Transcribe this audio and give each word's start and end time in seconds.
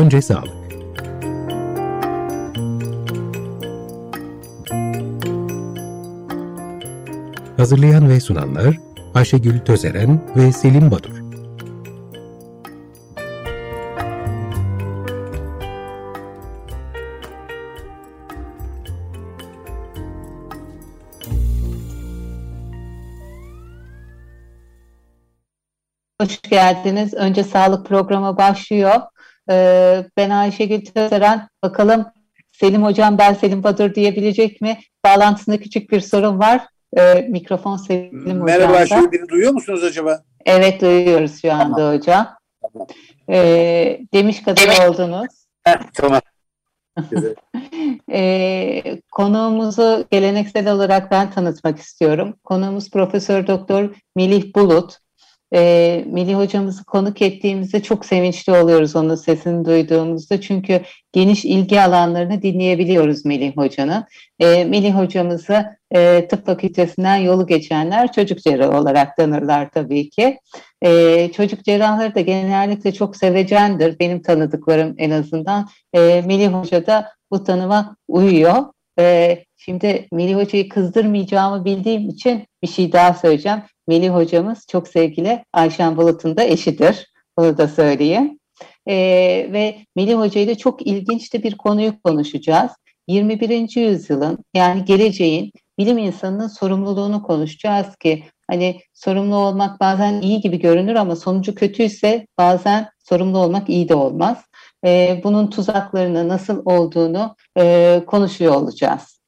Önce 0.00 0.22
sağlık. 0.22 0.54
Hazırlayan 7.56 8.08
ve 8.08 8.20
sunanlar 8.20 8.76
Ayşegül 9.14 9.58
Tözeren 9.58 10.20
ve 10.36 10.52
Selim 10.52 10.90
Badur. 10.90 11.20
Hoş 26.20 26.42
geldiniz. 26.42 27.14
Önce 27.14 27.44
sağlık 27.44 27.86
programı 27.86 28.36
başlıyor. 28.36 29.09
Ee, 29.50 30.04
ben 30.16 30.30
Ayşegül 30.30 30.84
Tözeren. 30.84 31.48
Bakalım 31.62 32.06
Selim 32.52 32.82
Hocam 32.82 33.18
ben 33.18 33.34
Selim 33.34 33.62
Badur 33.62 33.94
diyebilecek 33.94 34.60
mi? 34.60 34.78
Bağlantısında 35.04 35.60
küçük 35.60 35.90
bir 35.90 36.00
sorun 36.00 36.38
var. 36.38 36.66
Ee, 36.96 37.14
mikrofon 37.14 37.76
Selim 37.76 38.20
Hocam'da. 38.20 38.44
Merhaba 38.44 38.76
Ayşegül, 38.76 39.12
beni 39.12 39.28
duyuyor 39.28 39.52
musunuz 39.52 39.84
acaba? 39.84 40.22
Evet 40.46 40.80
duyuyoruz 40.80 41.42
şu 41.42 41.52
anda 41.52 41.76
Tamam. 41.76 41.94
hocam. 41.96 42.28
Tamam. 42.62 42.86
Ee, 43.30 44.00
demiş 44.14 44.42
kadar 44.42 44.88
oldunuz. 44.88 45.46
Tamam. 45.94 46.20
Ee, 48.12 49.00
konuğumuzu 49.12 50.04
geleneksel 50.10 50.72
olarak 50.72 51.10
ben 51.10 51.30
tanıtmak 51.30 51.78
istiyorum. 51.78 52.34
Konuğumuz 52.44 52.90
Profesör 52.90 53.46
Doktor 53.46 53.90
Melih 54.16 54.54
Bulut. 54.54 54.98
Ee, 55.54 56.04
Melih 56.10 56.34
hocamızı 56.34 56.84
konuk 56.84 57.22
ettiğimizde 57.22 57.82
çok 57.82 58.04
sevinçli 58.04 58.52
oluyoruz 58.52 58.96
onun 58.96 59.14
sesini 59.14 59.64
duyduğumuzda. 59.64 60.40
Çünkü 60.40 60.80
geniş 61.12 61.44
ilgi 61.44 61.80
alanlarını 61.80 62.42
dinleyebiliyoruz 62.42 63.24
Melih 63.24 63.56
hocanın. 63.56 64.04
Ee, 64.40 64.64
Melih 64.64 64.94
hocamızı 64.94 65.64
e, 65.94 66.28
tıp 66.28 66.46
fakültesinden 66.46 67.16
yolu 67.16 67.46
geçenler 67.46 68.12
çocuk 68.12 68.38
cerrahı 68.38 68.78
olarak 68.78 69.16
tanırlar 69.16 69.70
tabii 69.70 70.10
ki. 70.10 70.38
Ee, 70.82 71.32
çocuk 71.32 71.64
cerrahları 71.64 72.14
da 72.14 72.20
genellikle 72.20 72.92
çok 72.92 73.16
sevecendir. 73.16 73.98
Benim 73.98 74.22
tanıdıklarım 74.22 74.94
en 74.98 75.10
azından. 75.10 75.68
Ee, 75.94 76.22
Melih 76.26 76.48
Hoca 76.48 76.86
da 76.86 77.08
bu 77.30 77.44
tanıma 77.44 77.96
uyuyor. 78.08 78.64
Ee, 78.98 79.44
şimdi 79.56 80.08
Melih 80.12 80.36
Hoca'yı 80.36 80.68
kızdırmayacağımı 80.68 81.64
bildiğim 81.64 82.08
için 82.08 82.46
bir 82.62 82.68
şey 82.68 82.92
daha 82.92 83.14
söyleyeceğim. 83.14 83.62
Melih 83.88 84.10
Hocamız 84.10 84.66
çok 84.70 84.88
sevgili 84.88 85.44
Ayşen 85.52 85.96
Bulut'un 85.96 86.36
da 86.36 86.44
eşidir. 86.44 87.06
Bunu 87.38 87.58
da 87.58 87.68
söyleyeyim. 87.68 88.38
Ee, 88.86 88.94
ve 89.52 89.76
Melih 89.96 90.14
Hoca 90.14 90.40
ile 90.40 90.54
çok 90.54 90.86
ilginç 90.86 91.34
de 91.34 91.42
bir 91.42 91.56
konuyu 91.56 92.02
konuşacağız. 92.02 92.70
21. 93.08 93.76
yüzyılın 93.80 94.38
yani 94.54 94.84
geleceğin 94.84 95.52
bilim 95.78 95.98
insanının 95.98 96.48
sorumluluğunu 96.48 97.22
konuşacağız 97.22 97.96
ki 97.96 98.24
hani 98.50 98.80
sorumlu 98.94 99.36
olmak 99.36 99.80
bazen 99.80 100.20
iyi 100.20 100.40
gibi 100.40 100.58
görünür 100.58 100.94
ama 100.94 101.16
sonucu 101.16 101.54
kötüyse 101.54 102.26
bazen 102.38 102.88
sorumlu 102.98 103.38
olmak 103.38 103.68
iyi 103.68 103.88
de 103.88 103.94
olmaz. 103.94 104.38
Ee, 104.84 105.20
bunun 105.24 105.50
tuzaklarını 105.50 106.28
nasıl 106.28 106.62
olduğunu 106.64 107.36
e, 107.58 108.02
konuşuyor 108.06 108.54
olacağız. 108.54 109.20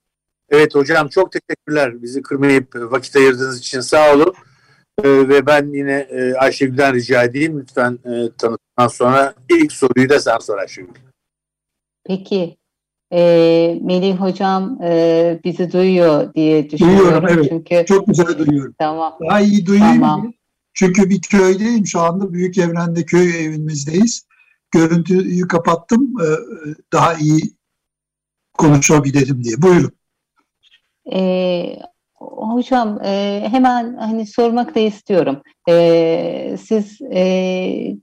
Evet 0.50 0.74
hocam 0.74 1.08
çok 1.08 1.32
teşekkürler 1.32 2.02
bizi 2.02 2.22
kırmayıp 2.22 2.74
vakit 2.74 3.16
ayırdığınız 3.16 3.58
için 3.58 3.80
sağ 3.80 4.14
olun. 4.14 4.34
Ee, 5.04 5.28
ve 5.28 5.46
ben 5.46 5.72
yine 5.74 6.06
e, 6.10 6.34
Ayşegül'den 6.34 6.94
rica 6.94 7.22
edeyim 7.22 7.60
lütfen 7.60 7.98
e, 8.04 8.12
tanıttıktan 8.38 8.88
sonra 8.88 9.34
ilk 9.50 9.72
soruyu 9.72 10.08
da 10.08 10.20
sen 10.20 10.38
sor 10.38 10.58
Ayşegül. 10.58 10.94
Peki 12.04 12.56
e, 13.12 13.20
Melih 13.82 14.16
Hocam 14.16 14.78
e, 14.82 15.40
bizi 15.44 15.72
duyuyor 15.72 16.34
diye 16.34 16.70
düşünüyorum. 16.70 17.04
Duyuyorum, 17.04 17.28
evet. 17.28 17.46
Çünkü 17.48 17.84
Çok 17.88 18.06
güzel 18.06 18.38
duyuyorum. 18.38 18.74
tamam. 18.78 19.18
Daha 19.28 19.40
iyi 19.40 19.66
duyayım 19.66 20.00
Tamam. 20.00 20.32
Çünkü 20.74 21.10
bir 21.10 21.20
köydeyim 21.20 21.86
şu 21.86 22.00
anda. 22.00 22.32
Büyük 22.32 22.58
evrende 22.58 23.04
köy 23.04 23.46
evimizdeyiz. 23.46 24.26
Görüntüyü 24.72 25.48
kapattım. 25.48 26.14
e, 26.20 26.26
Daha 26.92 27.14
iyi 27.14 27.40
konuşabilirim 28.58 29.44
diye. 29.44 29.62
Buyurun. 29.62 29.92
Ee, 31.12 31.76
hocam 32.18 33.00
e, 33.04 33.42
hemen 33.50 33.96
hani 33.96 34.26
sormak 34.26 34.74
da 34.74 34.80
istiyorum. 34.80 35.42
Ee, 35.68 36.56
siz 36.62 37.00
e, 37.14 37.96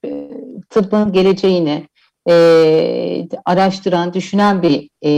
tıbbın 0.69 1.11
geleceğini 1.11 1.87
e, 2.29 3.27
araştıran, 3.45 4.13
düşünen 4.13 4.61
bir 4.61 4.89
e, 5.05 5.11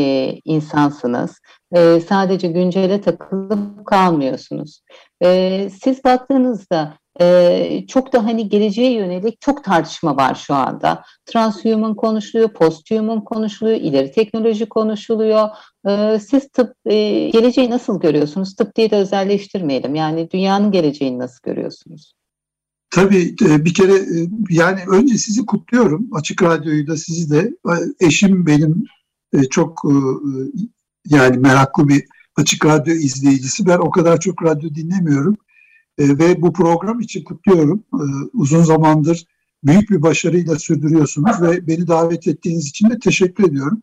insansınız. 0.45 1.39
E, 1.75 1.99
sadece 1.99 2.47
güncele 2.47 3.01
takılıp 3.01 3.85
kalmıyorsunuz. 3.85 4.81
E, 5.23 5.69
siz 5.83 6.03
baktığınızda 6.03 6.97
e, 7.21 7.85
çok 7.87 8.13
da 8.13 8.25
hani 8.25 8.49
geleceğe 8.49 8.93
yönelik 8.93 9.41
çok 9.41 9.63
tartışma 9.63 10.17
var 10.17 10.35
şu 10.35 10.53
anda. 10.53 11.03
Transhuman 11.25 11.95
konuşuluyor, 11.95 12.53
posthuman 12.53 13.23
konuşuluyor, 13.23 13.77
ileri 13.77 14.11
teknoloji 14.11 14.69
konuşuluyor. 14.69 15.49
Ee, 15.87 16.19
Siz 16.19 16.49
tıp 16.49 16.73
e, 16.85 17.29
geleceği 17.29 17.69
nasıl 17.69 17.99
görüyorsunuz? 17.99 18.55
Tıp 18.55 18.75
diye 18.75 18.91
de 18.91 18.95
özelleştirmeyelim. 18.95 19.95
Yani 19.95 20.31
dünyanın 20.31 20.71
geleceğini 20.71 21.19
nasıl 21.19 21.39
görüyorsunuz? 21.43 22.13
Tabii 22.89 23.35
e, 23.45 23.65
bir 23.65 23.73
kere 23.73 23.93
e, 23.93 24.27
yani 24.49 24.79
önce 24.91 25.17
sizi 25.17 25.45
kutluyorum. 25.45 26.09
Açık 26.13 26.43
Radyo'yu 26.43 26.87
da 26.87 26.97
sizi 26.97 27.29
de. 27.31 27.53
E, 27.99 28.05
Eşim 28.07 28.45
benim 28.45 28.83
çok 29.49 29.81
yani 31.09 31.37
meraklı 31.37 31.87
bir 31.87 32.03
Açık 32.35 32.65
Radyo 32.65 32.93
izleyicisi. 32.93 33.65
Ben 33.65 33.77
o 33.77 33.91
kadar 33.91 34.19
çok 34.19 34.43
radyo 34.43 34.69
dinlemiyorum. 34.75 35.37
E, 35.97 36.17
Ve 36.17 36.41
bu 36.41 36.53
program 36.53 36.99
için 36.99 37.23
kutluyorum. 37.23 37.83
E, 37.93 38.03
Uzun 38.33 38.63
zamandır 38.63 39.25
büyük 39.63 39.89
bir 39.89 40.01
başarıyla 40.01 40.59
sürdürüyorsunuz 40.59 41.41
ve 41.41 41.67
beni 41.67 41.87
davet 41.87 42.27
ettiğiniz 42.27 42.67
için 42.67 42.89
de 42.89 42.99
teşekkür 42.99 43.43
ediyorum. 43.43 43.81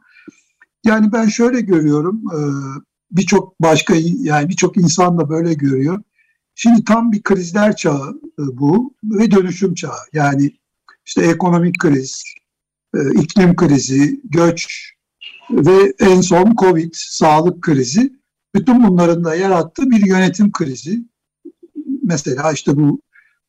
Yani 0.85 1.13
ben 1.13 1.27
şöyle 1.29 1.61
görüyorum. 1.61 2.23
e, 2.35 2.39
Birçok 3.11 3.61
başka 3.61 3.95
yani 4.19 4.49
birçok 4.49 4.77
insan 4.77 5.19
da 5.19 5.29
böyle 5.29 5.55
görüyor. 5.55 6.03
Şimdi 6.55 6.85
tam 6.85 7.13
bir 7.13 7.23
krizler 7.23 7.77
çağı 7.77 8.21
e, 8.39 8.43
bu 8.59 8.95
ve 9.05 9.31
dönüşüm 9.31 9.75
çağı. 9.75 9.99
Yani 10.13 10.51
işte 11.07 11.23
ekonomik 11.23 11.79
kriz, 11.79 12.23
e, 12.95 12.99
iklim 13.23 13.57
krizi, 13.57 14.21
göç 14.25 14.93
ve 15.51 15.93
en 16.01 16.21
son 16.21 16.55
Covid, 16.61 16.91
sağlık 16.95 17.63
krizi. 17.63 18.13
Bütün 18.55 18.89
bunların 18.89 19.25
da 19.25 19.35
yarattığı 19.35 19.91
bir 19.91 20.07
yönetim 20.07 20.53
krizi. 20.53 21.05
Mesela 22.09 22.53
işte 22.53 22.77
bu 22.77 23.01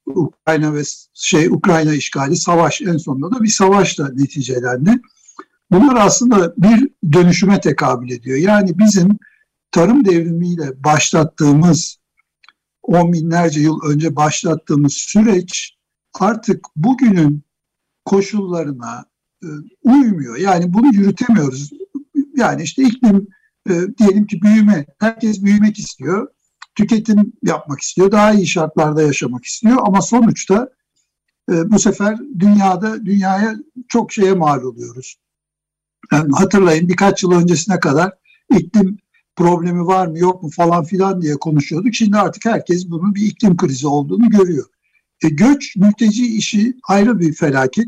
Ukrayna 0.05 0.73
ve 0.73 0.81
şey 1.13 1.47
Ukrayna 1.47 1.93
işgali, 1.93 2.37
savaş 2.37 2.81
en 2.81 2.97
sonunda 2.97 3.31
da 3.31 3.43
bir 3.43 3.49
savaşla 3.49 4.09
neticelendi. 4.09 5.01
Bunlar 5.71 5.95
aslında 5.95 6.53
bir 6.57 6.89
dönüşüme 7.13 7.61
tekabül 7.61 8.11
ediyor. 8.11 8.37
Yani 8.37 8.79
bizim 8.79 9.17
tarım 9.71 10.05
devrimiyle 10.05 10.83
başlattığımız 10.83 11.97
on 12.81 13.13
binlerce 13.13 13.61
yıl 13.61 13.79
önce 13.89 14.15
başlattığımız 14.15 14.93
süreç 14.93 15.77
artık 16.19 16.65
bugünün 16.75 17.43
koşullarına 18.05 19.05
e, 19.43 19.47
uymuyor. 19.83 20.37
Yani 20.37 20.73
bunu 20.73 20.93
yürütemiyoruz. 20.93 21.69
Yani 22.35 22.63
işte 22.63 22.83
iklim 22.83 23.27
e, 23.69 23.73
diyelim 23.97 24.27
ki 24.27 24.41
büyüme, 24.41 24.85
herkes 24.99 25.43
büyümek 25.43 25.79
istiyor, 25.79 26.27
tüketim 26.79 27.33
yapmak 27.43 27.79
istiyor, 27.79 28.11
daha 28.11 28.33
iyi 28.33 28.47
şartlarda 28.47 29.01
yaşamak 29.01 29.45
istiyor 29.45 29.77
ama 29.85 30.01
sonuçta 30.01 30.69
e, 31.51 31.71
bu 31.71 31.79
sefer 31.79 32.19
dünyada 32.39 33.05
dünyaya 33.05 33.55
çok 33.87 34.11
şeye 34.11 34.33
mal 34.33 34.63
oluyoruz. 34.63 35.15
Yani 36.11 36.31
hatırlayın 36.33 36.89
birkaç 36.89 37.23
yıl 37.23 37.31
öncesine 37.31 37.79
kadar 37.79 38.13
iklim 38.57 38.97
problemi 39.35 39.85
var 39.85 40.07
mı 40.07 40.19
yok 40.19 40.43
mu 40.43 40.49
falan 40.49 40.83
filan 40.83 41.21
diye 41.21 41.35
konuşuyorduk. 41.35 41.95
Şimdi 41.95 42.17
artık 42.17 42.45
herkes 42.45 42.89
bunun 42.89 43.15
bir 43.15 43.21
iklim 43.21 43.57
krizi 43.57 43.87
olduğunu 43.87 44.29
görüyor. 44.29 44.65
E, 45.23 45.29
göç, 45.29 45.75
mülteci 45.75 46.37
işi 46.37 46.73
ayrı 46.87 47.19
bir 47.19 47.33
felaket. 47.33 47.87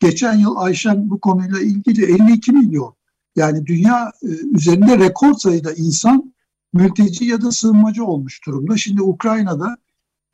Geçen 0.00 0.34
yıl 0.34 0.56
Ayşen 0.56 1.10
bu 1.10 1.20
konuyla 1.20 1.60
ilgili 1.60 2.04
52 2.04 2.52
milyon 2.52 2.94
yani 3.36 3.66
dünya 3.66 4.12
e, 4.22 4.28
üzerinde 4.56 4.98
rekor 4.98 5.34
sayıda 5.34 5.72
insan 5.72 6.34
mülteci 6.72 7.24
ya 7.24 7.42
da 7.42 7.52
sığınmacı 7.52 8.04
olmuş 8.04 8.46
durumda. 8.46 8.76
Şimdi 8.76 9.02
Ukrayna'da 9.02 9.76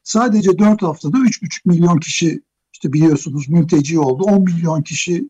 sadece 0.03 0.59
4 0.59 0.83
haftada 0.83 1.17
3,5 1.17 1.61
milyon 1.65 1.99
kişi 1.99 2.43
işte 2.73 2.93
biliyorsunuz 2.93 3.49
mülteci 3.49 3.99
oldu. 3.99 4.23
10 4.23 4.43
milyon 4.43 4.83
kişi 4.83 5.29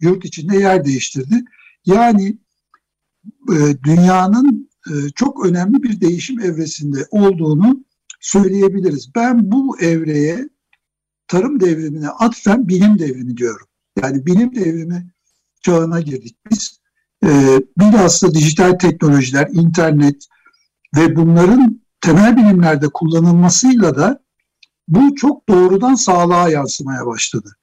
yurt 0.00 0.24
içinde 0.24 0.56
yer 0.56 0.84
değiştirdi. 0.84 1.44
Yani 1.86 2.38
e, 3.52 3.82
dünyanın 3.84 4.70
e, 4.90 4.92
çok 5.14 5.46
önemli 5.46 5.82
bir 5.82 6.00
değişim 6.00 6.40
evresinde 6.40 7.06
olduğunu 7.10 7.84
söyleyebiliriz. 8.20 9.14
Ben 9.14 9.52
bu 9.52 9.80
evreye 9.80 10.48
tarım 11.28 11.60
devrimine 11.60 12.08
atfen 12.08 12.68
bilim 12.68 12.98
devrimi 12.98 13.36
diyorum. 13.36 13.66
Yani 14.02 14.26
bilim 14.26 14.54
devrimi 14.54 15.12
çağına 15.62 16.00
girdik 16.00 16.36
biz. 16.50 16.79
E, 17.24 17.60
bilhassa 17.78 18.34
dijital 18.34 18.72
teknolojiler, 18.72 19.48
internet 19.52 20.26
ve 20.96 21.16
bunların 21.16 21.80
temel 22.00 22.36
bilimlerde 22.36 22.88
kullanılmasıyla 22.88 23.96
da 23.96 24.20
bu 24.88 25.14
çok 25.14 25.48
doğrudan 25.48 25.94
sağlığa 25.94 26.48
yansımaya 26.48 27.06
başladı. 27.06 27.56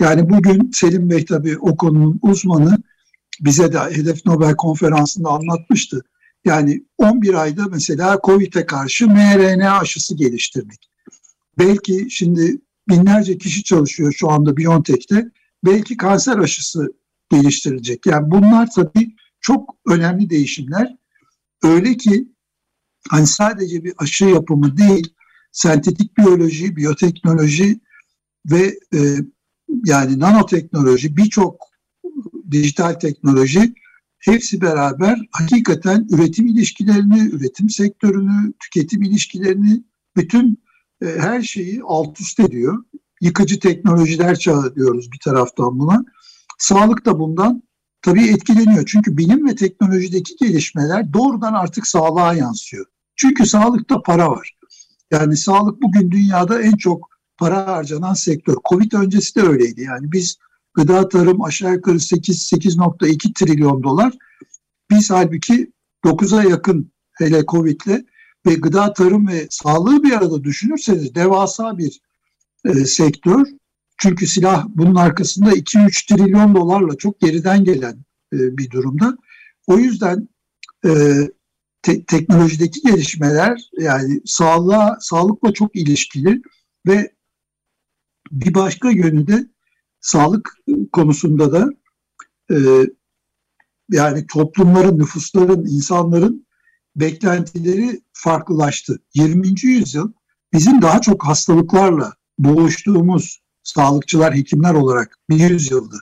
Yani 0.00 0.30
bugün 0.30 0.70
Selim 0.74 1.10
Bey 1.10 1.24
tabii 1.24 1.58
o 1.58 1.76
konunun 1.76 2.18
uzmanı 2.22 2.78
bize 3.40 3.72
de 3.72 3.78
Hedef 3.78 4.26
Nobel 4.26 4.56
konferansında 4.56 5.28
anlatmıştı. 5.28 6.04
Yani 6.44 6.84
11 6.98 7.34
ayda 7.34 7.66
mesela 7.66 8.18
COVID'e 8.24 8.66
karşı 8.66 9.08
mRNA 9.08 9.78
aşısı 9.78 10.16
geliştirdik. 10.16 10.90
Belki 11.58 12.06
şimdi 12.10 12.60
binlerce 12.88 13.38
kişi 13.38 13.62
çalışıyor 13.62 14.12
şu 14.12 14.30
anda 14.30 14.56
BioNTech'te. 14.56 15.30
Belki 15.64 15.96
kanser 15.96 16.38
aşısı 16.38 16.92
geliştirilecek. 17.30 18.06
Yani 18.06 18.30
bunlar 18.30 18.68
tabii 18.74 19.16
çok 19.40 19.76
önemli 19.86 20.30
değişimler. 20.30 20.96
Öyle 21.62 21.96
ki 21.96 22.28
hani 23.10 23.26
sadece 23.26 23.84
bir 23.84 23.92
aşı 23.98 24.24
yapımı 24.24 24.76
değil, 24.76 25.14
sentetik 25.52 26.18
biyoloji, 26.18 26.76
biyoteknoloji 26.76 27.80
ve 28.46 28.78
e, 28.94 28.98
yani 29.84 30.18
nanoteknoloji, 30.18 31.16
birçok 31.16 31.60
dijital 32.50 32.92
teknoloji 32.92 33.74
hepsi 34.18 34.60
beraber 34.60 35.18
hakikaten 35.32 36.06
üretim 36.10 36.46
ilişkilerini, 36.46 37.28
üretim 37.28 37.70
sektörünü, 37.70 38.52
tüketim 38.60 39.02
ilişkilerini, 39.02 39.82
bütün 40.16 40.62
e, 41.02 41.06
her 41.06 41.42
şeyi 41.42 41.80
alt 41.86 42.20
üst 42.20 42.40
ediyor. 42.40 42.84
Yıkıcı 43.20 43.60
teknolojiler 43.60 44.38
çağı 44.38 44.74
diyoruz 44.74 45.12
bir 45.12 45.18
taraftan 45.18 45.78
buna. 45.78 46.04
Sağlık 46.58 47.06
da 47.06 47.18
bundan 47.18 47.62
tabii 48.02 48.28
etkileniyor. 48.28 48.86
Çünkü 48.86 49.16
bilim 49.16 49.48
ve 49.48 49.54
teknolojideki 49.54 50.36
gelişmeler 50.36 51.12
doğrudan 51.12 51.52
artık 51.52 51.86
sağlığa 51.86 52.34
yansıyor. 52.34 52.86
Çünkü 53.16 53.46
sağlıkta 53.46 54.02
para 54.02 54.30
var. 54.30 54.58
Yani 55.10 55.36
sağlık 55.36 55.82
bugün 55.82 56.10
dünyada 56.10 56.62
en 56.62 56.76
çok 56.76 57.08
para 57.36 57.66
harcanan 57.66 58.14
sektör. 58.14 58.54
Covid 58.68 58.92
öncesi 58.92 59.34
de 59.34 59.42
öyleydi. 59.42 59.82
Yani 59.82 60.12
biz 60.12 60.38
gıda 60.74 61.08
tarım 61.08 61.42
aşağı 61.42 61.72
yukarı 61.72 62.00
8 62.00 62.52
8.2 62.52 63.34
trilyon 63.34 63.82
dolar. 63.82 64.14
Biz 64.90 65.10
halbuki 65.10 65.72
9'a 66.04 66.44
yakın 66.44 66.92
hele 67.12 67.44
Covid'le 67.46 68.04
ve 68.46 68.54
gıda 68.54 68.92
tarım 68.92 69.28
ve 69.28 69.46
sağlığı 69.50 70.02
bir 70.02 70.12
arada 70.12 70.44
düşünürseniz 70.44 71.14
devasa 71.14 71.78
bir 71.78 72.00
e, 72.64 72.74
sektör. 72.84 73.46
Çünkü 73.98 74.26
silah 74.26 74.66
bunun 74.68 74.94
arkasında 74.94 75.52
2-3 75.52 76.06
trilyon 76.08 76.54
dolarla 76.54 76.96
çok 76.96 77.20
geriden 77.20 77.64
gelen 77.64 78.04
e, 78.32 78.56
bir 78.58 78.70
durumda. 78.70 79.16
O 79.66 79.78
yüzden 79.78 80.28
e, 80.84 80.90
te- 81.82 82.04
teknolojideki 82.04 82.80
gelişmeler 82.80 83.70
yani 83.78 84.20
sağlığa, 84.24 84.96
sağlıkla 85.00 85.52
çok 85.52 85.76
ilişkili 85.76 86.42
ve 86.86 87.12
bir 88.30 88.54
başka 88.54 88.90
yönü 88.90 89.26
de 89.26 89.46
sağlık 90.00 90.52
konusunda 90.92 91.52
da 91.52 91.68
e, 92.50 92.56
yani 93.90 94.26
toplumların, 94.26 94.98
nüfusların, 94.98 95.66
insanların 95.66 96.46
beklentileri 96.96 98.00
farklılaştı. 98.12 98.98
20. 99.14 99.48
yüzyıl 99.62 100.12
bizim 100.52 100.82
daha 100.82 101.00
çok 101.00 101.26
hastalıklarla 101.26 102.12
boğuştuğumuz 102.38 103.47
sağlıkçılar, 103.68 104.34
hekimler 104.34 104.74
olarak 104.74 105.18
bir 105.30 105.50
yüzyıldı. 105.50 105.98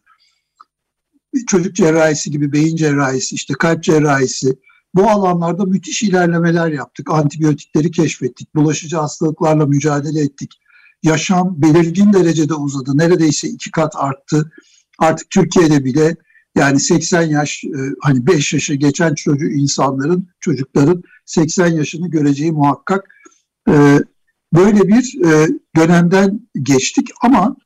Çocuk 1.47 1.77
cerrahisi 1.77 2.31
gibi 2.31 2.53
beyin 2.53 2.77
cerrahisi, 2.77 3.35
işte 3.35 3.55
kalp 3.55 3.83
cerrahisi, 3.83 4.57
bu 4.95 5.11
alanlarda 5.11 5.65
müthiş 5.65 6.03
ilerlemeler 6.03 6.73
yaptık. 6.73 7.11
Antibiyotikleri 7.11 7.91
keşfettik, 7.91 8.55
bulaşıcı 8.55 8.97
hastalıklarla 8.97 9.67
mücadele 9.67 10.21
ettik. 10.21 10.61
Yaşam 11.03 11.63
belirgin 11.63 12.13
derecede 12.13 12.55
uzadı, 12.55 12.99
neredeyse 12.99 13.49
iki 13.49 13.71
kat 13.71 13.93
arttı. 13.97 14.53
Artık 14.99 15.31
Türkiye'de 15.31 15.85
bile 15.85 16.17
yani 16.57 16.81
80 16.81 17.23
yaş, 17.23 17.65
e, 17.65 17.79
hani 18.01 18.27
5 18.27 18.53
yaşı 18.53 18.75
geçen 18.75 19.15
çocuk 19.15 19.53
insanların, 19.53 20.29
çocukların 20.41 21.03
80 21.27 21.67
yaşını 21.67 22.11
göreceği 22.11 22.53
muhakkak. 22.53 23.09
E, 23.69 23.99
böyle 24.55 24.89
bir 24.89 25.25
e, 25.25 25.49
dönemden 25.77 26.49
geçtik 26.63 27.09
ama 27.23 27.57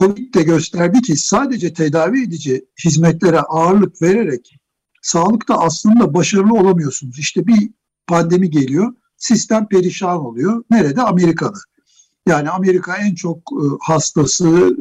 Covid 0.00 0.34
de 0.34 0.42
gösterdi 0.42 1.02
ki 1.02 1.16
sadece 1.16 1.72
tedavi 1.72 2.24
edici 2.24 2.64
hizmetlere 2.84 3.40
ağırlık 3.40 4.02
vererek 4.02 4.56
sağlıkta 5.02 5.58
aslında 5.58 6.14
başarılı 6.14 6.54
olamıyorsunuz. 6.54 7.18
İşte 7.18 7.46
bir 7.46 7.70
pandemi 8.06 8.50
geliyor, 8.50 8.94
sistem 9.16 9.68
perişan 9.68 10.24
oluyor. 10.24 10.64
Nerede? 10.70 11.02
Amerika'da. 11.02 11.58
Yani 12.28 12.50
Amerika 12.50 12.96
en 12.96 13.14
çok 13.14 13.38
hastası, 13.80 14.76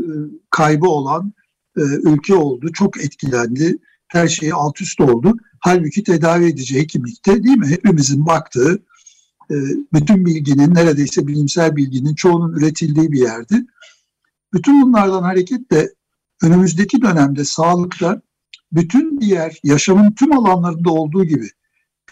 kaybı 0.49 0.87
olan 0.87 1.33
e, 1.77 1.81
ülke 1.81 2.35
oldu. 2.35 2.71
Çok 2.73 3.03
etkilendi. 3.03 3.77
Her 4.07 4.27
şey 4.27 4.51
alt 4.53 4.81
üst 4.81 5.01
oldu. 5.01 5.37
Halbuki 5.59 6.03
tedavi 6.03 6.45
edici 6.45 6.79
hekimlikte 6.79 7.43
değil 7.43 7.57
mi? 7.57 7.67
Hepimizin 7.67 8.25
baktığı 8.25 8.73
e, 8.73 8.79
bütün 9.93 10.25
bilginin 10.25 10.75
neredeyse 10.75 11.27
bilimsel 11.27 11.75
bilginin 11.75 12.15
çoğunun 12.15 12.53
üretildiği 12.53 13.11
bir 13.11 13.19
yerdi. 13.19 13.65
Bütün 14.53 14.81
bunlardan 14.81 15.23
hareketle 15.23 15.89
önümüzdeki 16.41 17.01
dönemde 17.01 17.45
sağlıkta 17.45 18.21
bütün 18.71 19.21
diğer 19.21 19.59
yaşamın 19.63 20.11
tüm 20.11 20.37
alanlarında 20.37 20.91
olduğu 20.91 21.25
gibi 21.25 21.49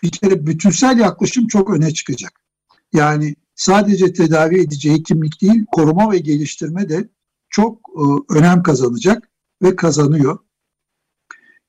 bir 0.04 0.12
kere 0.12 0.48
bütünsel 0.48 1.00
yaklaşım 1.00 1.48
çok 1.48 1.70
öne 1.70 1.94
çıkacak. 1.94 2.42
Yani 2.94 3.36
sadece 3.56 4.14
tedavi 4.14 4.62
edici 4.62 4.92
hekimlik 4.92 5.42
değil, 5.42 5.66
koruma 5.72 6.12
ve 6.12 6.18
geliştirme 6.18 6.90
de 6.90 7.10
çok 7.50 7.80
e, 7.90 8.34
önem 8.34 8.64
kazanacak 8.64 9.30
ve 9.62 9.76
kazanıyor. 9.76 10.40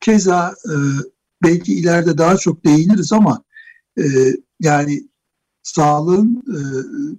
Keza 0.01 0.55
e, 0.65 0.75
belki 1.43 1.75
ileride 1.75 2.19
daha 2.19 2.37
çok 2.37 2.65
değiniriz 2.65 3.13
ama 3.13 3.43
e, 3.99 4.05
yani 4.61 5.03
sağlığın 5.63 6.45
e, 6.49 6.59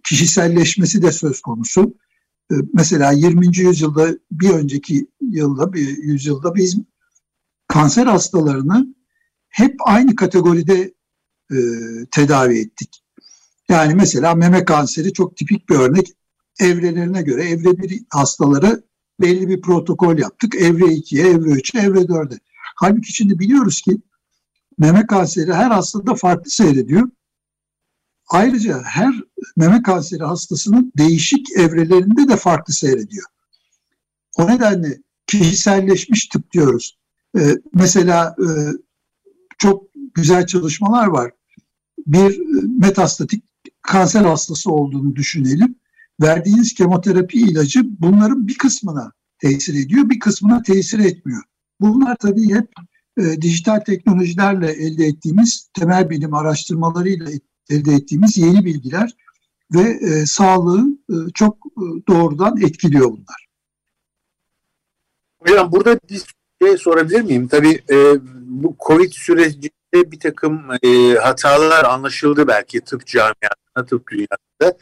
kişiselleşmesi 0.03 1.01
de 1.01 1.11
söz 1.11 1.41
konusu. 1.41 1.93
E, 2.51 2.55
mesela 2.73 3.11
20. 3.11 3.57
yüzyılda 3.57 4.17
bir 4.31 4.49
önceki 4.49 5.07
yılda 5.21 5.73
bir 5.73 5.97
yüzyılda 5.97 6.55
biz 6.55 6.77
kanser 7.67 8.05
hastalarını 8.05 8.95
hep 9.49 9.75
aynı 9.85 10.15
kategoride 10.15 10.93
e, 11.51 11.57
tedavi 12.11 12.59
ettik. 12.59 13.03
Yani 13.69 13.95
mesela 13.95 14.35
meme 14.35 14.65
kanseri 14.65 15.13
çok 15.13 15.37
tipik 15.37 15.69
bir 15.69 15.75
örnek. 15.75 16.07
Evrelerine 16.59 17.21
göre 17.21 17.43
evre 17.43 17.77
bir 17.77 18.03
hastaları 18.09 18.83
belli 19.21 19.47
bir 19.47 19.61
protokol 19.61 20.17
yaptık. 20.17 20.55
Evre 20.55 20.85
2'ye, 20.85 21.27
evre 21.27 21.49
3'e, 21.49 21.81
evre 21.81 21.99
4'e. 21.99 22.39
Halbuki 22.75 23.13
şimdi 23.13 23.39
biliyoruz 23.39 23.81
ki 23.81 23.97
meme 24.77 25.07
kanseri 25.07 25.53
her 25.53 25.71
hastada 25.71 26.15
farklı 26.15 26.51
seyrediyor. 26.51 27.09
Ayrıca 28.29 28.81
her 28.83 29.13
meme 29.57 29.81
kanseri 29.83 30.23
hastasının 30.23 30.91
değişik 30.97 31.51
evrelerinde 31.57 32.27
de 32.27 32.35
farklı 32.35 32.73
seyrediyor. 32.73 33.25
O 34.37 34.47
nedenle 34.47 35.01
kişiselleşmiş 35.27 36.27
tıp 36.27 36.51
diyoruz. 36.51 36.97
Ee, 37.37 37.57
mesela 37.73 38.35
e, 38.39 38.47
çok 39.57 39.83
güzel 40.13 40.47
çalışmalar 40.47 41.07
var. 41.07 41.31
Bir 42.07 42.39
metastatik 42.79 43.43
kanser 43.81 44.25
hastası 44.25 44.71
olduğunu 44.71 45.15
düşünelim 45.15 45.75
verdiğiniz 46.21 46.73
kemoterapi 46.73 47.37
ilacı 47.37 47.81
bunların 47.99 48.47
bir 48.47 48.57
kısmına 48.57 49.11
tesir 49.39 49.85
ediyor, 49.85 50.09
bir 50.09 50.19
kısmına 50.19 50.61
tesir 50.61 50.99
etmiyor. 50.99 51.43
Bunlar 51.81 52.15
tabii 52.15 52.53
hep 52.53 52.69
e, 53.17 53.41
dijital 53.41 53.79
teknolojilerle 53.79 54.71
elde 54.71 55.05
ettiğimiz, 55.05 55.69
temel 55.73 56.09
bilim 56.09 56.33
araştırmalarıyla 56.33 57.31
elde 57.69 57.93
ettiğimiz 57.93 58.37
yeni 58.37 58.65
bilgiler 58.65 59.11
ve 59.73 59.81
e, 59.81 60.25
sağlığı 60.25 60.87
e, 61.09 61.15
çok 61.33 61.57
e, 61.77 61.85
doğrudan 62.07 62.57
etkiliyor 62.57 63.11
bunlar. 63.11 63.47
Hocam 65.39 65.71
burada 65.71 65.99
bir 66.09 66.23
şey 66.61 66.77
sorabilir 66.77 67.21
miyim? 67.21 67.47
Tabii 67.47 67.81
e, 67.89 67.95
bu 68.45 68.75
Covid 68.87 69.11
sürecinde 69.11 69.71
bir 69.93 70.19
takım 70.19 70.61
e, 70.83 71.15
hatalar 71.15 71.85
anlaşıldı 71.85 72.47
belki 72.47 72.81
tıp 72.81 73.07
camiasında, 73.07 73.85
tıp 73.89 74.07
dünyasında. 74.11 74.77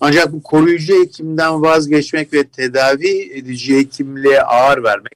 Ancak 0.00 0.32
bu 0.32 0.42
koruyucu 0.42 0.94
hekimden 1.02 1.62
vazgeçmek 1.62 2.32
ve 2.32 2.48
tedavi 2.48 3.32
edici 3.34 3.76
hekimliğe 3.76 4.42
ağır 4.42 4.82
vermek, 4.82 5.14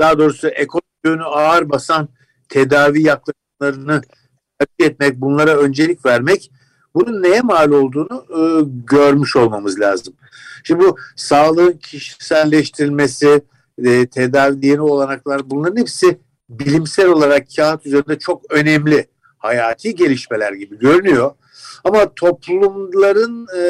daha 0.00 0.18
doğrusu 0.18 0.48
ekonomik 0.48 1.26
ağır 1.26 1.70
basan 1.70 2.08
tedavi 2.48 3.02
yaklaşımlarını 3.02 4.02
tercih 4.58 4.92
etmek, 4.92 5.20
bunlara 5.20 5.56
öncelik 5.56 6.06
vermek, 6.06 6.50
bunun 6.94 7.22
neye 7.22 7.40
mal 7.40 7.70
olduğunu 7.70 8.26
e, 8.30 8.40
görmüş 8.86 9.36
olmamız 9.36 9.80
lazım. 9.80 10.14
Şimdi 10.64 10.84
bu 10.84 10.96
sağlığın 11.16 11.72
kişiselleştirilmesi, 11.72 13.42
e, 13.84 14.06
tedavi 14.06 14.66
yeni 14.66 14.80
olanaklar 14.80 15.50
bunların 15.50 15.80
hepsi 15.80 16.18
bilimsel 16.48 17.08
olarak 17.08 17.46
kağıt 17.56 17.86
üzerinde 17.86 18.18
çok 18.18 18.52
önemli 18.52 19.06
hayati 19.38 19.94
gelişmeler 19.94 20.52
gibi 20.52 20.78
görünüyor. 20.78 21.30
Ama 21.84 22.14
toplumların 22.14 23.46
e, 23.56 23.62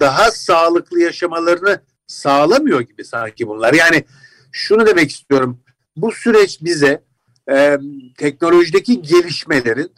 daha 0.00 0.30
sağlıklı 0.30 1.00
yaşamalarını 1.00 1.80
sağlamıyor 2.06 2.80
gibi 2.80 3.04
sanki 3.04 3.48
bunlar. 3.48 3.74
Yani 3.74 4.04
şunu 4.52 4.86
demek 4.86 5.10
istiyorum. 5.10 5.60
Bu 5.96 6.12
süreç 6.12 6.58
bize 6.62 7.02
e, 7.50 7.78
teknolojideki 8.18 9.02
gelişmelerin 9.02 9.92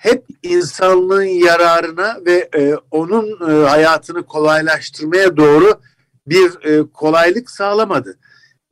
hep 0.00 0.26
insanlığın 0.42 1.22
yararına 1.22 2.16
ve 2.26 2.48
e, 2.54 2.74
onun 2.90 3.50
e, 3.50 3.68
hayatını 3.68 4.26
kolaylaştırmaya 4.26 5.36
doğru 5.36 5.80
bir 6.26 6.64
e, 6.64 6.90
kolaylık 6.92 7.50
sağlamadı. 7.50 8.18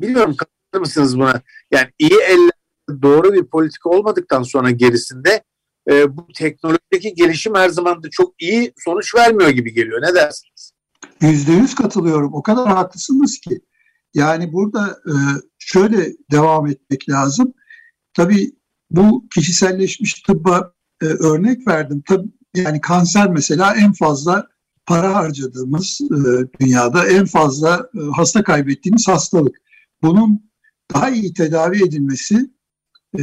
Bilmiyorum 0.01 0.37
katılır 0.37 0.81
mısınız 0.81 1.19
buna? 1.19 1.43
Yani 1.71 1.89
iyi 1.99 2.21
eller 2.29 2.51
doğru 3.03 3.33
bir 3.33 3.45
politika 3.45 3.89
olmadıktan 3.89 4.43
sonra 4.43 4.71
gerisinde 4.71 5.43
e, 5.91 6.17
bu 6.17 6.27
teknolojideki 6.35 7.15
gelişim 7.15 7.55
her 7.55 7.69
zaman 7.69 8.03
da 8.03 8.11
çok 8.11 8.43
iyi 8.43 8.73
sonuç 8.85 9.15
vermiyor 9.15 9.51
gibi 9.51 9.75
geliyor. 9.75 10.03
Ne 10.03 10.15
dersiniz? 10.15 10.73
Yüzde 11.21 11.53
yüz 11.53 11.75
katılıyorum. 11.75 12.35
O 12.35 12.43
kadar 12.43 12.69
haklısınız 12.69 13.39
ki. 13.39 13.61
Yani 14.15 14.53
burada 14.53 14.99
e, 15.07 15.13
şöyle 15.59 16.13
devam 16.33 16.67
etmek 16.67 17.09
lazım. 17.09 17.55
Tabii 18.15 18.53
bu 18.91 19.29
kişiselleşmiş 19.35 20.15
tıbba 20.15 20.73
e, 21.03 21.07
örnek 21.07 21.69
verdim. 21.69 22.03
Tabii 22.09 22.29
yani 22.57 22.81
kanser 22.81 23.31
mesela 23.31 23.75
en 23.75 23.93
fazla 23.93 24.49
para 24.87 25.15
harcadığımız 25.15 26.01
e, 26.11 26.21
dünyada 26.61 27.07
en 27.07 27.25
fazla 27.25 27.91
e, 27.95 28.01
hasta 28.17 28.43
kaybettiğimiz 28.43 29.09
hastalık. 29.09 29.57
Bunun 30.03 30.51
daha 30.95 31.11
iyi 31.11 31.33
tedavi 31.33 31.85
edilmesi 31.85 32.51
e, 33.19 33.23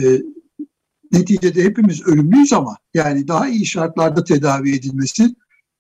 neticede 1.11 1.63
hepimiz 1.63 2.07
ölümlüyüz 2.07 2.53
ama 2.53 2.77
yani 2.93 3.27
daha 3.27 3.47
iyi 3.47 3.65
şartlarda 3.65 4.23
tedavi 4.23 4.75
edilmesi 4.75 5.35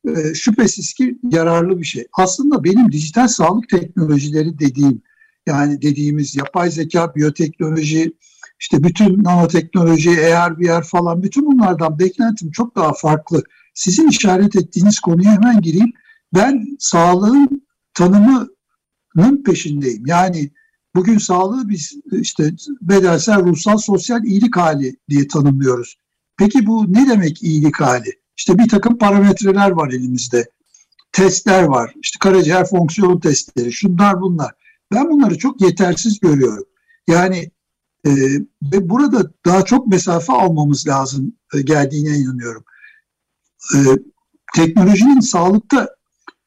e, 0.07 0.33
şüphesiz 0.33 0.93
ki 0.93 1.19
yararlı 1.31 1.79
bir 1.79 1.85
şey. 1.85 2.07
Aslında 2.13 2.63
benim 2.63 2.91
dijital 2.91 3.27
sağlık 3.27 3.69
teknolojileri 3.69 4.59
dediğim 4.59 5.01
yani 5.47 5.81
dediğimiz 5.81 6.35
yapay 6.35 6.71
zeka, 6.71 7.15
biyoteknoloji, 7.15 8.13
işte 8.59 8.83
bütün 8.83 9.23
nanoteknoloji, 9.23 10.35
AR, 10.35 10.59
VR 10.59 10.83
falan 10.83 11.23
bütün 11.23 11.45
bunlardan 11.45 11.99
beklentim 11.99 12.51
çok 12.51 12.75
daha 12.75 12.93
farklı. 12.93 13.43
Sizin 13.73 14.07
işaret 14.07 14.55
ettiğiniz 14.55 14.99
konuya 14.99 15.31
hemen 15.31 15.61
gireyim. 15.61 15.93
Ben 16.33 16.65
sağlığın 16.79 17.67
tanımının 17.93 19.43
peşindeyim. 19.45 20.05
Yani 20.05 20.51
bugün 20.95 21.17
sağlığı 21.17 21.69
biz 21.69 21.93
işte 22.11 22.51
bedensel, 22.81 23.43
ruhsal, 23.45 23.77
sosyal 23.77 24.23
iyilik 24.23 24.57
hali 24.57 24.95
diye 25.09 25.27
tanımlıyoruz. 25.27 25.95
Peki 26.37 26.65
bu 26.65 26.93
ne 26.93 27.09
demek 27.09 27.43
iyilik 27.43 27.81
hali? 27.81 28.11
İşte 28.37 28.57
bir 28.57 28.69
takım 28.69 28.97
parametreler 28.97 29.71
var 29.71 29.89
elimizde. 29.91 30.49
Testler 31.11 31.63
var. 31.63 31.93
İşte 32.03 32.17
karaciğer 32.19 32.65
fonksiyon 32.65 33.19
testleri, 33.19 33.71
şunlar 33.73 34.21
bunlar. 34.21 34.51
Ben 34.93 35.09
bunları 35.09 35.37
çok 35.37 35.61
yetersiz 35.61 36.19
görüyorum. 36.19 36.65
Yani 37.07 37.51
e, 38.05 38.09
ve 38.73 38.89
burada 38.89 39.31
daha 39.45 39.65
çok 39.65 39.87
mesafe 39.87 40.33
almamız 40.33 40.87
lazım 40.87 41.33
e, 41.53 41.61
geldiğine 41.61 42.17
inanıyorum. 42.17 42.63
E, 43.75 43.77
teknolojinin 44.55 45.19
sağlıkta 45.19 45.95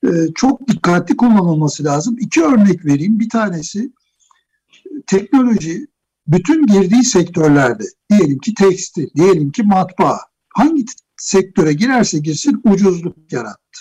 e, 0.05 0.09
çok 0.35 0.69
dikkatli 0.69 1.17
kullanılması 1.17 1.85
lazım. 1.85 2.17
İki 2.21 2.43
örnek 2.43 2.85
vereyim. 2.85 3.21
Bir 3.21 3.29
tanesi 3.29 3.93
teknoloji 5.07 5.87
bütün 6.27 6.67
girdiği 6.67 7.05
sektörlerde 7.05 7.85
diyelim 8.11 8.39
ki 8.39 8.55
tekstil, 8.55 9.09
diyelim 9.17 9.53
ki 9.53 9.63
matbaa 9.63 10.19
hangi 10.55 10.85
sektöre 11.17 11.73
girerse 11.73 12.19
girsin 12.19 12.61
ucuzluk 12.65 13.33
yarattı. 13.33 13.81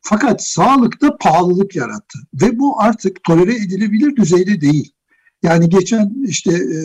Fakat 0.00 0.44
sağlıkta 0.44 1.16
pahalılık 1.16 1.76
yarattı 1.76 2.18
ve 2.34 2.58
bu 2.58 2.82
artık 2.82 3.24
tolere 3.24 3.54
edilebilir 3.54 4.16
düzeyde 4.16 4.60
değil. 4.60 4.92
Yani 5.42 5.68
geçen 5.68 6.24
işte 6.26 6.52
e, 6.52 6.78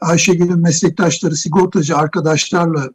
Ayşegül'ün 0.00 0.60
meslektaşları, 0.60 1.36
sigortacı 1.36 1.96
arkadaşlarla 1.96 2.90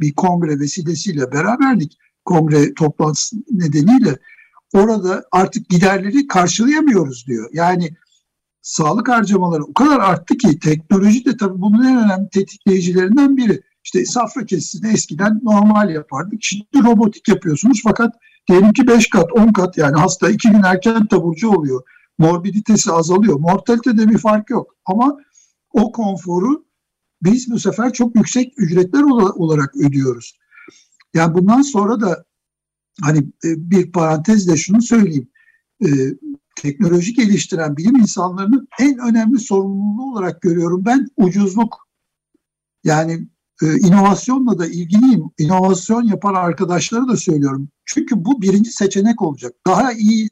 bir 0.00 0.14
kongre 0.14 0.60
vesilesiyle 0.60 1.32
beraberdik. 1.32 1.98
Kongre 2.24 2.74
toplantısı 2.74 3.36
nedeniyle 3.50 4.18
orada 4.72 5.24
artık 5.32 5.68
giderleri 5.68 6.26
karşılayamıyoruz 6.26 7.26
diyor. 7.26 7.50
Yani 7.52 7.90
sağlık 8.62 9.08
harcamaları 9.08 9.64
o 9.64 9.74
kadar 9.74 10.00
arttı 10.00 10.36
ki 10.36 10.58
teknoloji 10.58 11.24
de 11.24 11.36
tabii 11.36 11.60
bunun 11.60 11.84
en 11.84 12.04
önemli 12.04 12.28
tetikleyicilerinden 12.28 13.36
biri. 13.36 13.62
İşte 13.84 14.04
safra 14.04 14.46
kesisini 14.46 14.92
eskiden 14.92 15.40
normal 15.42 15.90
yapardık. 15.90 16.38
Şimdi 16.42 16.84
robotik 16.84 17.28
yapıyorsunuz 17.28 17.80
fakat 17.84 18.14
diyelim 18.48 18.72
ki 18.72 18.86
5 18.86 19.10
kat 19.10 19.32
10 19.32 19.52
kat 19.52 19.78
yani 19.78 19.96
hasta 19.96 20.30
2 20.30 20.50
gün 20.50 20.62
erken 20.62 21.06
taburcu 21.06 21.50
oluyor. 21.50 21.82
Morbiditesi 22.18 22.92
azalıyor. 22.92 23.38
Mortalitede 23.40 24.08
bir 24.08 24.18
fark 24.18 24.50
yok. 24.50 24.76
Ama 24.84 25.16
o 25.72 25.92
konforu 25.92 26.64
biz 27.22 27.50
bu 27.50 27.58
sefer 27.58 27.92
çok 27.92 28.16
yüksek 28.16 28.52
ücretler 28.56 29.02
olarak 29.36 29.76
ödüyoruz. 29.76 30.38
Yani 31.14 31.34
bundan 31.34 31.62
sonra 31.62 32.00
da 32.00 32.24
hani 33.02 33.18
e, 33.18 33.70
bir 33.70 33.92
parantezle 33.92 34.56
şunu 34.56 34.82
söyleyeyim. 34.82 35.28
E, 35.84 35.88
teknoloji 36.56 37.14
geliştiren 37.14 37.76
bilim 37.76 37.96
insanlarının 37.96 38.68
en 38.80 38.98
önemli 38.98 39.38
sorumluluğu 39.38 40.12
olarak 40.12 40.42
görüyorum 40.42 40.84
ben 40.84 41.08
ucuzluk. 41.16 41.88
Yani 42.84 43.28
e, 43.62 43.78
inovasyonla 43.78 44.58
da 44.58 44.66
ilgiliyim. 44.66 45.22
İnovasyon 45.38 46.02
yapan 46.02 46.34
arkadaşları 46.34 47.08
da 47.08 47.16
söylüyorum. 47.16 47.68
Çünkü 47.84 48.24
bu 48.24 48.42
birinci 48.42 48.70
seçenek 48.70 49.22
olacak. 49.22 49.52
Daha 49.66 49.92
iyi, 49.92 50.28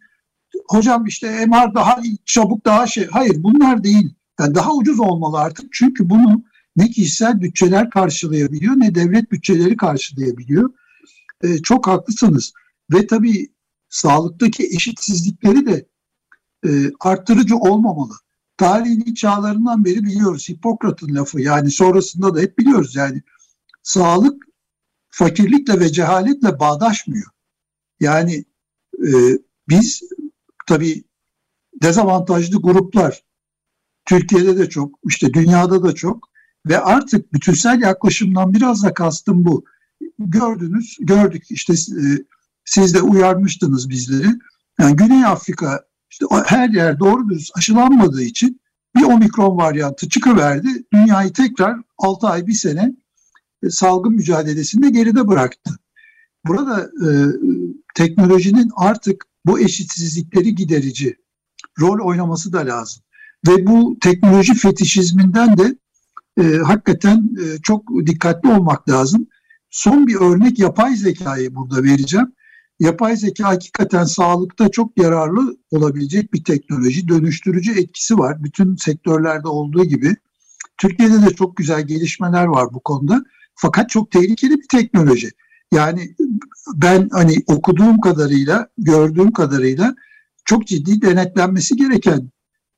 hocam 0.68 1.06
işte 1.06 1.46
MR 1.46 1.75
daha 1.75 2.00
çabuk 2.25 2.64
daha 2.64 2.87
şey. 2.87 3.06
Hayır 3.06 3.42
bunlar 3.42 3.85
değil. 3.85 4.14
Yani 4.40 4.54
daha 4.54 4.75
ucuz 4.75 5.00
olmalı 5.00 5.38
artık. 5.38 5.73
Çünkü 5.73 6.11
bunu 6.11 6.44
ne 6.76 6.90
kişisel 6.90 7.40
bütçeler 7.40 7.90
karşılayabiliyor 7.90 8.75
ne 8.76 8.94
devlet 8.94 9.32
bütçeleri 9.32 9.76
karşılayabiliyor. 9.76 10.70
E, 11.42 11.58
çok 11.58 11.87
haklısınız. 11.87 12.52
Ve 12.92 13.06
tabii 13.06 13.49
sağlıktaki 13.88 14.66
eşitsizlikleri 14.66 15.66
de 15.66 15.87
e, 16.66 16.92
arttırıcı 17.00 17.56
olmamalı. 17.56 18.12
Tarihin 18.56 19.14
çağlarından 19.14 19.85
beri 19.85 20.02
biliyoruz 20.02 20.49
Hipokrat'ın 20.49 21.14
lafı 21.14 21.40
yani 21.40 21.70
sonrasında 21.70 22.35
da 22.35 22.40
hep 22.40 22.58
biliyoruz 22.58 22.96
yani 22.96 23.23
sağlık 23.82 24.44
fakirlikle 25.11 25.80
ve 25.80 25.92
cehaletle 25.92 26.61
bağdaşmıyor. 26.61 27.30
Yani 28.00 28.44
e, 29.06 29.11
biz 29.68 30.02
tabii 30.66 31.04
dezavantajlı 31.82 32.62
gruplar 32.62 33.23
Türkiye'de 34.04 34.58
de 34.58 34.68
çok, 34.68 34.99
işte 35.08 35.35
dünyada 35.35 35.82
da 35.82 35.94
çok 35.94 36.28
ve 36.66 36.80
artık 36.80 37.32
bütünsel 37.32 37.80
yaklaşımdan 37.80 38.54
biraz 38.54 38.82
da 38.82 38.94
kastım 38.94 39.44
bu. 39.44 39.64
Gördünüz, 40.18 40.96
gördük 41.00 41.42
işte 41.50 41.73
e, 41.73 42.04
siz 42.64 42.94
de 42.94 43.02
uyarmıştınız 43.02 43.90
bizleri. 43.90 44.28
Yani 44.80 44.96
Güney 44.96 45.25
Afrika 45.25 45.85
işte 46.11 46.26
her 46.46 46.68
yer 46.68 46.99
doğru 46.99 47.28
düz 47.28 47.50
aşılanmadığı 47.54 48.23
için 48.23 48.61
bir 48.96 49.02
omikron 49.02 49.56
varyantı 49.56 50.08
çıkıverdi. 50.08 50.68
Dünyayı 50.92 51.32
tekrar 51.32 51.76
6 51.99 52.26
ay 52.26 52.46
bir 52.46 52.52
sene 52.52 52.96
e, 53.62 53.70
salgın 53.70 54.12
mücadelesinde 54.12 54.90
geride 54.90 55.28
bıraktı. 55.28 55.70
Burada 56.46 56.82
e, 56.82 57.08
teknolojinin 57.94 58.70
artık 58.76 59.25
bu 59.47 59.61
eşitsizlikleri 59.61 60.55
giderici 60.55 61.17
rol 61.81 62.07
oynaması 62.07 62.53
da 62.53 62.59
lazım. 62.59 63.03
Ve 63.49 63.67
bu 63.67 63.97
teknoloji 64.00 64.55
fetişizminden 64.55 65.59
de 65.59 65.76
e, 66.41 66.57
hakikaten 66.57 67.31
e, 67.43 67.62
çok 67.62 67.83
dikkatli 68.07 68.49
olmak 68.49 68.88
lazım. 68.88 69.26
Son 69.71 70.07
bir 70.07 70.15
örnek 70.15 70.59
yapay 70.59 70.97
zekayı 70.97 71.55
burada 71.55 71.83
vereceğim. 71.83 72.33
Yapay 72.81 73.17
zeka 73.17 73.49
hakikaten 73.49 74.05
sağlıkta 74.05 74.69
çok 74.69 74.99
yararlı 74.99 75.57
olabilecek 75.71 76.35
bir 76.35 76.45
teknoloji. 76.45 77.09
Dönüştürücü 77.09 77.81
etkisi 77.81 78.19
var. 78.19 78.45
Bütün 78.45 78.76
sektörlerde 78.76 79.49
olduğu 79.49 79.85
gibi. 79.85 80.17
Türkiye'de 80.79 81.23
de 81.23 81.35
çok 81.35 81.57
güzel 81.57 81.87
gelişmeler 81.87 82.45
var 82.45 82.75
bu 82.75 82.81
konuda. 82.81 83.25
Fakat 83.55 83.91
çok 83.91 84.11
tehlikeli 84.11 84.57
bir 84.57 84.69
teknoloji. 84.69 85.31
Yani 85.73 86.16
ben 86.75 87.08
hani 87.12 87.37
okuduğum 87.46 88.00
kadarıyla, 88.00 88.68
gördüğüm 88.78 89.32
kadarıyla 89.32 89.94
çok 90.44 90.66
ciddi 90.66 91.02
denetlenmesi 91.02 91.76
gereken 91.76 92.30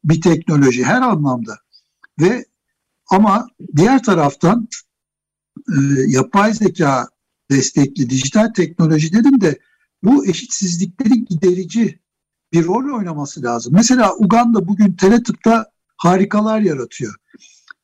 bir 0.04 0.21
teknoloji 0.21 0.85
her 0.85 1.02
anlamda. 1.02 1.59
Ve 2.21 2.45
ama 3.11 3.49
diğer 3.76 4.02
taraftan 4.02 4.68
e, 5.59 5.76
yapay 6.07 6.54
zeka 6.54 7.09
destekli 7.50 8.11
dijital 8.11 8.49
teknolojilerin 8.49 9.40
de 9.40 9.59
bu 10.02 10.26
eşitsizlikleri 10.26 11.25
giderici 11.25 12.00
bir 12.52 12.64
rol 12.64 12.99
oynaması 12.99 13.42
lazım. 13.42 13.73
Mesela 13.75 14.16
Uganda 14.16 14.68
bugün 14.68 14.92
teletıpta 14.92 15.71
harikalar 15.97 16.61
yaratıyor. 16.61 17.14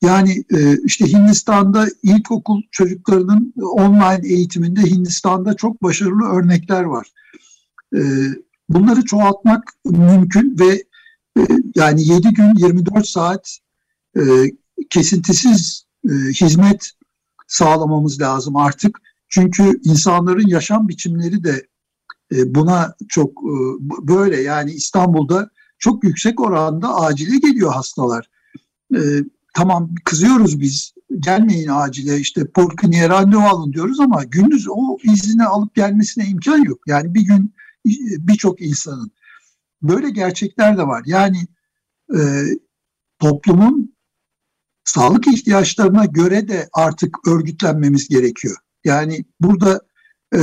Yani 0.04 0.44
e, 0.54 0.76
işte 0.84 1.12
Hindistan'da 1.12 1.86
ilkokul 2.02 2.62
çocuklarının 2.70 3.54
online 3.62 4.28
eğitiminde 4.28 4.80
Hindistan'da 4.80 5.54
çok 5.54 5.82
başarılı 5.82 6.24
örnekler 6.24 6.82
var. 6.82 7.12
E, 7.96 8.00
bunları 8.68 9.04
çoğaltmak 9.04 9.62
mümkün 9.84 10.58
ve 10.60 10.84
e, 11.38 11.42
yani 11.74 12.08
7 12.08 12.28
gün 12.28 12.54
24 12.56 13.08
saat 13.08 13.58
e, 14.16 14.22
kesintisiz 14.90 15.86
e, 16.08 16.12
hizmet 16.12 16.90
sağlamamız 17.46 18.20
lazım 18.20 18.56
artık. 18.56 18.98
Çünkü 19.28 19.80
insanların 19.84 20.46
yaşam 20.46 20.88
biçimleri 20.88 21.44
de 21.44 21.66
e, 22.32 22.54
buna 22.54 22.94
çok 23.08 23.30
e, 23.30 23.54
böyle 24.08 24.40
yani 24.40 24.72
İstanbul'da 24.72 25.50
çok 25.78 26.04
yüksek 26.04 26.40
oranda 26.40 26.94
acile 26.94 27.38
geliyor 27.38 27.72
hastalar. 27.72 28.30
E, 28.94 29.00
tamam 29.54 29.94
kızıyoruz 30.04 30.60
biz 30.60 30.94
gelmeyin 31.18 31.68
acile 31.68 32.18
işte 32.18 32.50
porkiniye 32.50 33.08
randevu 33.08 33.40
alın 33.40 33.72
diyoruz 33.72 34.00
ama 34.00 34.24
gündüz 34.24 34.66
o 34.68 34.98
izni 35.02 35.44
alıp 35.44 35.74
gelmesine 35.74 36.26
imkan 36.26 36.64
yok. 36.64 36.78
Yani 36.86 37.14
bir 37.14 37.22
gün 37.22 37.54
birçok 38.18 38.60
insanın 38.60 39.12
böyle 39.82 40.10
gerçekler 40.10 40.78
de 40.78 40.86
var. 40.86 41.02
Yani 41.06 41.46
e, 42.16 42.20
toplumun 43.18 43.94
sağlık 44.84 45.26
ihtiyaçlarına 45.26 46.04
göre 46.04 46.48
de 46.48 46.68
artık 46.72 47.28
örgütlenmemiz 47.28 48.08
gerekiyor. 48.08 48.56
Yani 48.84 49.24
burada 49.40 49.80
e, 50.34 50.40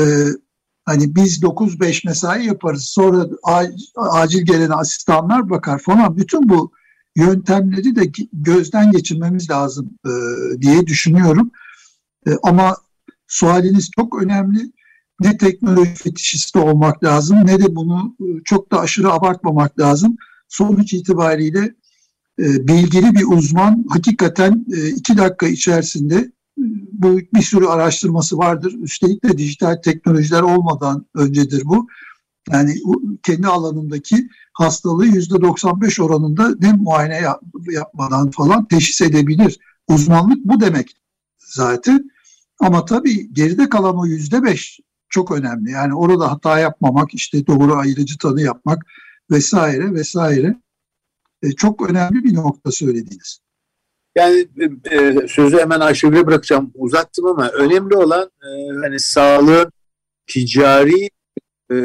hani 0.86 1.16
biz 1.16 1.44
9-5 1.44 2.08
mesai 2.08 2.46
yaparız 2.46 2.84
sonra 2.84 3.28
acil 3.96 4.46
gelen 4.46 4.70
asistanlar 4.70 5.50
bakar 5.50 5.80
falan 5.80 6.18
bütün 6.18 6.50
bu 6.50 6.72
yöntemleri 7.16 7.96
de 7.96 8.12
gözden 8.34 8.92
geçirmemiz 8.92 9.50
lazım 9.50 9.90
e, 10.06 10.12
diye 10.62 10.88
düşünüyorum. 10.88 11.52
E, 12.28 12.32
ama 12.44 12.78
sualiniz 13.28 13.90
çok 13.96 14.24
önemli. 14.24 14.72
Ne 15.20 15.38
teknoloji 15.38 15.94
fetişisti 15.94 16.60
olmak 16.60 17.04
lazım 17.04 17.38
ne 17.46 17.60
de 17.60 17.76
bunu 17.76 18.16
e, 18.20 18.26
çok 18.44 18.72
da 18.72 18.80
aşırı 18.80 19.12
abartmamak 19.12 19.80
lazım. 19.80 20.16
Sonuç 20.50 20.94
itibariyle 20.94 21.76
e, 22.40 22.68
bilgili 22.68 23.16
bir 23.16 23.26
uzman 23.38 23.86
hakikaten 23.90 24.66
e, 24.74 24.90
iki 24.90 25.18
dakika 25.18 25.48
içerisinde 25.48 26.16
e, 26.16 26.32
bu 26.92 27.20
bir 27.34 27.42
sürü 27.42 27.66
araştırması 27.66 28.38
vardır. 28.38 28.76
Üstelik 28.82 29.24
de 29.24 29.38
dijital 29.38 29.76
teknolojiler 29.76 30.42
olmadan 30.42 31.06
öncedir 31.16 31.66
bu. 31.66 31.88
Yani 32.50 32.76
kendi 33.24 33.48
alanındaki 33.48 34.30
hastalığı 34.54 35.06
yüzde 35.06 35.42
95 35.42 36.00
oranında 36.00 36.56
ne 36.60 36.74
muayene 36.74 37.22
yapmadan 37.72 38.32
falan 38.32 38.68
teşhis 38.68 39.02
edebilir. 39.02 39.60
Uzmanlık 39.88 40.46
bu 40.46 40.62
demek 40.62 40.96
zaten. 41.38 42.12
Ama 42.60 42.86
tabii 42.86 43.34
geride 43.34 43.70
kalan 43.70 44.00
o 44.00 44.06
yüzde 44.06 44.44
beş 44.44 44.80
çok 45.10 45.32
önemli. 45.32 45.72
Yani 45.72 45.96
orada 45.96 46.32
hata 46.32 46.60
yapmamak, 46.60 47.14
işte 47.14 47.48
doğru 47.48 47.76
ayırıcı 47.76 48.18
tanı 48.18 48.42
yapmak 48.42 48.86
vesaire 49.32 49.94
vesaire 49.94 50.56
e, 51.44 51.52
çok 51.52 51.90
önemli 51.90 52.24
bir 52.24 52.34
nokta 52.34 52.72
söylediğiniz. 52.72 53.40
Yani 54.16 54.48
e, 54.92 54.96
e 54.96 55.28
sözü 55.28 55.58
hemen 55.58 55.80
Ayşegül'e 55.80 56.28
bırakacağım. 56.28 56.72
Uzattım 56.76 57.26
ama 57.26 57.50
önemli 57.50 57.96
olan 57.96 58.32
e, 58.42 58.48
hani 58.84 59.00
sağlığın 59.00 59.72
ticari 60.28 61.10
e, 61.72 61.76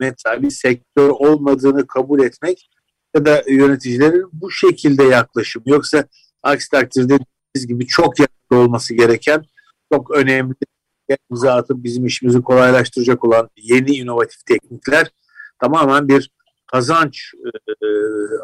meta 0.00 0.42
bir 0.42 0.50
sektör 0.50 1.08
olmadığını 1.08 1.86
kabul 1.86 2.20
etmek 2.20 2.70
ya 3.16 3.24
da 3.24 3.42
yöneticilerin 3.48 4.28
bu 4.32 4.50
şekilde 4.50 5.04
yaklaşım. 5.04 5.62
Yoksa 5.66 6.04
aksi 6.42 6.70
takdirde 6.70 7.18
biz 7.54 7.66
gibi 7.66 7.86
çok 7.86 8.18
yakın 8.18 8.56
olması 8.56 8.94
gereken 8.94 9.44
çok 9.92 10.10
önemli 10.10 10.54
imza 11.30 11.54
atıp 11.54 11.84
bizim 11.84 12.06
işimizi 12.06 12.42
kolaylaştıracak 12.42 13.24
olan 13.24 13.48
yeni 13.56 13.90
inovatif 13.90 14.46
teknikler 14.46 15.10
tamamen 15.60 16.08
bir 16.08 16.30
kazanç 16.66 17.32
e, 17.68 17.86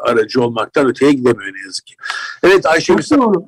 aracı 0.09 0.41
olmaktan 0.41 0.87
öteye 0.87 1.11
gidemiyor 1.11 1.53
ne 1.53 1.61
yazık 1.65 1.85
ki. 1.85 1.95
Evet 2.43 2.65
Ayşe 2.65 2.95
Çok 2.95 3.19
doğru. 3.19 3.45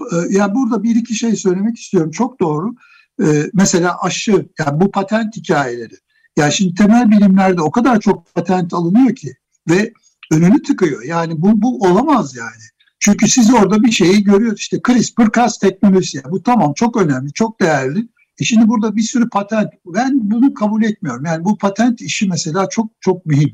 E, 0.00 0.16
yani 0.30 0.54
burada 0.54 0.82
bir 0.82 0.96
iki 0.96 1.14
şey 1.14 1.36
söylemek 1.36 1.76
istiyorum. 1.76 2.10
Çok 2.10 2.40
doğru. 2.40 2.74
Ee, 3.22 3.50
mesela 3.54 4.02
aşı, 4.02 4.32
yani 4.32 4.80
bu 4.80 4.90
patent 4.90 5.36
hikayeleri. 5.36 5.94
Yani 6.36 6.52
şimdi 6.52 6.74
temel 6.74 7.10
bilimlerde 7.10 7.62
o 7.62 7.70
kadar 7.70 8.00
çok 8.00 8.34
patent 8.34 8.74
alınıyor 8.74 9.14
ki 9.14 9.34
ve 9.70 9.92
önünü 10.32 10.62
tıkıyor. 10.62 11.02
Yani 11.02 11.42
bu, 11.42 11.62
bu 11.62 11.78
olamaz 11.78 12.36
yani. 12.36 12.62
Çünkü 12.98 13.28
siz 13.28 13.54
orada 13.54 13.82
bir 13.82 13.90
şeyi 13.90 14.24
görüyorsunuz. 14.24 14.60
İşte 14.60 14.76
CRISPR-Cas 14.76 15.60
teknolojisi. 15.60 16.16
Yani 16.16 16.30
bu 16.30 16.42
tamam 16.42 16.72
çok 16.74 16.96
önemli, 16.96 17.32
çok 17.32 17.60
değerli. 17.60 18.08
E 18.40 18.44
şimdi 18.44 18.68
burada 18.68 18.96
bir 18.96 19.02
sürü 19.02 19.28
patent. 19.28 19.70
Ben 19.86 20.30
bunu 20.30 20.54
kabul 20.54 20.82
etmiyorum. 20.82 21.24
Yani 21.24 21.44
bu 21.44 21.58
patent 21.58 22.00
işi 22.00 22.28
mesela 22.28 22.68
çok 22.68 22.90
çok 23.00 23.26
mühim. 23.26 23.52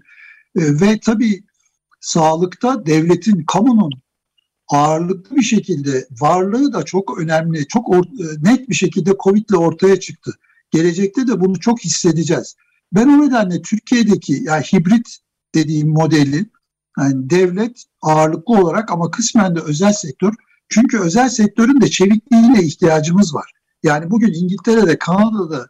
E, 0.56 0.80
ve 0.80 0.98
tabii 0.98 1.44
sağlıkta 2.00 2.86
devletin, 2.86 3.44
kamunun 3.44 3.92
ağırlıklı 4.68 5.36
bir 5.36 5.42
şekilde 5.42 6.06
varlığı 6.20 6.72
da 6.72 6.82
çok 6.82 7.18
önemli, 7.18 7.68
çok 7.68 7.88
or, 7.88 8.04
e, 8.04 8.50
net 8.50 8.68
bir 8.68 8.74
şekilde 8.74 9.12
Covid 9.24 9.48
ile 9.50 9.56
ortaya 9.56 10.00
çıktı. 10.00 10.32
Gelecekte 10.70 11.26
de 11.26 11.40
bunu 11.40 11.60
çok 11.60 11.84
hissedeceğiz. 11.84 12.56
Ben 12.92 13.08
o 13.08 13.26
nedenle 13.26 13.62
Türkiye'deki 13.62 14.42
yani 14.42 14.62
hibrit 14.62 15.18
dediğim 15.54 15.88
modeli 15.88 16.46
yani 16.98 17.30
devlet 17.30 17.84
ağırlıklı 18.02 18.54
olarak 18.54 18.90
ama 18.92 19.10
kısmen 19.10 19.56
de 19.56 19.60
özel 19.60 19.92
sektör. 19.92 20.34
Çünkü 20.68 20.98
özel 20.98 21.28
sektörün 21.28 21.80
de 21.80 21.90
çevikliğine 21.90 22.62
ihtiyacımız 22.62 23.34
var. 23.34 23.52
Yani 23.82 24.10
bugün 24.10 24.32
İngiltere'de, 24.34 24.98
Kanada'da 24.98 25.66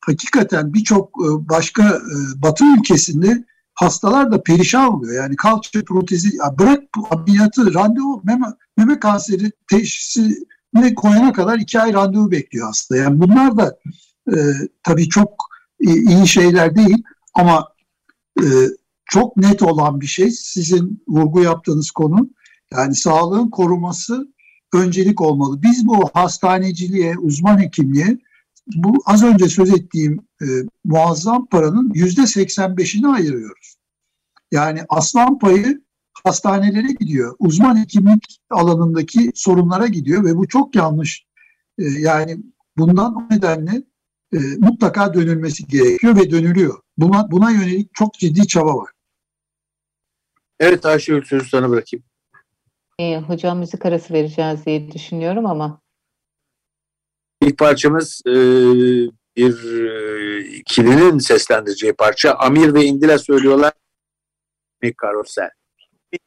hakikaten 0.00 0.74
birçok 0.74 1.08
e, 1.08 1.48
başka 1.48 1.82
e, 1.88 2.42
batı 2.42 2.64
ülkesinde 2.78 3.44
hastalar 3.74 4.32
da 4.32 4.42
perişan 4.42 4.94
oluyor. 4.94 5.22
Yani 5.22 5.36
kalça 5.36 5.84
protezi, 5.84 6.36
ya 6.36 6.58
bırak 6.58 6.82
ameliyatı, 7.10 7.74
randevu, 7.74 8.22
meme, 8.24 8.46
meme 8.76 9.00
kanseri 9.00 9.52
teşhisini 9.70 10.94
koyana 10.96 11.32
kadar 11.32 11.58
iki 11.58 11.80
ay 11.80 11.92
randevu 11.92 12.30
bekliyor 12.30 12.66
hasta. 12.66 12.96
Yani 12.96 13.20
bunlar 13.20 13.56
da 13.58 13.78
e, 14.28 14.36
tabii 14.82 15.08
çok 15.08 15.48
iyi 15.80 16.28
şeyler 16.28 16.76
değil 16.76 17.02
ama 17.34 17.68
e, 18.40 18.46
çok 19.04 19.36
net 19.36 19.62
olan 19.62 20.00
bir 20.00 20.06
şey 20.06 20.30
sizin 20.30 21.04
vurgu 21.08 21.42
yaptığınız 21.42 21.90
konu. 21.90 22.30
Yani 22.72 22.94
sağlığın 22.94 23.50
koruması 23.50 24.28
öncelik 24.74 25.20
olmalı. 25.20 25.62
Biz 25.62 25.86
bu 25.86 26.10
hastaneciliğe, 26.14 27.18
uzman 27.18 27.58
hekimliğe 27.62 28.18
bu 28.76 29.02
az 29.06 29.24
önce 29.24 29.48
söz 29.48 29.70
ettiğim 29.70 30.20
e, 30.42 30.46
muazzam 30.84 31.46
paranın 31.46 31.90
yüzde 31.94 32.20
85'ini 32.20 33.08
ayırıyoruz. 33.08 33.76
Yani 34.52 34.80
aslan 34.88 35.38
payı 35.38 35.82
hastanelere 36.24 36.92
gidiyor. 36.92 37.36
Uzman 37.38 37.82
hekimlik 37.82 38.40
alanındaki 38.50 39.32
sorunlara 39.34 39.86
gidiyor 39.86 40.24
ve 40.24 40.36
bu 40.36 40.48
çok 40.48 40.76
yanlış. 40.76 41.26
E, 41.78 41.84
yani 41.84 42.38
bundan 42.76 43.14
o 43.14 43.34
nedenle 43.34 43.82
e, 44.32 44.38
mutlaka 44.58 45.14
dönülmesi 45.14 45.66
gerekiyor 45.66 46.16
ve 46.16 46.30
dönülüyor. 46.30 46.80
Buna, 46.96 47.30
buna 47.30 47.50
yönelik 47.50 47.94
çok 47.94 48.14
ciddi 48.14 48.46
çaba 48.46 48.76
var. 48.76 48.90
Evet 50.60 50.86
Ayşegül 50.86 51.24
sözü 51.24 51.48
sana 51.48 51.70
bırakayım. 51.70 52.04
E, 52.98 53.18
hocam 53.18 53.58
müzik 53.58 53.86
arası 53.86 54.14
vereceğiz 54.14 54.66
diye 54.66 54.92
düşünüyorum 54.92 55.46
ama. 55.46 55.80
İlk 57.42 57.58
parçamız 57.58 58.22
e, 58.26 58.32
bir 59.36 59.80
e, 59.86 60.40
ikilinin 60.48 61.18
seslendireceği 61.18 61.92
parça. 61.92 62.34
Amir 62.34 62.74
ve 62.74 62.84
İndila 62.84 63.18
söylüyorlar. 63.18 63.72
Mi 64.82 64.94
Karosel. 64.94 65.50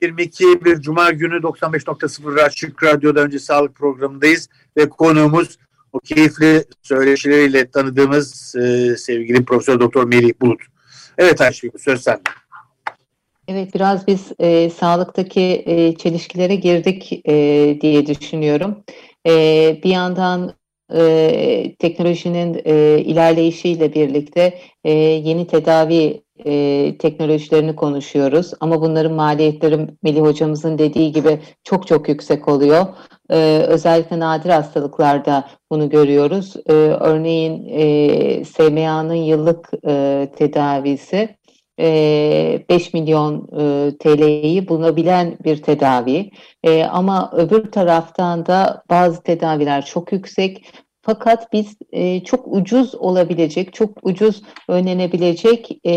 22 0.01 0.65
bir 0.65 0.81
Cuma 0.81 1.11
günü 1.11 1.35
95.0 1.35 2.41
Açık 2.41 2.83
Radyo'da 2.83 3.19
önce 3.19 3.39
sağlık 3.39 3.75
programındayız 3.75 4.49
ve 4.77 4.89
konuğumuz 4.89 5.57
o 5.93 5.99
keyifli 5.99 6.65
söyleşileriyle 6.81 7.71
tanıdığımız 7.71 8.55
e, 8.55 8.95
sevgili 8.97 9.45
Profesör 9.45 9.79
Doktor 9.79 10.03
Melih 10.03 10.33
Bulut. 10.41 10.61
Evet 11.17 11.41
Ayşegül 11.41 11.79
söz 11.79 12.01
sende. 12.01 12.21
Evet 13.47 13.75
biraz 13.75 14.07
biz 14.07 14.31
e, 14.39 14.69
sağlıktaki 14.69 15.63
e, 15.65 15.95
çelişkilere 15.95 16.55
girdik 16.55 17.21
e, 17.25 17.33
diye 17.81 18.07
düşünüyorum. 18.07 18.83
E, 19.27 19.31
bir 19.83 19.89
yandan 19.89 20.53
e, 20.95 21.75
teknolojinin 21.79 22.61
e, 22.65 22.99
ilerleyişiyle 22.99 23.93
birlikte 23.93 24.59
e, 24.83 24.91
yeni 24.93 25.47
tedavi 25.47 26.21
e, 26.45 26.97
teknolojilerini 26.97 27.75
konuşuyoruz. 27.75 28.51
Ama 28.59 28.81
bunların 28.81 29.13
maliyetleri 29.13 29.87
Melih 30.03 30.21
hocamızın 30.21 30.77
dediği 30.77 31.11
gibi 31.11 31.39
çok 31.63 31.87
çok 31.87 32.09
yüksek 32.09 32.47
oluyor. 32.47 32.85
E, 33.29 33.65
özellikle 33.67 34.19
nadir 34.19 34.49
hastalıklarda 34.49 35.49
bunu 35.71 35.89
görüyoruz. 35.89 36.53
E, 36.65 36.73
örneğin 36.73 37.67
e, 37.69 38.45
SMA'nın 38.45 39.13
yıllık 39.13 39.69
e, 39.87 40.27
tedavisi 40.35 41.35
5 41.79 42.93
milyon 42.93 43.47
TL'yi 43.99 44.67
bulunabilen 44.67 45.37
bir 45.43 45.61
tedavi. 45.61 46.29
Ama 46.89 47.31
öbür 47.33 47.71
taraftan 47.71 48.45
da 48.45 48.83
bazı 48.89 49.23
tedaviler 49.23 49.85
çok 49.85 50.11
yüksek. 50.11 50.65
Fakat 51.03 51.53
biz 51.53 51.75
e, 51.91 52.23
çok 52.23 52.47
ucuz 52.47 52.95
olabilecek, 52.95 53.73
çok 53.73 53.89
ucuz 54.01 54.41
önlenebilecek 54.67 55.79
e, 55.85 55.93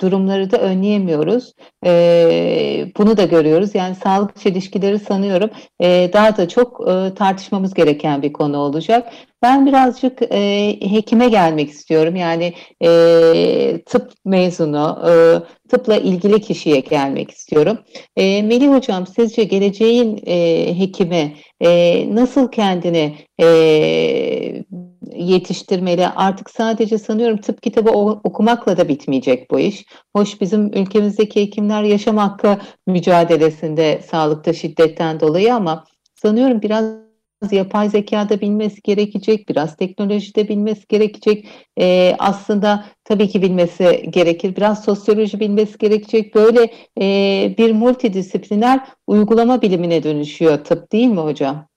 durumları 0.00 0.50
da 0.50 0.58
önleyemiyoruz. 0.58 1.54
E, 1.84 2.92
bunu 2.98 3.16
da 3.16 3.24
görüyoruz. 3.24 3.74
Yani 3.74 3.94
sağlık 3.94 4.36
çelişkileri 4.40 4.98
sanıyorum 4.98 5.50
e, 5.80 6.10
daha 6.12 6.36
da 6.36 6.48
çok 6.48 6.88
e, 6.88 7.14
tartışmamız 7.14 7.74
gereken 7.74 8.22
bir 8.22 8.32
konu 8.32 8.56
olacak. 8.56 9.12
Ben 9.42 9.66
birazcık 9.66 10.22
e, 10.22 10.76
hekime 10.80 11.28
gelmek 11.28 11.70
istiyorum. 11.70 12.16
Yani 12.16 12.54
e, 12.84 13.82
tıp 13.86 14.12
mezunu, 14.24 14.98
e, 15.08 15.12
tıpla 15.68 15.96
ilgili 15.96 16.40
kişiye 16.40 16.80
gelmek 16.80 17.30
istiyorum. 17.30 17.78
E, 18.16 18.42
Melih 18.42 18.68
Hocam 18.68 19.06
sizce 19.06 19.44
geleceğin 19.44 20.20
e, 20.26 20.78
hekimi 20.78 21.34
e, 21.60 22.04
nasıl 22.14 22.50
kendini 22.50 23.16
e, 23.40 23.46
yetiştirmeli? 25.14 26.06
Artık 26.06 26.50
sadece 26.50 26.98
sanıyorum 26.98 27.40
tıp 27.40 27.62
kitabı 27.62 27.90
okumakla 28.24 28.76
da 28.76 28.88
bitmeyecek 28.88 29.50
bu 29.50 29.60
iş. 29.60 29.84
Hoş 30.16 30.40
bizim 30.40 30.66
ülkemizdeki 30.66 31.40
hekimler 31.40 31.82
yaşam 31.82 32.16
hakkı 32.16 32.58
mücadelesinde 32.86 34.00
sağlıkta 34.10 34.52
şiddetten 34.52 35.20
dolayı 35.20 35.54
ama 35.54 35.84
sanıyorum 36.14 36.62
biraz 36.62 37.07
yapay 37.50 37.90
zekada 37.90 38.40
bilmesi 38.40 38.82
gerekecek, 38.82 39.48
biraz 39.48 39.76
teknolojide 39.76 40.48
bilmesi 40.48 40.86
gerekecek. 40.88 41.48
Ee, 41.80 42.16
aslında 42.18 42.84
tabii 43.04 43.28
ki 43.28 43.42
bilmesi 43.42 44.06
gerekir, 44.10 44.56
biraz 44.56 44.84
sosyoloji 44.84 45.40
bilmesi 45.40 45.78
gerekecek. 45.78 46.34
Böyle 46.34 46.72
e, 47.00 47.54
bir 47.58 47.72
multidisipliner 47.72 48.88
uygulama 49.06 49.62
bilimine 49.62 50.02
dönüşüyor 50.02 50.64
tıp 50.64 50.92
değil 50.92 51.08
mi 51.08 51.20
hocam? 51.20 51.68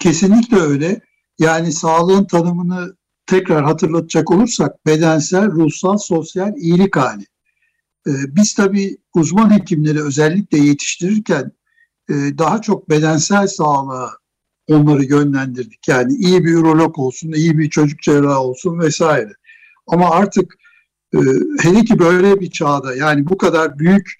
Kesinlikle 0.00 0.56
öyle. 0.56 1.00
Yani 1.38 1.72
sağlığın 1.72 2.24
tanımını 2.24 2.96
tekrar 3.26 3.64
hatırlatacak 3.64 4.30
olursak 4.30 4.86
bedensel, 4.86 5.46
ruhsal, 5.50 5.96
sosyal 5.96 6.56
iyilik 6.56 6.96
hali. 6.96 7.22
Ee, 8.06 8.10
biz 8.36 8.54
tabii 8.54 8.96
uzman 9.14 9.58
hekimleri 9.58 10.02
özellikle 10.02 10.58
yetiştirirken 10.58 11.52
e, 12.08 12.14
daha 12.38 12.60
çok 12.60 12.90
bedensel 12.90 13.46
sağlığa 13.46 14.19
onları 14.70 15.04
yönlendirdik. 15.04 15.88
Yani 15.88 16.12
iyi 16.12 16.44
bir 16.44 16.52
ürolog 16.52 16.98
olsun, 16.98 17.32
iyi 17.32 17.58
bir 17.58 17.70
çocuk 17.70 18.02
cerrahı 18.02 18.38
olsun 18.38 18.78
vesaire. 18.78 19.32
Ama 19.86 20.10
artık 20.10 20.54
e, 21.14 21.18
hele 21.60 21.84
ki 21.84 21.98
böyle 21.98 22.40
bir 22.40 22.50
çağda 22.50 22.94
yani 22.94 23.28
bu 23.28 23.38
kadar 23.38 23.78
büyük 23.78 24.12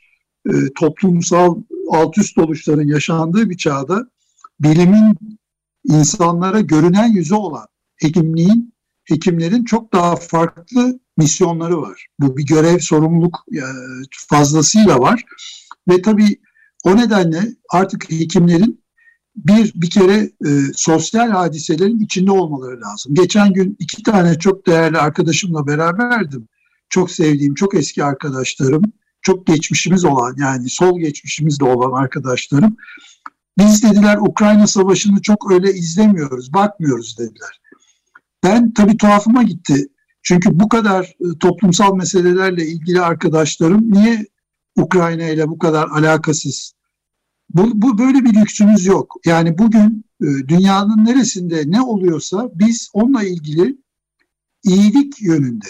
e, 0.47 0.53
toplumsal 0.75 1.63
alt 1.91 2.19
üst 2.19 2.39
oluşların 2.39 2.87
yaşandığı 2.87 3.51
bir 3.51 3.57
çağda 3.57 4.11
bilimin 4.61 5.17
insanlara 5.85 6.61
görünen 6.61 7.13
yüzü 7.13 7.35
olan 7.35 7.67
hekimliğin, 7.97 8.75
hekimlerin 9.05 9.65
çok 9.65 9.93
daha 9.93 10.17
farklı 10.17 11.01
misyonları 11.17 11.83
var. 11.83 12.07
Bu 12.19 12.37
bir 12.37 12.47
görev, 12.47 12.79
sorumluluk 12.79 13.45
e, 13.53 13.63
fazlasıyla 14.29 15.01
var. 15.01 15.25
Ve 15.89 16.03
tabii 16.03 16.41
o 16.85 16.97
nedenle 16.97 17.43
artık 17.71 18.11
hekimlerin 18.11 18.80
bir 19.37 19.73
bir 19.75 19.91
kere 19.91 20.31
e, 20.47 20.51
sosyal 20.75 21.31
hadiselerin 21.31 22.01
içinde 22.01 22.33
olmaları 22.33 22.81
lazım. 22.81 23.15
Geçen 23.15 23.53
gün 23.53 23.77
iki 23.79 24.03
tane 24.03 24.39
çok 24.39 24.67
değerli 24.67 24.99
arkadaşımla 24.99 25.67
beraberdim. 25.67 26.49
Çok 26.89 27.11
sevdiğim, 27.11 27.55
çok 27.55 27.75
eski 27.75 28.05
arkadaşlarım, 28.05 28.83
çok 29.23 29.47
geçmişimiz 29.47 30.05
olan 30.05 30.35
yani 30.39 30.71
sol 30.71 31.01
geçmişimiz 31.01 31.61
de 31.61 31.65
olan 31.65 32.03
arkadaşlarım. 32.03 32.77
Biz 33.59 33.83
dediler 33.83 34.17
Ukrayna 34.21 34.67
Savaşı'nı 34.67 35.23
çok 35.23 35.53
öyle 35.53 35.73
izlemiyoruz, 35.73 36.53
bakmıyoruz 36.53 37.19
dediler. 37.19 37.61
Ben 38.45 38.73
tabii 38.73 38.97
tuhafıma 38.97 39.43
gitti. 39.43 39.89
Çünkü 40.23 40.61
bu 40.61 40.69
kadar 40.69 41.05
e, 41.05 41.39
toplumsal 41.41 41.95
meselelerle 41.95 42.67
ilgili 42.67 43.01
arkadaşlarım 43.01 43.93
niye 43.93 44.27
Ukrayna 44.77 45.29
ile 45.29 45.49
bu 45.49 45.59
kadar 45.59 45.89
alakasız 45.89 46.73
bu, 47.55 47.83
bu 47.83 47.99
böyle 47.99 48.25
bir 48.25 48.35
lüksümüz 48.35 48.87
yok. 48.87 49.17
Yani 49.25 49.59
bugün 49.59 50.05
e, 50.23 50.27
dünyanın 50.49 51.05
neresinde 51.05 51.63
ne 51.67 51.81
oluyorsa 51.83 52.51
biz 52.55 52.91
onunla 52.93 53.25
ilgili 53.25 53.77
iyilik 54.65 55.23
yönünde. 55.23 55.69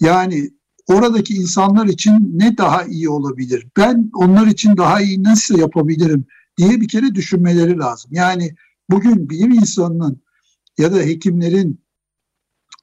Yani 0.00 0.50
oradaki 0.86 1.34
insanlar 1.34 1.86
için 1.86 2.38
ne 2.38 2.58
daha 2.58 2.84
iyi 2.84 3.08
olabilir? 3.08 3.66
Ben 3.76 4.10
onlar 4.14 4.46
için 4.46 4.76
daha 4.76 5.00
iyi 5.00 5.22
nasıl 5.22 5.58
yapabilirim 5.58 6.24
diye 6.58 6.80
bir 6.80 6.88
kere 6.88 7.14
düşünmeleri 7.14 7.78
lazım. 7.78 8.10
Yani 8.14 8.54
bugün 8.90 9.30
bilim 9.30 9.50
insanının 9.50 10.22
ya 10.78 10.92
da 10.92 10.98
hekimlerin 10.98 11.80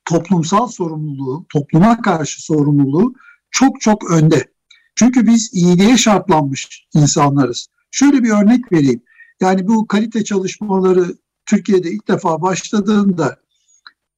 toplumsal 0.06 0.68
sorumluluğu, 0.68 1.46
topluma 1.54 2.02
karşı 2.02 2.44
sorumluluğu 2.44 3.14
çok 3.52 3.82
çok 3.82 4.12
önde. 4.12 4.54
Çünkü 4.96 5.28
biz 5.28 5.54
iyiliğe 5.54 5.98
şartlanmış 5.98 6.88
insanlarız. 6.94 7.68
Şöyle 7.94 8.24
bir 8.24 8.30
örnek 8.30 8.72
vereyim. 8.72 9.02
Yani 9.42 9.68
bu 9.68 9.88
kalite 9.88 10.24
çalışmaları 10.24 11.16
Türkiye'de 11.46 11.92
ilk 11.92 12.08
defa 12.08 12.42
başladığında 12.42 13.40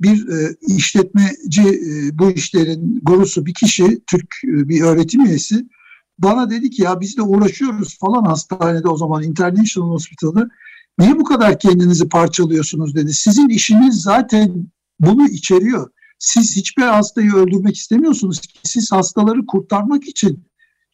bir 0.02 0.28
e, 0.30 0.56
işletmeci 0.68 1.62
e, 1.62 2.20
bu 2.20 2.32
işlerin 2.32 3.00
gurusu 3.04 3.46
bir 3.46 3.54
kişi, 3.54 4.02
Türk 4.08 4.36
e, 4.44 4.70
bir 4.70 4.82
öğretim 4.82 5.26
üyesi 5.26 5.66
bana 6.20 6.50
dedi 6.50 6.70
ki 6.70 6.82
ya 6.82 7.00
biz 7.02 7.18
de 7.18 7.22
uğraşıyoruz 7.22 8.00
falan 8.00 8.24
hastanede 8.24 8.88
o 8.88 8.98
zaman 8.98 9.24
International 9.24 9.90
Hospital'da. 9.90 10.50
Niye 11.00 11.20
bu 11.20 11.24
kadar 11.24 11.60
kendinizi 11.60 12.10
parçalıyorsunuz 12.10 12.96
dedi. 12.96 13.14
Sizin 13.14 13.50
işiniz 13.50 14.02
zaten 14.02 14.68
bunu 15.00 15.28
içeriyor. 15.28 15.90
Siz 16.20 16.56
hiçbir 16.56 16.84
hastayı 16.84 17.34
öldürmek 17.34 17.76
istemiyorsunuz 17.76 18.40
ki. 18.40 18.60
Siz 18.64 18.92
hastaları 18.92 19.46
kurtarmak 19.46 20.08
için 20.08 20.46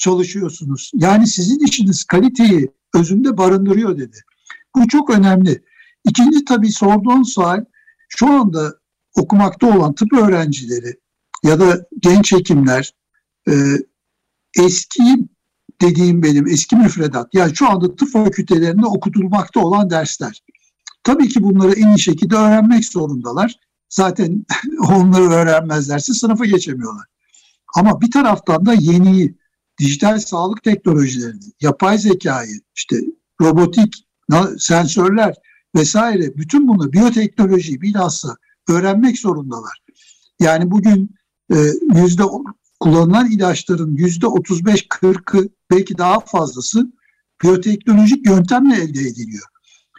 çalışıyorsunuz. 0.01 0.91
Yani 0.93 1.27
sizin 1.27 1.59
işiniz 1.59 2.03
kaliteyi 2.03 2.71
özünde 2.95 3.37
barındırıyor 3.37 3.97
dedi. 3.97 4.17
Bu 4.75 4.87
çok 4.87 5.09
önemli. 5.09 5.63
İkinci 6.05 6.45
tabii 6.45 6.71
sorduğun 6.71 7.23
sual 7.23 7.65
şu 8.09 8.27
anda 8.27 8.73
okumakta 9.17 9.77
olan 9.77 9.95
tıp 9.95 10.13
öğrencileri 10.13 10.99
ya 11.43 11.59
da 11.59 11.85
genç 11.99 12.33
hekimler 12.33 12.93
e, 13.49 13.53
eski 14.59 15.17
dediğim 15.81 16.23
benim 16.23 16.47
eski 16.47 16.75
müfredat 16.75 17.33
yani 17.33 17.55
şu 17.55 17.69
anda 17.69 17.95
tıp 17.95 18.11
fakültelerinde 18.11 18.85
okutulmakta 18.85 19.59
olan 19.59 19.89
dersler. 19.89 20.43
Tabii 21.03 21.29
ki 21.29 21.43
bunları 21.43 21.73
en 21.73 21.87
iyi 21.87 21.99
şekilde 21.99 22.35
öğrenmek 22.35 22.85
zorundalar. 22.85 23.55
Zaten 23.89 24.45
onları 24.79 25.23
öğrenmezlerse 25.23 26.13
sınıfı 26.13 26.45
geçemiyorlar. 26.45 27.05
Ama 27.75 28.01
bir 28.01 28.11
taraftan 28.11 28.65
da 28.65 28.73
yeniyi, 28.73 29.35
dijital 29.81 30.19
sağlık 30.19 30.63
teknolojilerini, 30.63 31.51
yapay 31.61 31.97
zekayı, 31.97 32.61
işte 32.75 32.97
robotik, 33.41 33.93
sensörler 34.57 35.35
vesaire 35.75 36.37
bütün 36.37 36.67
bunu 36.67 36.93
biyoteknolojiyi 36.93 37.81
bilhassa 37.81 38.35
öğrenmek 38.69 39.19
zorundalar. 39.19 39.81
Yani 40.39 40.71
bugün 40.71 41.15
e, 41.53 41.55
yüzde 41.95 42.23
kullanılan 42.79 43.31
ilaçların 43.31 43.95
yüzde 43.95 44.25
35-40'ı 44.25 45.49
belki 45.71 45.97
daha 45.97 46.19
fazlası 46.19 46.91
biyoteknolojik 47.43 48.25
yöntemle 48.25 48.75
elde 48.75 48.99
ediliyor. 48.99 49.45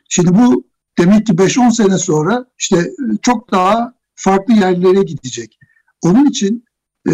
Şimdi 0.08 0.34
bu 0.34 0.64
demek 0.98 1.26
ki 1.26 1.32
5-10 1.32 1.76
sene 1.76 1.98
sonra 1.98 2.46
işte 2.58 2.76
e, 2.78 3.16
çok 3.22 3.50
daha 3.50 3.94
farklı 4.14 4.54
yerlere 4.54 5.02
gidecek. 5.02 5.58
Onun 6.02 6.26
için 6.26 6.64
e, 7.08 7.12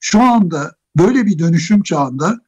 şu 0.00 0.22
anda 0.22 0.79
böyle 0.96 1.26
bir 1.26 1.38
dönüşüm 1.38 1.82
çağında 1.82 2.40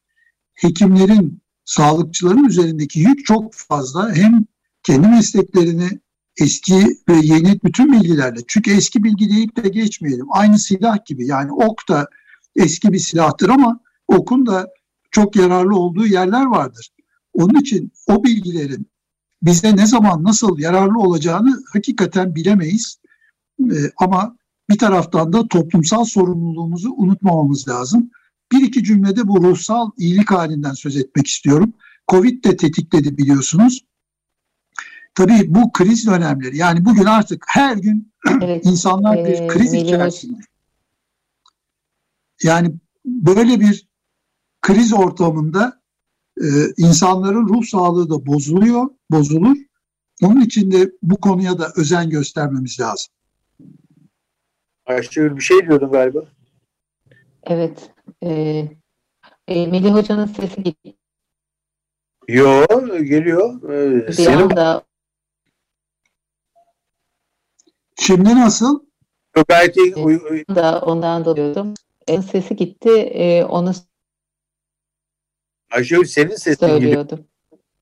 hekimlerin, 0.53 1.41
sağlıkçıların 1.65 2.43
üzerindeki 2.43 2.99
yük 2.99 3.25
çok 3.25 3.53
fazla. 3.53 4.15
Hem 4.15 4.45
kendi 4.83 5.07
mesleklerini 5.07 5.99
eski 6.37 6.97
ve 7.09 7.15
yeni 7.21 7.59
bütün 7.63 7.93
bilgilerle. 7.93 8.39
Çünkü 8.47 8.71
eski 8.71 9.03
bilgi 9.03 9.29
deyip 9.29 9.63
de 9.63 9.69
geçmeyelim. 9.69 10.25
Aynı 10.31 10.59
silah 10.59 11.05
gibi 11.05 11.27
yani 11.27 11.51
ok 11.51 11.89
da 11.89 12.07
eski 12.55 12.93
bir 12.93 12.99
silahtır 12.99 13.49
ama 13.49 13.79
okun 14.07 14.45
da 14.45 14.67
çok 15.11 15.35
yararlı 15.35 15.75
olduğu 15.75 16.05
yerler 16.05 16.45
vardır. 16.45 16.89
Onun 17.33 17.59
için 17.59 17.91
o 18.07 18.23
bilgilerin 18.23 18.87
bize 19.41 19.75
ne 19.75 19.85
zaman 19.85 20.23
nasıl 20.23 20.59
yararlı 20.59 20.99
olacağını 20.99 21.63
hakikaten 21.73 22.35
bilemeyiz. 22.35 22.97
Ee, 23.61 23.91
ama 23.97 24.37
bir 24.69 24.77
taraftan 24.77 25.33
da 25.33 25.47
toplumsal 25.47 26.05
sorumluluğumuzu 26.05 26.93
unutmamamız 26.97 27.67
lazım. 27.67 28.11
Bir 28.53 28.67
iki 28.67 28.83
cümlede 28.83 29.27
bu 29.27 29.43
ruhsal 29.43 29.91
iyilik 29.97 30.31
halinden 30.31 30.73
söz 30.73 30.97
etmek 30.97 31.27
istiyorum. 31.27 31.73
Covid 32.07 32.43
de 32.43 32.57
tetikledi 32.57 33.17
biliyorsunuz. 33.17 33.85
Tabii 35.15 35.45
bu 35.47 35.71
kriz 35.71 36.07
dönemleri 36.07 36.57
yani 36.57 36.85
bugün 36.85 37.05
artık 37.05 37.45
her 37.47 37.77
gün 37.77 38.13
evet, 38.41 38.65
insanlar 38.65 39.17
bir 39.17 39.39
e, 39.39 39.47
kriz 39.47 39.73
içerisinde. 39.73 40.41
Yani 42.43 42.75
böyle 43.05 43.59
bir 43.59 43.87
kriz 44.61 44.93
ortamında 44.93 45.81
e, 46.41 46.47
insanların 46.77 47.47
ruh 47.47 47.63
sağlığı 47.63 48.09
da 48.09 48.25
bozuluyor, 48.25 48.89
bozulur. 49.11 49.57
Onun 50.21 50.41
için 50.41 50.71
de 50.71 50.91
bu 51.03 51.17
konuya 51.17 51.59
da 51.59 51.71
özen 51.75 52.09
göstermemiz 52.09 52.79
lazım. 52.79 53.13
Ayşegül 54.85 55.35
bir 55.35 55.41
şey 55.41 55.67
diyordun 55.67 55.91
galiba. 55.91 56.23
Evet. 57.43 57.92
E, 58.23 58.29
e, 59.47 59.67
Melih 59.67 59.91
Hoca'nın 59.93 60.25
sesi 60.25 60.63
gitti. 60.63 60.95
Yo 62.27 62.65
geliyor. 62.89 63.69
Ee, 63.69 64.07
Bir 64.07 64.13
senin 64.13 64.37
anda 64.37 64.83
Şimdi 67.99 68.35
nasıl? 68.35 68.85
gayet 69.47 69.77
iyi. 69.77 69.95
uy- 69.95 70.21
uy- 70.31 70.55
da 70.55 70.81
ondan 70.81 71.25
doluyordum. 71.25 71.73
E, 72.07 72.21
sesi 72.21 72.55
gitti. 72.55 72.89
E, 72.89 73.43
onu 73.43 73.73
Ayşegül 75.71 76.05
senin 76.05 76.35
sesin 76.35 76.67
söylüyordum. 76.67 77.27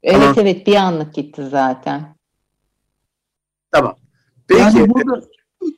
Evet 0.04 0.20
Tamam. 0.22 0.36
evet 0.38 0.68
bir 0.68 0.76
anlık 0.76 1.14
gitti 1.14 1.48
zaten. 1.50 2.16
Tamam. 3.72 3.96
Peki. 4.48 4.62
Yani 4.62 4.90
burada 4.90 5.22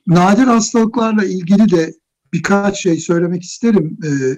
nadir 0.07 0.43
hastalıklarla 0.43 1.25
ilgili 1.25 1.71
de 1.71 1.93
birkaç 2.33 2.81
şey 2.81 2.97
söylemek 2.97 3.43
isterim. 3.43 3.97
Ee, 4.05 4.37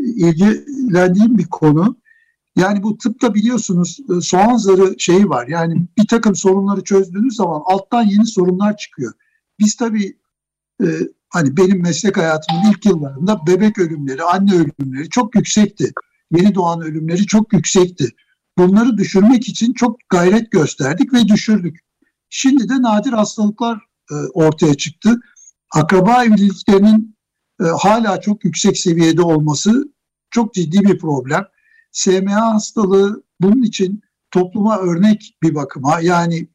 ilgilendiğim 0.00 1.38
bir 1.38 1.46
konu. 1.46 1.96
Yani 2.56 2.82
bu 2.82 2.98
tıpta 2.98 3.34
biliyorsunuz 3.34 3.98
e, 4.10 4.20
soğan 4.20 4.56
zarı 4.56 4.94
şeyi 4.98 5.28
var. 5.28 5.48
Yani 5.48 5.88
bir 5.98 6.06
takım 6.06 6.36
sorunları 6.36 6.84
çözdüğünüz 6.84 7.36
zaman 7.36 7.62
alttan 7.64 8.02
yeni 8.02 8.26
sorunlar 8.26 8.76
çıkıyor. 8.76 9.12
Biz 9.58 9.76
tabii 9.76 10.18
e, 10.82 10.86
hani 11.28 11.56
benim 11.56 11.82
meslek 11.82 12.16
hayatımın 12.16 12.70
ilk 12.70 12.86
yıllarında 12.86 13.46
bebek 13.46 13.78
ölümleri, 13.78 14.22
anne 14.22 14.54
ölümleri 14.54 15.08
çok 15.08 15.34
yüksekti. 15.34 15.92
Yeni 16.36 16.54
doğan 16.54 16.80
ölümleri 16.80 17.26
çok 17.26 17.52
yüksekti. 17.52 18.08
Bunları 18.58 18.96
düşürmek 18.98 19.48
için 19.48 19.72
çok 19.72 19.96
gayret 20.08 20.50
gösterdik 20.50 21.12
ve 21.12 21.28
düşürdük. 21.28 21.78
Şimdi 22.30 22.68
de 22.68 22.82
nadir 22.82 23.12
hastalıklar 23.12 23.78
e, 24.10 24.14
ortaya 24.14 24.74
çıktı. 24.74 25.20
Akraba 25.74 26.24
evliliklerinin 26.24 27.17
e, 27.60 27.64
hala 27.64 28.20
çok 28.20 28.44
yüksek 28.44 28.78
seviyede 28.78 29.22
olması 29.22 29.92
çok 30.30 30.54
ciddi 30.54 30.80
bir 30.80 30.98
problem. 30.98 31.44
SMA 31.92 32.54
hastalığı 32.54 33.22
bunun 33.40 33.62
için 33.62 34.02
topluma 34.30 34.78
örnek 34.78 35.36
bir 35.42 35.54
bakıma 35.54 36.00
yani 36.00 36.48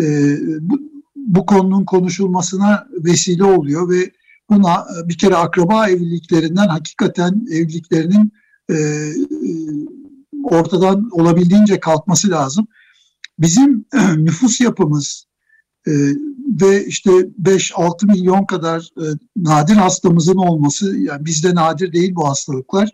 e, 0.00 0.36
bu, 0.60 0.80
bu 1.16 1.46
konunun 1.46 1.84
konuşulmasına 1.84 2.88
vesile 2.92 3.44
oluyor 3.44 3.90
ve 3.90 4.10
buna 4.50 4.74
e, 4.74 5.08
bir 5.08 5.18
kere 5.18 5.36
akraba 5.36 5.88
evliliklerinden 5.88 6.68
hakikaten 6.68 7.46
evliliklerinin 7.50 8.32
e, 8.70 8.76
ortadan 10.44 11.08
olabildiğince 11.12 11.80
kalkması 11.80 12.30
lazım. 12.30 12.66
Bizim 13.38 13.84
nüfus 14.16 14.60
yapımız 14.60 15.26
e, 15.86 15.92
ve 16.60 16.86
işte 16.86 17.10
5-6 17.10 18.06
milyon 18.06 18.44
kadar 18.44 18.80
e, 18.80 19.04
nadir 19.36 19.74
hastamızın 19.74 20.36
olması, 20.36 20.96
yani 20.98 21.24
bizde 21.24 21.54
nadir 21.54 21.92
değil 21.92 22.14
bu 22.14 22.28
hastalıklar, 22.28 22.90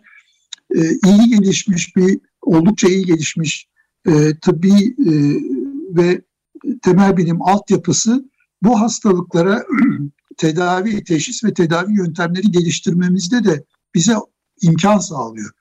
e, 0.75 0.81
iyi 1.05 1.29
gelişmiş 1.29 1.95
bir, 1.95 2.19
oldukça 2.41 2.87
iyi 2.87 3.05
gelişmiş 3.05 3.67
e, 4.07 4.39
tıbbi 4.41 4.95
e, 5.07 5.13
ve 5.97 6.21
temel 6.81 7.17
bilim 7.17 7.41
altyapısı 7.41 8.29
bu 8.61 8.81
hastalıklara 8.81 9.63
tedavi, 10.37 11.03
teşhis 11.03 11.43
ve 11.43 11.53
tedavi 11.53 11.97
yöntemleri 11.97 12.51
geliştirmemizde 12.51 13.43
de 13.43 13.63
bize 13.95 14.15
imkan 14.61 14.97
sağlıyor. 14.97 15.51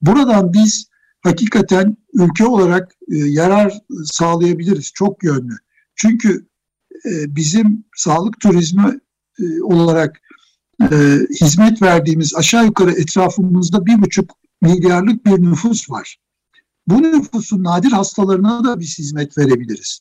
Buradan 0.00 0.52
biz 0.52 0.88
hakikaten 1.20 1.96
ülke 2.14 2.46
olarak 2.46 2.92
e, 3.12 3.16
yarar 3.16 3.78
sağlayabiliriz 4.04 4.90
çok 4.94 5.24
yönlü. 5.24 5.56
Çünkü 5.96 6.48
e, 7.04 7.36
bizim 7.36 7.84
sağlık 7.96 8.40
turizmi 8.40 9.00
e, 9.40 9.62
olarak 9.62 10.20
e, 10.82 10.96
hizmet 11.40 11.82
verdiğimiz 11.82 12.34
aşağı 12.34 12.64
yukarı 12.64 12.92
etrafımızda 12.92 13.86
bir 13.86 14.02
buçuk 14.02 14.30
milyarlık 14.62 15.26
bir 15.26 15.42
nüfus 15.42 15.90
var. 15.90 16.16
Bu 16.86 17.02
nüfusun 17.02 17.64
nadir 17.64 17.92
hastalarına 17.92 18.64
da 18.64 18.80
biz 18.80 18.98
hizmet 18.98 19.38
verebiliriz. 19.38 20.00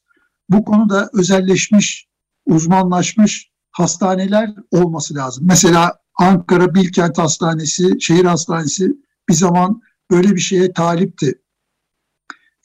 Bu 0.49 0.65
konuda 0.65 1.10
özelleşmiş, 1.13 2.08
uzmanlaşmış 2.45 3.51
hastaneler 3.71 4.53
olması 4.71 5.15
lazım. 5.15 5.43
Mesela 5.47 5.99
Ankara 6.19 6.75
Bilkent 6.75 7.17
Hastanesi, 7.17 8.01
şehir 8.01 8.25
hastanesi 8.25 8.91
bir 9.29 9.34
zaman 9.34 9.81
böyle 10.12 10.36
bir 10.36 10.39
şeye 10.39 10.73
talipti. 10.73 11.41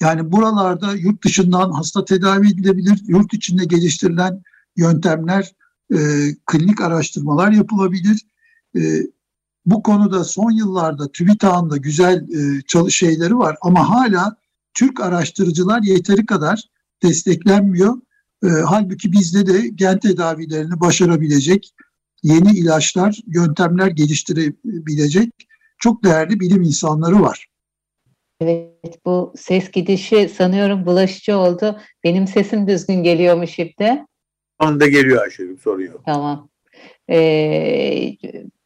Yani 0.01 0.33
buralarda 0.33 0.95
yurt 0.95 1.25
dışından 1.25 1.71
hasta 1.71 2.05
tedavi 2.05 2.49
edilebilir, 2.49 3.03
yurt 3.07 3.35
içinde 3.35 3.65
geliştirilen 3.65 4.43
yöntemler, 4.77 5.53
e, 5.95 5.99
klinik 6.47 6.81
araştırmalar 6.81 7.53
yapılabilir. 7.53 8.27
E, 8.77 8.81
bu 9.67 9.83
konuda 9.83 10.25
son 10.25 10.51
yıllarda 10.51 11.13
TÜBİTAK'ın 11.13 11.71
da 11.71 11.77
güzel 11.77 12.17
e, 12.17 12.63
çalış 12.67 12.97
şeyleri 12.97 13.39
var 13.39 13.57
ama 13.63 13.91
hala 13.91 14.37
Türk 14.75 15.01
araştırıcılar 15.01 15.83
yeteri 15.83 16.27
kadar 16.27 16.63
desteklenmiyor. 17.03 17.95
E, 18.45 18.49
halbuki 18.49 19.13
bizde 19.13 19.47
de 19.47 19.69
gen 19.69 19.99
tedavilerini 19.99 20.81
başarabilecek 20.81 21.75
yeni 22.23 22.59
ilaçlar, 22.59 23.21
yöntemler 23.27 23.87
geliştirebilecek 23.87 25.31
çok 25.79 26.05
değerli 26.05 26.41
bilim 26.41 26.63
insanları 26.63 27.21
var. 27.21 27.50
Evet 28.41 29.05
bu 29.07 29.33
ses 29.37 29.71
gidişi 29.71 30.29
sanıyorum 30.29 30.87
bulaşıcı 30.87 31.37
oldu. 31.37 31.81
Benim 32.05 32.27
sesim 32.27 32.67
düzgün 32.69 33.03
geliyormuş 33.03 33.51
şimdi. 33.51 34.05
Anda 34.59 34.87
geliyor 34.89 35.23
Ayşegül 35.23 35.59
soruyor. 35.59 36.01
Tamam. 36.05 36.49
Ee, 37.11 38.17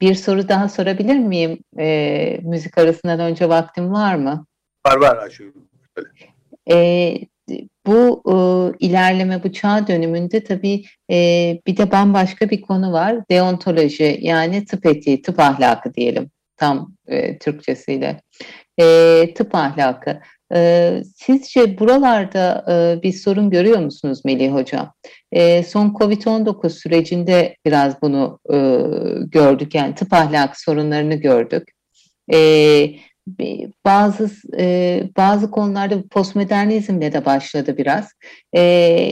bir 0.00 0.14
soru 0.14 0.48
daha 0.48 0.68
sorabilir 0.68 1.18
miyim? 1.18 1.58
Ee, 1.78 2.40
müzik 2.42 2.78
arasından 2.78 3.20
önce 3.20 3.48
vaktim 3.48 3.92
var 3.92 4.14
mı? 4.14 4.46
Var 4.86 4.96
var 4.96 5.16
Ayşegül. 5.16 5.52
Ee, 6.70 7.18
bu 7.86 8.22
e, 8.26 8.36
ilerleme, 8.86 9.44
bu 9.44 9.52
çağ 9.52 9.86
dönümünde 9.86 10.44
tabii 10.44 10.84
e, 11.10 11.16
bir 11.66 11.76
de 11.76 11.90
bambaşka 11.90 12.50
bir 12.50 12.60
konu 12.60 12.92
var. 12.92 13.28
Deontoloji 13.30 14.18
yani 14.20 14.64
tıp 14.64 14.86
etiği, 14.86 15.22
tıp 15.22 15.40
ahlakı 15.40 15.94
diyelim 15.94 16.30
tam 16.56 16.94
e, 17.06 17.38
Türkçesiyle. 17.38 18.20
E, 18.80 19.34
tıp 19.34 19.54
ahlakı. 19.54 20.20
E, 20.54 21.02
sizce 21.16 21.78
buralarda 21.78 22.64
e, 22.68 23.02
bir 23.02 23.12
sorun 23.12 23.50
görüyor 23.50 23.78
musunuz 23.78 24.20
Melih 24.24 24.52
Hocam? 24.52 24.92
E, 25.32 25.62
son 25.62 25.88
Covid-19 25.88 26.70
sürecinde 26.70 27.56
biraz 27.66 28.02
bunu 28.02 28.38
e, 28.52 28.56
gördük. 29.26 29.74
Yani 29.74 29.94
tıp 29.94 30.12
ahlakı 30.12 30.62
sorunlarını 30.62 31.14
gördük. 31.14 31.68
E, 32.32 32.90
bazı 33.84 34.30
e, 34.58 35.02
bazı 35.16 35.50
konularda 35.50 36.02
postmodernizmle 36.10 37.12
de 37.12 37.24
başladı 37.24 37.76
biraz. 37.76 38.12
E, 38.56 39.10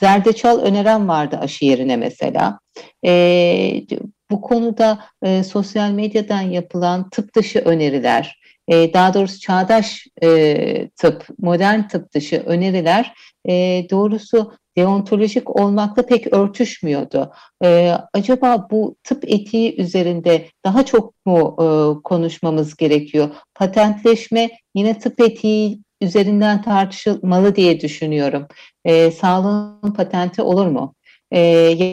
zerdeçal 0.00 0.60
öneren 0.60 1.08
vardı 1.08 1.36
aşı 1.40 1.64
yerine 1.64 1.96
mesela. 1.96 2.58
E, 3.04 3.82
bu 4.30 4.40
konuda 4.40 4.98
e, 5.22 5.44
sosyal 5.44 5.90
medyadan 5.90 6.40
yapılan 6.40 7.10
tıp 7.10 7.34
dışı 7.34 7.58
öneriler, 7.58 8.40
e, 8.68 8.92
daha 8.92 9.14
doğrusu 9.14 9.40
çağdaş 9.40 10.06
e, 10.22 10.88
tıp, 10.88 11.26
modern 11.38 11.82
tıp 11.82 12.12
dışı 12.14 12.42
öneriler 12.46 13.14
e, 13.48 13.86
doğrusu 13.90 14.52
deontolojik 14.76 15.60
olmakla 15.60 16.06
pek 16.06 16.32
örtüşmüyordu. 16.32 17.32
E, 17.64 17.92
acaba 18.12 18.68
bu 18.70 18.96
tıp 19.04 19.24
etiği 19.24 19.80
üzerinde 19.80 20.46
daha 20.64 20.84
çok 20.84 21.14
mu 21.26 21.56
e, 21.60 21.64
konuşmamız 22.02 22.76
gerekiyor? 22.76 23.28
Patentleşme 23.54 24.50
yine 24.74 24.98
tıp 24.98 25.20
etiği 25.20 25.82
üzerinden 26.00 26.62
tartışılmalı 26.62 27.56
diye 27.56 27.80
düşünüyorum. 27.80 28.46
E, 28.84 29.10
sağlığın 29.10 29.92
patenti 29.96 30.42
olur 30.42 30.66
mu? 30.66 30.94
E, 31.30 31.40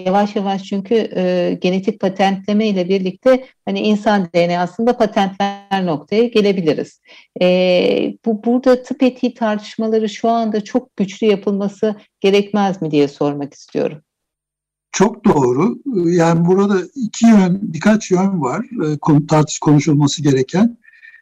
yavaş 0.05 0.35
yavaş 0.35 0.63
çünkü 0.63 0.95
e, 1.15 1.57
genetik 1.61 1.99
patentleme 1.99 2.67
ile 2.67 2.89
birlikte 2.89 3.45
hani 3.65 3.79
insan 3.79 4.29
DNA'sında 4.35 4.97
patentler 4.97 5.85
noktaya 5.85 6.25
gelebiliriz. 6.25 7.01
E, 7.41 8.17
bu 8.25 8.43
burada 8.43 8.83
tıp 8.83 9.03
etiği 9.03 9.33
tartışmaları 9.33 10.09
şu 10.09 10.29
anda 10.29 10.63
çok 10.63 10.95
güçlü 10.97 11.27
yapılması 11.27 11.95
gerekmez 12.19 12.81
mi 12.81 12.91
diye 12.91 13.07
sormak 13.07 13.53
istiyorum. 13.53 14.01
Çok 14.91 15.25
doğru. 15.25 15.77
Yani 16.05 16.45
burada 16.45 16.81
iki 16.95 17.25
yön, 17.25 17.59
birkaç 17.61 18.11
yön 18.11 18.41
var 18.41 18.65
e, 18.85 19.27
tartış 19.27 19.59
konuşulması 19.59 20.23
gereken. 20.23 20.77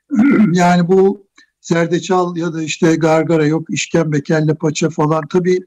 Yani 0.54 0.88
bu 0.88 1.28
zerdeçal 1.62 2.38
ya 2.38 2.54
da 2.54 2.63
işte 2.63 2.95
gargara 2.95 3.45
yok 3.45 3.69
işkembe, 3.69 4.23
kelle 4.23 4.54
paça 4.54 4.89
falan 4.89 5.28
tabii 5.28 5.60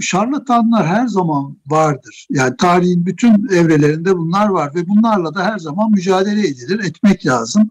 şarlatanlar 0.00 0.86
her 0.86 1.06
zaman 1.06 1.58
vardır. 1.66 2.26
Yani 2.30 2.56
tarihin 2.56 3.06
bütün 3.06 3.48
evrelerinde 3.48 4.16
bunlar 4.16 4.48
var 4.48 4.74
ve 4.74 4.88
bunlarla 4.88 5.34
da 5.34 5.44
her 5.44 5.58
zaman 5.58 5.90
mücadele 5.90 6.48
edilir, 6.48 6.78
etmek 6.84 7.26
lazım. 7.26 7.70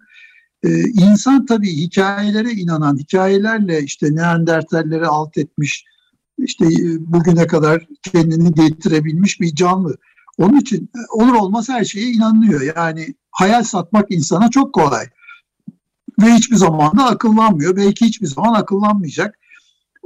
Ee, 0.64 0.80
insan 0.80 1.46
tabii 1.46 1.70
hikayelere 1.70 2.52
inanan, 2.52 2.98
hikayelerle 2.98 3.84
işte 3.84 4.16
Neandertalleri 4.16 5.08
alt 5.08 5.38
etmiş, 5.38 5.86
işte 6.38 6.66
e, 6.66 7.14
bugüne 7.14 7.48
kadar 7.48 7.88
kendini 8.04 8.54
getirebilmiş 8.54 9.42
bir 9.42 9.56
canlı. 9.56 9.98
Onun 10.38 10.60
için 10.60 10.90
e, 10.96 11.00
olur 11.12 11.34
olmaz 11.34 11.70
her 11.70 11.86
şeye 11.86 12.12
inanılıyor. 12.12 12.62
Yani 12.76 13.16
hayal 13.32 13.64
satmak 13.64 14.06
insana 14.10 14.50
çok 14.50 14.74
kolay. 14.74 15.06
Ve 16.22 16.34
hiçbir 16.34 16.56
zaman 16.56 16.98
da 16.98 17.06
akıllanmıyor. 17.06 17.76
Belki 17.76 18.06
hiçbir 18.06 18.28
zaman 18.28 18.54
akıllanmayacak. 18.54 19.40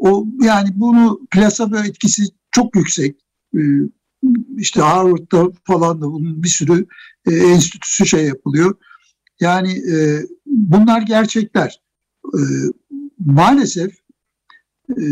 O 0.02 0.28
yani 0.42 0.70
bunu 0.76 1.20
placebo 1.32 1.78
etkisi 1.78 2.24
çok 2.52 2.76
yüksek. 2.76 3.16
Ee, 3.56 3.60
işte 4.58 4.82
Harvard'da 4.82 5.52
falan 5.64 6.02
da 6.02 6.12
bunun 6.12 6.44
bir 6.44 6.48
sürü 6.48 6.88
e, 7.26 7.36
enstitüsü 7.36 8.06
şey 8.06 8.26
yapılıyor. 8.26 8.76
Yani 9.40 9.72
e, 9.72 10.22
bunlar 10.46 11.02
gerçekler. 11.02 11.82
E, 12.26 12.42
maalesef 13.20 13.92
e, 14.90 15.04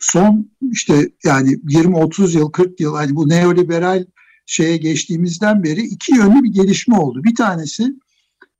son 0.00 0.50
işte 0.72 1.10
yani 1.24 1.52
20-30 1.52 2.38
yıl, 2.38 2.50
40 2.50 2.80
yıl 2.80 2.94
hani 2.94 3.16
bu 3.16 3.28
neoliberal 3.28 4.04
şeye 4.46 4.76
geçtiğimizden 4.76 5.64
beri 5.64 5.80
iki 5.80 6.14
yönlü 6.14 6.42
bir 6.42 6.52
gelişme 6.52 6.96
oldu. 6.96 7.24
Bir 7.24 7.34
tanesi 7.34 7.94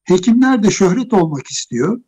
hekimler 0.05 0.63
de 0.63 0.71
şöhret 0.71 1.13
olmak 1.13 1.47
istiyor 1.47 2.01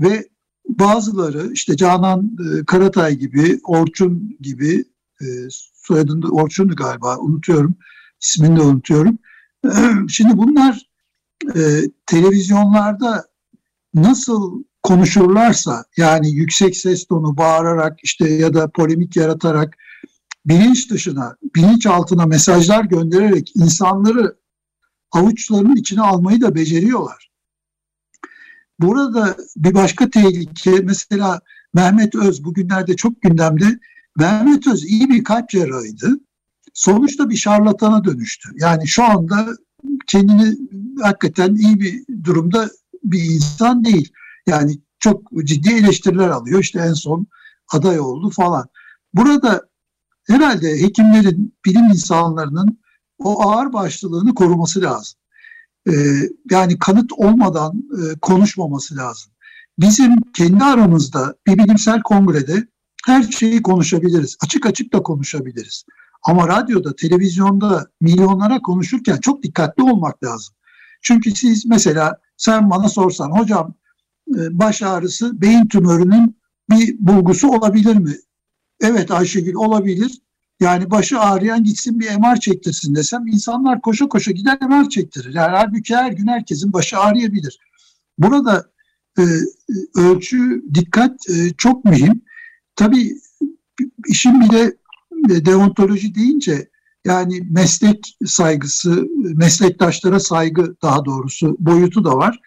ve 0.00 0.28
bazıları 0.68 1.52
işte 1.52 1.76
Canan 1.76 2.36
e, 2.40 2.64
Karatay 2.64 3.14
gibi, 3.14 3.60
Orçun 3.64 4.36
gibi 4.40 4.84
e, 5.20 5.26
soyadında 5.74 6.28
Orçun'du 6.28 6.76
galiba 6.76 7.18
unutuyorum, 7.18 7.74
ismini 8.22 8.56
de 8.56 8.62
unutuyorum. 8.62 9.18
Şimdi 10.08 10.36
bunlar 10.36 10.86
e, 11.56 11.60
televizyonlarda 12.06 13.24
nasıl 13.94 14.62
konuşurlarsa 14.82 15.84
yani 15.96 16.30
yüksek 16.30 16.76
ses 16.76 17.06
tonu 17.06 17.36
bağırarak 17.36 17.98
işte 18.02 18.28
ya 18.28 18.54
da 18.54 18.70
polemik 18.70 19.16
yaratarak 19.16 19.76
bilinç 20.46 20.90
dışına, 20.90 21.36
bilinç 21.56 21.86
altına 21.86 22.26
mesajlar 22.26 22.84
göndererek 22.84 23.52
insanları 23.56 24.36
avuçlarının 25.12 25.76
içine 25.76 26.00
almayı 26.00 26.40
da 26.40 26.54
beceriyorlar. 26.54 27.33
Burada 28.80 29.36
bir 29.56 29.74
başka 29.74 30.10
tehlike 30.10 30.70
mesela 30.70 31.40
Mehmet 31.74 32.14
Öz 32.14 32.44
bugünlerde 32.44 32.96
çok 32.96 33.22
gündemde. 33.22 33.78
Mehmet 34.16 34.66
Öz 34.66 34.84
iyi 34.84 35.08
bir 35.08 35.24
kalp 35.24 35.48
cerrahıydı. 35.48 36.20
Sonuçta 36.74 37.30
bir 37.30 37.36
şarlatana 37.36 38.04
dönüştü. 38.04 38.48
Yani 38.56 38.88
şu 38.88 39.04
anda 39.04 39.46
kendini 40.06 40.56
hakikaten 41.02 41.54
iyi 41.54 41.80
bir 41.80 42.04
durumda 42.24 42.70
bir 43.04 43.24
insan 43.24 43.84
değil. 43.84 44.12
Yani 44.46 44.78
çok 44.98 45.30
ciddi 45.44 45.72
eleştiriler 45.74 46.28
alıyor. 46.28 46.60
İşte 46.60 46.80
en 46.80 46.92
son 46.92 47.26
aday 47.72 48.00
oldu 48.00 48.30
falan. 48.30 48.66
Burada 49.14 49.68
herhalde 50.26 50.82
hekimlerin, 50.82 51.54
bilim 51.64 51.84
insanlarının 51.84 52.78
o 53.18 53.42
ağır 53.42 53.72
başlılığını 53.72 54.34
koruması 54.34 54.82
lazım. 54.82 55.18
Ee, 55.88 55.92
yani 56.50 56.78
kanıt 56.78 57.12
olmadan 57.12 57.72
e, 57.76 58.18
konuşmaması 58.20 58.96
lazım. 58.96 59.32
Bizim 59.78 60.16
kendi 60.36 60.64
aramızda 60.64 61.34
bir 61.46 61.58
bilimsel 61.58 62.02
kongrede 62.02 62.66
her 63.06 63.22
şeyi 63.22 63.62
konuşabiliriz. 63.62 64.36
Açık 64.44 64.66
açık 64.66 64.92
da 64.92 65.02
konuşabiliriz. 65.02 65.84
Ama 66.22 66.48
radyoda, 66.48 66.96
televizyonda 66.96 67.86
milyonlara 68.00 68.58
konuşurken 68.60 69.16
çok 69.16 69.42
dikkatli 69.42 69.82
olmak 69.82 70.24
lazım. 70.24 70.54
Çünkü 71.02 71.30
siz 71.30 71.66
mesela 71.66 72.18
sen 72.36 72.70
bana 72.70 72.88
sorsan 72.88 73.30
hocam 73.30 73.74
e, 74.28 74.58
baş 74.58 74.82
ağrısı 74.82 75.40
beyin 75.40 75.66
tümörünün 75.66 76.36
bir 76.70 76.96
bulgusu 76.98 77.48
olabilir 77.48 77.96
mi? 77.96 78.16
Evet 78.80 79.10
Ayşegül 79.10 79.54
olabilir. 79.54 80.22
Yani 80.60 80.90
başı 80.90 81.20
ağrıyan 81.20 81.64
gitsin 81.64 82.00
bir 82.00 82.10
MR 82.16 82.40
çektirsin 82.40 82.94
desem 82.94 83.26
insanlar 83.26 83.80
koşa 83.80 84.08
koşa 84.08 84.30
gider 84.30 84.58
MR 84.62 84.88
çektirir. 84.88 85.34
Yani 85.34 85.56
halbuki 85.56 85.96
her 85.96 86.12
gün 86.12 86.26
herkesin 86.26 86.72
başı 86.72 86.98
ağrıyabilir. 86.98 87.58
Burada 88.18 88.70
e, 89.18 89.22
ölçü, 89.96 90.64
dikkat 90.74 91.30
e, 91.30 91.50
çok 91.58 91.84
mühim. 91.84 92.22
Tabii 92.76 93.16
işin 94.08 94.40
bir 94.40 94.50
de 94.50 94.76
e, 95.30 95.46
deontoloji 95.46 96.14
deyince 96.14 96.70
yani 97.04 97.40
meslek 97.50 98.16
saygısı, 98.26 99.08
meslektaşlara 99.16 100.20
saygı 100.20 100.76
daha 100.82 101.04
doğrusu 101.04 101.56
boyutu 101.58 102.04
da 102.04 102.16
var. 102.16 102.40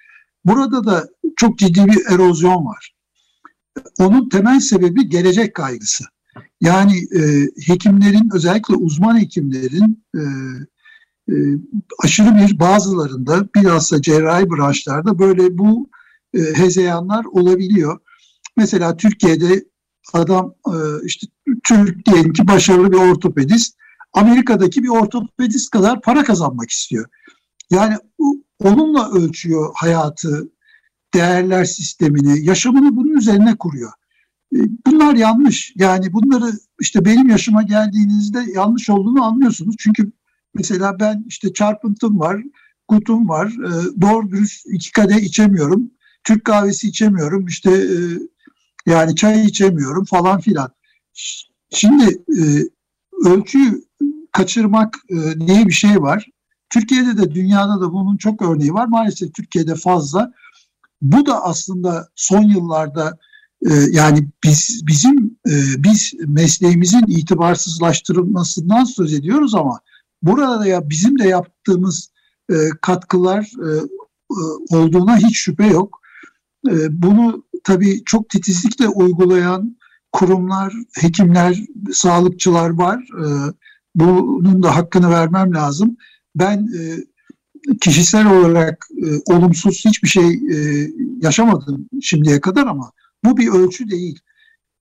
Burada 0.45 0.85
da 0.85 1.09
çok 1.35 1.59
ciddi 1.59 1.85
bir 1.85 2.13
erozyon 2.13 2.65
var. 2.65 2.95
Onun 3.99 4.29
temel 4.29 4.59
sebebi 4.59 5.09
gelecek 5.09 5.55
kaygısı. 5.55 6.03
Yani 6.61 6.97
e, 6.97 7.47
hekimlerin 7.65 8.29
özellikle 8.33 8.75
uzman 8.75 9.19
hekimlerin 9.19 10.03
e, 10.15 10.21
e, 11.29 11.35
aşırı 12.03 12.35
bir 12.35 12.59
bazılarında 12.59 13.47
bilhassa 13.55 14.01
cerrahi 14.01 14.49
branşlarda 14.49 15.19
böyle 15.19 15.57
bu 15.57 15.89
e, 16.33 16.39
hezeyanlar 16.39 17.25
olabiliyor. 17.25 17.99
Mesela 18.57 18.97
Türkiye'de 18.97 19.65
adam 20.13 20.53
e, 20.67 20.75
işte 21.03 21.27
Türk 21.63 22.05
diyelim 22.05 22.33
ki 22.33 22.47
başarılı 22.47 22.91
bir 22.91 22.97
ortopedist 22.97 23.77
Amerika'daki 24.13 24.83
bir 24.83 24.89
ortopedist 24.89 25.69
kadar 25.69 26.01
para 26.01 26.23
kazanmak 26.23 26.69
istiyor. 26.69 27.05
Yani 27.71 27.95
onunla 28.59 29.11
ölçüyor 29.11 29.71
hayatı, 29.75 30.49
değerler 31.13 31.65
sistemini, 31.65 32.45
yaşamını 32.45 32.95
bunun 32.95 33.17
üzerine 33.17 33.55
kuruyor. 33.57 33.91
E, 34.55 34.57
bunlar 34.87 35.15
yanlış. 35.15 35.73
Yani 35.75 36.13
bunları 36.13 36.51
işte 36.81 37.05
benim 37.05 37.29
yaşıma 37.29 37.63
geldiğinizde 37.63 38.45
yanlış 38.55 38.89
olduğunu 38.89 39.23
anlıyorsunuz. 39.23 39.75
Çünkü 39.79 40.11
mesela 40.53 40.99
ben 40.99 41.25
işte 41.27 41.53
çarpıntım 41.53 42.19
var, 42.19 42.41
kutum 42.87 43.29
var, 43.29 43.47
e, 43.47 44.01
doğru 44.01 44.29
dürüst 44.29 44.65
iki 44.65 44.91
kadeh 44.91 45.17
içemiyorum, 45.17 45.91
Türk 46.23 46.45
kahvesi 46.45 46.87
içemiyorum, 46.87 47.47
işte 47.47 47.71
e, 47.71 47.97
yani 48.85 49.15
çay 49.15 49.45
içemiyorum 49.45 50.05
falan 50.05 50.39
filan. 50.39 50.69
Şimdi 51.69 52.23
ölçüyü 53.25 53.83
kaçırmak 54.31 54.97
diye 55.47 55.67
bir 55.67 55.71
şey 55.71 56.01
var. 56.01 56.27
Türkiye'de 56.69 57.17
de 57.17 57.31
dünyada 57.35 57.81
da 57.81 57.93
bunun 57.93 58.17
çok 58.17 58.41
örneği 58.41 58.73
var. 58.73 58.87
Maalesef 58.87 59.33
Türkiye'de 59.33 59.75
fazla. 59.75 60.33
Bu 61.01 61.25
da 61.25 61.43
aslında 61.43 62.07
son 62.15 62.43
yıllarda 62.43 63.07
e, 63.09 63.17
yani 63.91 64.27
biz 64.43 64.81
bizim 64.87 65.37
e, 65.49 65.53
biz 65.77 66.13
mesleğimizin 66.27 67.05
itibarsızlaştırılmasından 67.07 68.83
söz 68.83 69.13
ediyoruz 69.13 69.55
ama 69.55 69.79
burada 70.21 70.59
da 70.59 70.67
ya 70.67 70.89
bizim 70.89 71.19
de 71.19 71.27
yaptığımız 71.27 72.09
e, 72.51 72.55
katkılar 72.81 73.51
e, 73.63 73.69
olduğuna 74.75 75.17
hiç 75.17 75.37
şüphe 75.37 75.67
yok. 75.67 75.99
Bunu 76.89 77.43
tabii 77.63 78.03
çok 78.05 78.29
titizlikle 78.29 78.87
uygulayan 78.87 79.77
kurumlar, 80.11 80.73
hekimler, 80.93 81.65
sağlıkçılar 81.93 82.69
var. 82.69 83.07
Bunun 83.95 84.63
da 84.63 84.75
hakkını 84.75 85.09
vermem 85.09 85.53
lazım. 85.53 85.97
Ben 86.35 86.69
kişisel 87.81 88.39
olarak 88.39 88.87
olumsuz 89.25 89.85
hiçbir 89.85 90.07
şey 90.07 90.41
yaşamadım 91.21 91.89
şimdiye 92.01 92.41
kadar 92.41 92.67
ama 92.67 92.91
bu 93.25 93.37
bir 93.37 93.47
ölçü 93.47 93.89
değil. 93.89 94.19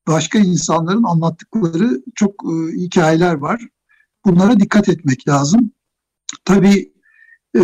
Başka 0.06 0.38
insanların 0.38 1.02
anlattıkları 1.02 2.02
çok 2.14 2.32
e, 2.44 2.72
hikayeler 2.72 3.34
var. 3.34 3.68
Bunlara 4.24 4.60
dikkat 4.60 4.88
etmek 4.88 5.28
lazım. 5.28 5.70
Tabii 6.44 6.92
e, 7.56 7.62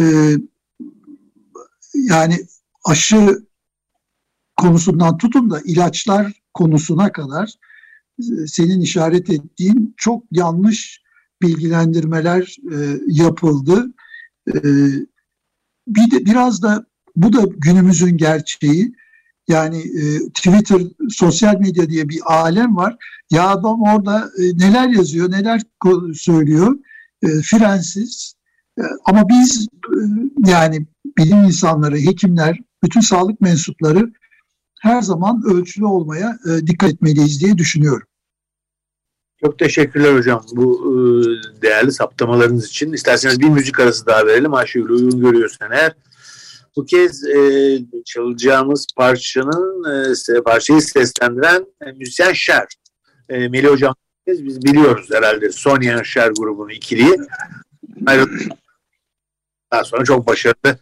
yani 1.95 2.37
aşı 2.85 3.47
konusundan 4.57 5.18
tutun 5.18 5.51
da 5.51 5.61
ilaçlar 5.64 6.43
konusuna 6.55 7.12
kadar 7.12 7.55
e, 8.18 8.47
senin 8.47 8.81
işaret 8.81 9.31
ettiğin 9.31 9.95
çok 9.97 10.25
yanlış 10.31 11.03
bilgilendirmeler 11.43 12.57
e, 12.73 12.99
yapıldı. 13.07 13.95
E, 14.49 14.55
bir 15.87 16.11
de 16.11 16.27
biraz 16.27 16.62
da 16.62 16.87
bu 17.16 17.33
da 17.33 17.43
günümüzün 17.57 18.16
gerçeği. 18.16 18.93
Yani 19.49 19.78
e, 19.78 20.28
Twitter, 20.28 20.80
sosyal 21.11 21.61
medya 21.61 21.88
diye 21.88 22.09
bir 22.09 22.20
alem 22.26 22.76
var. 22.76 22.97
Ya 23.30 23.49
adam 23.49 23.82
orada 23.82 24.30
e, 24.38 24.43
neler 24.59 24.88
yazıyor, 24.88 25.30
neler 25.30 25.61
söylüyor. 26.14 26.78
E, 27.22 27.26
frensiz. 27.28 28.34
E, 28.78 28.82
ama 29.05 29.28
biz 29.28 29.68
e, 29.88 29.99
yani 30.51 30.86
bilim 31.18 31.45
insanları, 31.45 31.97
hekimler, 31.97 32.59
bütün 32.82 33.01
sağlık 33.01 33.40
mensupları 33.40 34.12
her 34.80 35.03
zaman 35.03 35.43
ölçülü 35.47 35.84
olmaya 35.84 36.38
e, 36.47 36.66
dikkat 36.66 36.90
etmeliyiz 36.90 37.40
diye 37.40 37.59
düşünüyorum. 37.59 38.07
Çok 39.45 39.59
teşekkürler 39.59 40.14
hocam 40.14 40.45
bu 40.53 40.80
e, 40.86 40.93
değerli 41.62 41.93
saptamalarınız 41.93 42.68
için. 42.68 42.93
İsterseniz 42.93 43.40
bir 43.40 43.49
müzik 43.49 43.80
arası 43.80 44.07
daha 44.07 44.26
verelim. 44.26 44.55
Ayşegül 44.55 44.88
uygun 44.88 45.20
görüyorsan 45.20 45.72
eğer. 45.72 45.93
Bu 46.77 46.85
kez 46.85 47.25
e, 47.25 47.79
çalacağımız 48.05 48.87
parçanın 48.97 49.85
e, 50.39 50.43
parçayı 50.43 50.81
seslendiren 50.81 51.66
e, 51.87 51.93
müzisyen 51.93 52.33
Şer. 52.33 52.66
E, 53.29 53.49
Melih 53.49 53.68
hocam 53.68 53.95
biz 54.27 54.64
biliyoruz 54.64 55.09
herhalde 55.12 55.53
Sonya 55.53 56.05
Şer 56.05 56.31
grubunun 56.39 56.68
ikiliyi. 56.68 57.16
Daha 59.73 59.85
sonra 59.85 60.05
çok 60.05 60.27
başarılı 60.27 60.79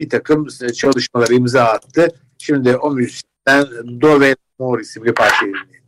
bir 0.00 0.08
takım 0.08 0.46
çalışmaları 0.74 1.34
imza 1.34 1.64
attı. 1.64 2.08
Şimdi 2.38 2.76
o 2.76 2.90
müzisyen 2.90 3.66
Do 4.00 4.20
ve 4.20 4.36
Mor 4.58 4.80
isimli 4.80 5.14
parçayı 5.14 5.52
dinleyelim. 5.52 5.82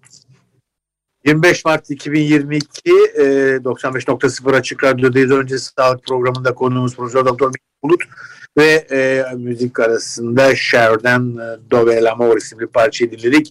25 1.26 1.64
Mart 1.64 1.90
2022 1.90 2.90
e, 3.16 3.22
95.0 3.22 4.56
Açık 4.56 4.84
Radyo'dayız. 4.84 5.30
Öncesi 5.30 5.72
sağlık 5.78 6.04
programında 6.04 6.54
konuğumuz 6.54 6.96
Profesör 6.96 7.26
Doktor 7.26 7.52
Bulut 7.82 8.02
ve 8.56 8.86
e, 8.90 9.24
müzik 9.36 9.80
arasında 9.80 10.56
Cher'den 10.56 11.36
e, 11.36 11.70
Dove 11.70 12.02
l'Amour 12.02 12.36
isimli 12.36 12.66
parçayı 12.66 13.10
dinledik. 13.10 13.50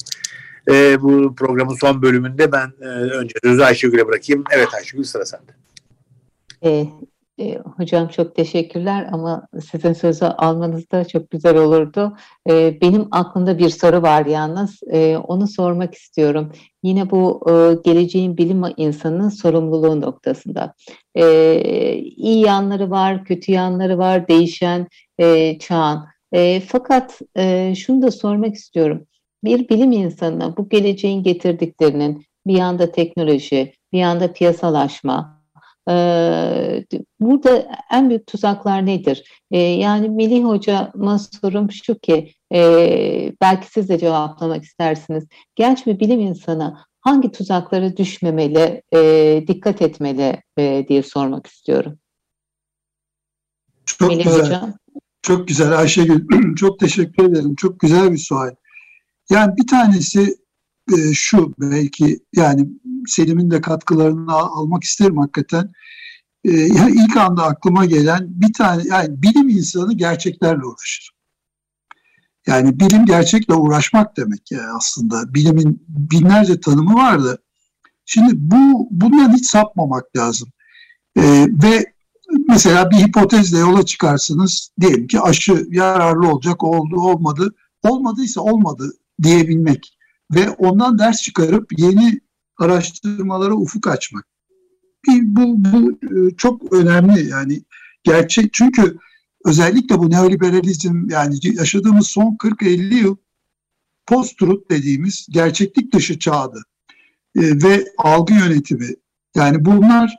E, 0.72 1.02
bu 1.02 1.36
programın 1.36 1.76
son 1.76 2.02
bölümünde 2.02 2.52
ben 2.52 2.74
e, 2.82 2.86
önce 2.86 3.36
sözü 3.44 3.62
Ayşegül'e 3.62 4.08
bırakayım. 4.08 4.44
Evet 4.52 4.74
Ayşegül 4.74 5.04
sıra 5.04 5.26
sende. 5.26 5.52
E, 6.66 6.88
e, 7.40 7.58
hocam 7.58 8.08
çok 8.08 8.36
teşekkürler 8.36 9.08
ama 9.12 9.48
sizin 9.72 9.94
sözü 9.94 10.26
almanız 10.26 10.92
da 10.92 11.06
çok 11.06 11.30
güzel 11.32 11.58
olurdu. 11.58 12.18
E, 12.50 12.82
benim 12.82 13.08
aklımda 13.12 13.58
bir 13.58 13.70
soru 13.70 14.02
var 14.02 14.26
yalnız. 14.26 14.80
E, 14.92 15.18
onu 15.18 15.48
sormak 15.48 15.94
istiyorum. 15.94 16.52
Yine 16.84 17.12
bu 17.12 17.42
e, 17.50 17.52
geleceğin 17.92 18.38
bilim 18.38 18.64
insanının 18.78 19.30
sorumluluğu 19.30 20.02
noktasında. 20.02 20.74
E, 21.16 21.26
iyi 21.98 22.46
yanları 22.46 22.90
var, 22.90 23.26
kötü 23.26 23.52
yanları 23.52 23.98
var, 23.98 24.28
değişen 24.28 24.88
e, 25.18 25.60
çağın. 25.60 26.06
E, 26.32 26.60
fakat 26.60 27.20
e, 27.38 27.74
şunu 27.76 28.02
da 28.02 28.12
sormak 28.12 28.56
istiyorum. 28.56 29.08
Bir 29.44 29.70
bilim 29.70 29.92
insanına 29.92 30.58
bu 30.58 30.70
geleceğin 30.70 31.24
getirdiklerinin 31.24 32.26
bir 32.48 32.58
yanda 32.58 32.92
teknoloji, 32.92 33.74
bir 33.94 34.00
yanda 34.00 34.34
piyasalaşma, 34.34 35.43
burada 37.20 37.68
en 37.92 38.10
büyük 38.10 38.28
tuzaklar 38.28 38.86
nedir? 38.86 39.44
Yani 39.52 40.10
Melih 40.10 40.44
Hocam'a 40.44 41.20
sorum 41.20 41.72
şu 41.72 42.00
ki, 42.00 42.34
belki 43.42 43.68
siz 43.72 43.90
de 43.90 44.00
cevaplamak 44.00 44.64
istersiniz. 44.64 45.28
Genç 45.56 45.88
bir 45.88 46.00
bilim 46.00 46.20
insanı 46.20 46.78
hangi 47.02 47.32
tuzaklara 47.32 47.98
düşmemeli, 47.98 48.82
dikkat 49.48 49.82
etmeli 49.82 50.42
diye 50.88 51.04
sormak 51.04 51.48
istiyorum. 51.48 52.00
Çok 53.86 54.10
Melih 54.10 54.24
güzel. 54.24 54.46
Hocam. 54.46 54.74
Çok 55.22 55.48
güzel 55.48 55.78
Ayşegül. 55.78 56.28
Çok 56.56 56.80
teşekkür 56.80 57.30
ederim. 57.30 57.56
Çok 57.56 57.80
güzel 57.80 58.12
bir 58.12 58.18
sual. 58.18 58.56
Yani 59.30 59.58
bir 59.58 59.68
tanesi 59.68 60.36
şu 61.14 61.54
belki 61.60 62.20
yani 62.36 62.68
Selim'in 63.08 63.52
de 63.52 63.62
katkılarını 63.62 64.34
almak 64.34 64.84
isterim 64.84 65.18
hakikaten. 65.18 65.72
Ee, 66.46 66.52
yani 66.52 66.92
ilk 66.92 67.18
anda 67.18 67.44
aklıma 67.44 67.86
gelen 67.86 68.28
bir 68.30 68.54
tane 68.54 68.84
yani 68.86 69.22
bilim 69.22 69.50
insanı 69.50 69.94
gerçeklerle 69.94 70.66
uğraşır. 70.66 71.14
Yani 72.48 72.80
bilim 72.80 73.06
gerçekle 73.06 73.54
uğraşmak 73.54 74.18
demek 74.18 74.52
yani 74.52 74.72
aslında. 74.78 75.34
Bilimin 75.34 75.86
binlerce 75.88 76.60
tanımı 76.60 76.94
vardı. 76.94 77.44
Şimdi 78.06 78.32
bu 78.36 78.88
bundan 78.92 79.34
hiç 79.34 79.46
sapmamak 79.46 80.16
lazım. 80.18 80.50
Ee, 81.18 81.48
ve 81.64 81.94
mesela 82.48 82.92
bir 82.92 82.98
hipotezle 82.98 83.58
yola 83.58 83.86
çıkarsınız. 83.86 84.70
Diyelim 84.82 85.08
ki 85.08 85.22
aşı 85.22 85.68
yararlı 85.70 86.32
olacak, 86.32 86.64
oldu, 86.64 86.96
olmadı. 86.96 87.56
Olmadıysa 87.84 88.42
olmadı 88.42 88.94
diyebilmek 89.24 89.98
ve 90.32 90.50
ondan 90.50 91.00
ders 91.00 91.22
çıkarıp 91.22 91.80
yeni 91.80 92.20
araştırmalara 92.58 93.54
ufuk 93.54 93.88
açmak. 93.88 94.28
Bu, 95.10 95.56
bu 95.58 95.92
e, 95.92 96.36
çok 96.38 96.74
önemli 96.74 97.30
yani 97.30 97.64
gerçek 98.04 98.54
çünkü 98.54 98.98
özellikle 99.46 100.00
bu 100.00 100.10
neoliberalizm 100.12 101.10
yani 101.10 101.36
yaşadığımız 101.44 102.08
son 102.08 102.38
40-50 102.44 102.94
yıl 102.94 103.16
post-truth 104.06 104.70
dediğimiz 104.72 105.28
gerçeklik 105.30 105.94
dışı 105.94 106.20
çağdı 106.20 106.64
e, 107.36 107.42
ve 107.42 107.86
algı 107.98 108.34
yönetimi 108.34 108.90
yani 109.36 109.66
bunlar 109.66 110.16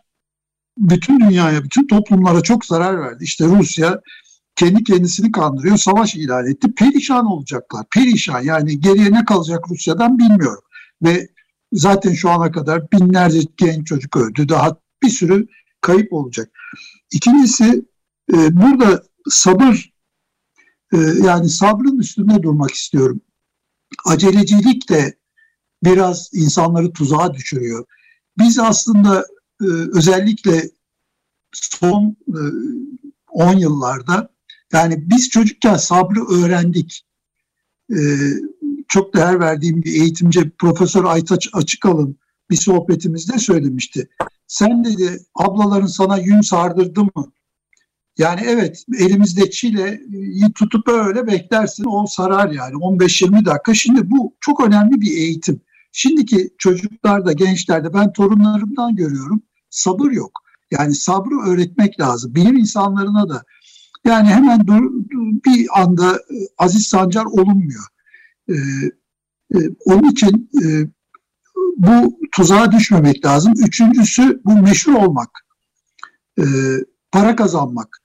bütün 0.79 1.21
dünyaya, 1.21 1.65
bütün 1.65 1.87
toplumlara 1.87 2.41
çok 2.41 2.65
zarar 2.65 3.01
verdi. 3.01 3.25
İşte 3.25 3.45
Rusya 3.45 4.01
kendi 4.57 4.85
kendisini 4.85 5.33
kandırıyor, 5.33 5.77
savaş 5.77 6.15
ilan 6.15 6.47
etti. 6.47 6.75
Perişan 6.75 7.27
olacaklar, 7.27 7.87
perişan. 7.95 8.41
Yani 8.41 8.81
geriye 8.81 9.13
ne 9.13 9.25
kalacak 9.25 9.65
Rusya'dan 9.71 10.19
bilmiyorum. 10.19 10.63
Ve 11.03 11.29
Zaten 11.75 12.13
şu 12.13 12.31
ana 12.31 12.53
kadar 12.53 12.91
binlerce 12.93 13.41
genç 13.57 13.87
çocuk 13.87 14.17
öldü. 14.17 14.49
Daha 14.49 14.77
bir 15.03 15.09
sürü 15.09 15.47
kayıp 15.81 16.13
olacak. 16.13 16.51
İkincisi 17.13 17.85
e, 18.33 18.57
burada 18.57 19.03
sabır 19.29 19.93
e, 20.93 20.99
yani 20.99 21.49
sabrın 21.49 21.99
üstünde 21.99 22.43
durmak 22.43 22.71
istiyorum. 22.71 23.21
Acelecilik 24.07 24.89
de 24.89 25.19
biraz 25.85 26.31
insanları 26.33 26.93
tuzağa 26.93 27.35
düşürüyor. 27.35 27.85
Biz 28.39 28.59
aslında 28.59 29.27
e, 29.63 29.67
özellikle 29.93 30.71
son 31.53 32.17
10 33.29 33.57
e, 33.57 33.61
yıllarda 33.61 34.35
yani 34.73 35.11
biz 35.11 35.29
çocukken 35.29 35.77
sabrı 35.77 36.25
öğrendik. 36.25 37.07
E, 37.91 37.99
çok 38.95 39.15
değer 39.15 39.41
verdiğim 39.41 39.83
bir 39.83 39.93
eğitimci 39.93 40.51
Profesör 40.51 41.05
Aytaç 41.05 41.49
Açıkalın 41.53 42.19
bir 42.51 42.57
sohbetimizde 42.57 43.39
söylemişti. 43.39 44.09
Sen 44.47 44.85
dedi 44.85 45.19
ablaların 45.35 45.87
sana 45.87 46.19
yün 46.19 46.41
sardırdı 46.41 47.05
mı? 47.05 47.33
Yani 48.19 48.41
evet 48.45 48.85
elimizde 48.99 49.51
çileyi 49.51 50.53
tutup 50.55 50.89
öyle 50.89 51.27
beklersin 51.27 51.85
o 51.85 52.07
sarar 52.07 52.51
yani 52.51 52.75
15-20 52.75 53.45
dakika. 53.45 53.75
Şimdi 53.75 54.11
bu 54.11 54.35
çok 54.41 54.67
önemli 54.67 55.01
bir 55.01 55.17
eğitim. 55.17 55.61
Şimdiki 55.93 56.51
çocuklarda, 56.59 57.33
gençlerde 57.33 57.95
ben 57.95 58.13
torunlarımdan 58.13 58.97
görüyorum 58.97 59.43
sabır 59.71 60.11
yok. 60.11 60.33
Yani 60.71 60.95
sabrı 60.95 61.51
öğretmek 61.51 62.01
lazım. 62.01 62.35
Bilim 62.35 62.57
insanlarına 62.57 63.29
da 63.29 63.43
yani 64.05 64.29
hemen 64.29 64.67
dur, 64.67 64.91
bir 65.47 65.83
anda 65.83 66.13
e, 66.15 66.37
Aziz 66.59 66.87
Sancar 66.87 67.25
olunmuyor. 67.25 67.94
E, 68.49 68.55
e, 69.55 69.59
onun 69.85 70.11
için 70.11 70.51
e, 70.63 70.89
bu 71.77 72.19
tuzağa 72.33 72.73
düşmemek 72.73 73.27
lazım. 73.27 73.55
Üçüncüsü 73.67 74.41
bu 74.45 74.55
meşhur 74.63 74.95
olmak, 74.95 75.31
e, 76.39 76.45
para 77.13 77.37
kazanmak. 77.37 78.01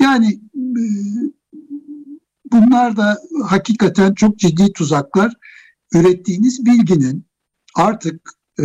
Yani 0.00 0.40
e, 0.54 0.84
bunlar 2.52 2.96
da 2.96 3.18
hakikaten 3.44 4.14
çok 4.14 4.38
ciddi 4.38 4.72
tuzaklar. 4.72 5.32
Ürettiğiniz 5.94 6.66
bilginin 6.66 7.26
artık 7.74 8.30
e, 8.60 8.64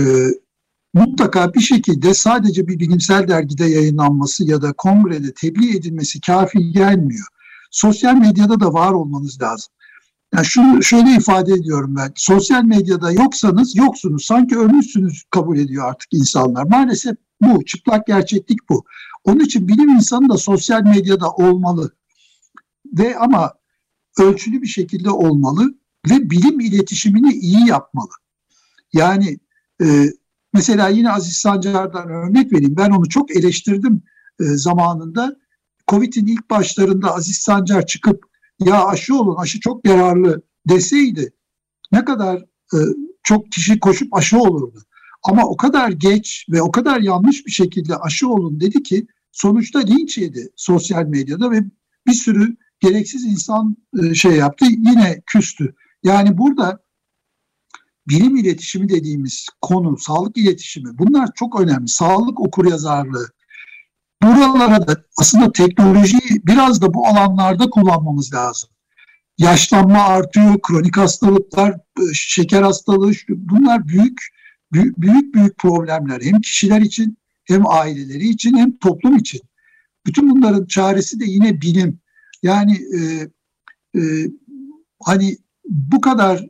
mutlaka 0.93 1.53
bir 1.53 1.59
şekilde 1.59 2.13
sadece 2.13 2.67
bir 2.67 2.79
bilimsel 2.79 3.27
dergide 3.27 3.65
yayınlanması 3.65 4.43
ya 4.43 4.61
da 4.61 4.73
kongrede 4.73 5.33
tebliğ 5.33 5.77
edilmesi 5.77 6.21
kafi 6.21 6.71
gelmiyor. 6.71 7.27
Sosyal 7.71 8.15
medyada 8.15 8.59
da 8.59 8.73
var 8.73 8.91
olmanız 8.91 9.41
lazım. 9.41 9.73
Yani 10.35 10.45
şunu 10.45 10.83
şöyle 10.83 11.11
ifade 11.11 11.53
ediyorum 11.53 11.95
ben. 11.95 12.11
Sosyal 12.15 12.63
medyada 12.63 13.11
yoksanız 13.11 13.75
yoksunuz. 13.75 14.25
Sanki 14.25 14.57
ölmüşsünüz 14.57 15.23
kabul 15.29 15.57
ediyor 15.57 15.89
artık 15.89 16.13
insanlar. 16.13 16.63
Maalesef 16.63 17.15
bu. 17.41 17.65
Çıplak 17.65 18.07
gerçeklik 18.07 18.69
bu. 18.69 18.85
Onun 19.23 19.39
için 19.39 19.67
bilim 19.67 19.89
insanı 19.89 20.29
da 20.29 20.37
sosyal 20.37 20.83
medyada 20.83 21.31
olmalı. 21.31 21.91
Ve 22.97 23.17
ama 23.17 23.53
ölçülü 24.19 24.61
bir 24.61 24.67
şekilde 24.67 25.09
olmalı 25.09 25.73
ve 26.09 26.29
bilim 26.29 26.59
iletişimini 26.59 27.33
iyi 27.33 27.67
yapmalı. 27.67 28.11
Yani 28.93 29.39
e, 29.83 30.05
mesela 30.53 30.87
yine 30.87 31.11
Aziz 31.11 31.35
Sancar'dan 31.37 32.09
örnek 32.09 32.53
vereyim. 32.53 32.75
Ben 32.77 32.89
onu 32.89 33.09
çok 33.09 33.35
eleştirdim 33.35 34.01
e, 34.39 34.43
zamanında. 34.43 35.35
Covid'in 35.87 36.25
ilk 36.25 36.49
başlarında 36.49 37.15
Aziz 37.15 37.37
Sancar 37.37 37.85
çıkıp 37.85 38.28
ya 38.59 38.85
aşı 38.85 39.15
olun 39.15 39.35
aşı 39.35 39.59
çok 39.59 39.87
yararlı 39.87 40.41
deseydi 40.69 41.33
ne 41.91 42.05
kadar 42.05 42.37
e, 42.73 42.77
çok 43.23 43.51
kişi 43.51 43.79
koşup 43.79 44.15
aşı 44.15 44.39
olurdu. 44.39 44.83
Ama 45.23 45.45
o 45.45 45.57
kadar 45.57 45.89
geç 45.89 46.45
ve 46.49 46.61
o 46.61 46.71
kadar 46.71 47.01
yanlış 47.01 47.45
bir 47.45 47.51
şekilde 47.51 47.95
aşı 47.95 48.29
olun 48.29 48.59
dedi 48.59 48.83
ki 48.83 49.07
sonuçta 49.31 49.79
linç 49.79 50.17
yedi 50.17 50.49
sosyal 50.55 51.05
medyada 51.05 51.51
ve 51.51 51.63
bir 52.07 52.13
sürü 52.13 52.57
gereksiz 52.79 53.25
insan 53.25 53.77
e, 54.03 54.13
şey 54.13 54.31
yaptı 54.31 54.65
yine 54.65 55.21
küstü. 55.25 55.75
Yani 56.03 56.37
burada 56.37 56.83
bilim 58.07 58.35
iletişimi 58.35 58.89
dediğimiz 58.89 59.47
konu, 59.61 59.97
sağlık 59.97 60.37
iletişimi 60.37 60.97
bunlar 60.97 61.29
çok 61.35 61.61
önemli. 61.61 61.87
Sağlık 61.87 62.39
okuryazarlığı. 62.39 63.27
Buralara 64.29 64.87
da 64.87 65.03
aslında 65.17 65.51
teknolojiyi 65.51 66.41
biraz 66.45 66.81
da 66.81 66.93
bu 66.93 67.07
alanlarda 67.07 67.69
kullanmamız 67.69 68.33
lazım. 68.33 68.69
Yaşlanma 69.37 70.03
artıyor, 70.03 70.61
kronik 70.61 70.97
hastalıklar, 70.97 71.71
e, 71.71 72.13
şeker 72.13 72.61
hastalığı 72.61 73.11
bunlar 73.29 73.87
büyük 73.87 74.21
büyük 74.71 75.33
büyük, 75.33 75.57
problemler 75.57 76.21
hem 76.21 76.41
kişiler 76.41 76.81
için 76.81 77.17
hem 77.45 77.67
aileleri 77.67 78.29
için 78.29 78.57
hem 78.57 78.77
toplum 78.77 79.17
için. 79.17 79.41
Bütün 80.05 80.29
bunların 80.29 80.65
çaresi 80.65 81.19
de 81.19 81.25
yine 81.25 81.61
bilim. 81.61 81.99
Yani 82.43 82.77
e, 82.95 82.99
e, 83.99 84.01
hani 85.03 85.37
bu 85.65 86.01
kadar 86.01 86.45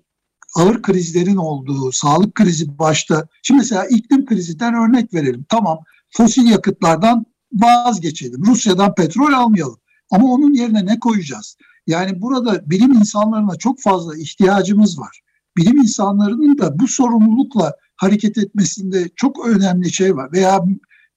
ağır 0.56 0.82
krizlerin 0.82 1.36
olduğu, 1.36 1.92
sağlık 1.92 2.36
krizi 2.36 2.80
başta. 2.80 3.28
Şimdi 3.44 3.58
mesela 3.58 3.86
iklim 3.86 4.26
krizinden 4.26 4.74
örnek 4.74 5.14
verelim. 5.14 5.46
Tamam 5.50 5.80
fosil 6.10 6.46
yakıtlardan 6.46 7.26
vazgeçelim. 7.54 8.46
Rusya'dan 8.46 8.96
petrol 8.96 9.34
almayalım. 9.34 9.80
Ama 10.12 10.28
onun 10.28 10.54
yerine 10.54 10.86
ne 10.86 11.00
koyacağız? 11.00 11.58
Yani 11.88 12.22
burada 12.22 12.70
bilim 12.70 12.92
insanlarına 12.92 13.56
çok 13.56 13.82
fazla 13.82 14.18
ihtiyacımız 14.18 15.00
var. 15.00 15.22
Bilim 15.58 15.78
insanlarının 15.78 16.58
da 16.58 16.80
bu 16.80 16.88
sorumlulukla 16.88 17.74
hareket 17.96 18.38
etmesinde 18.38 19.10
çok 19.16 19.48
önemli 19.48 19.94
şey 19.94 20.16
var. 20.16 20.32
Veya 20.32 20.64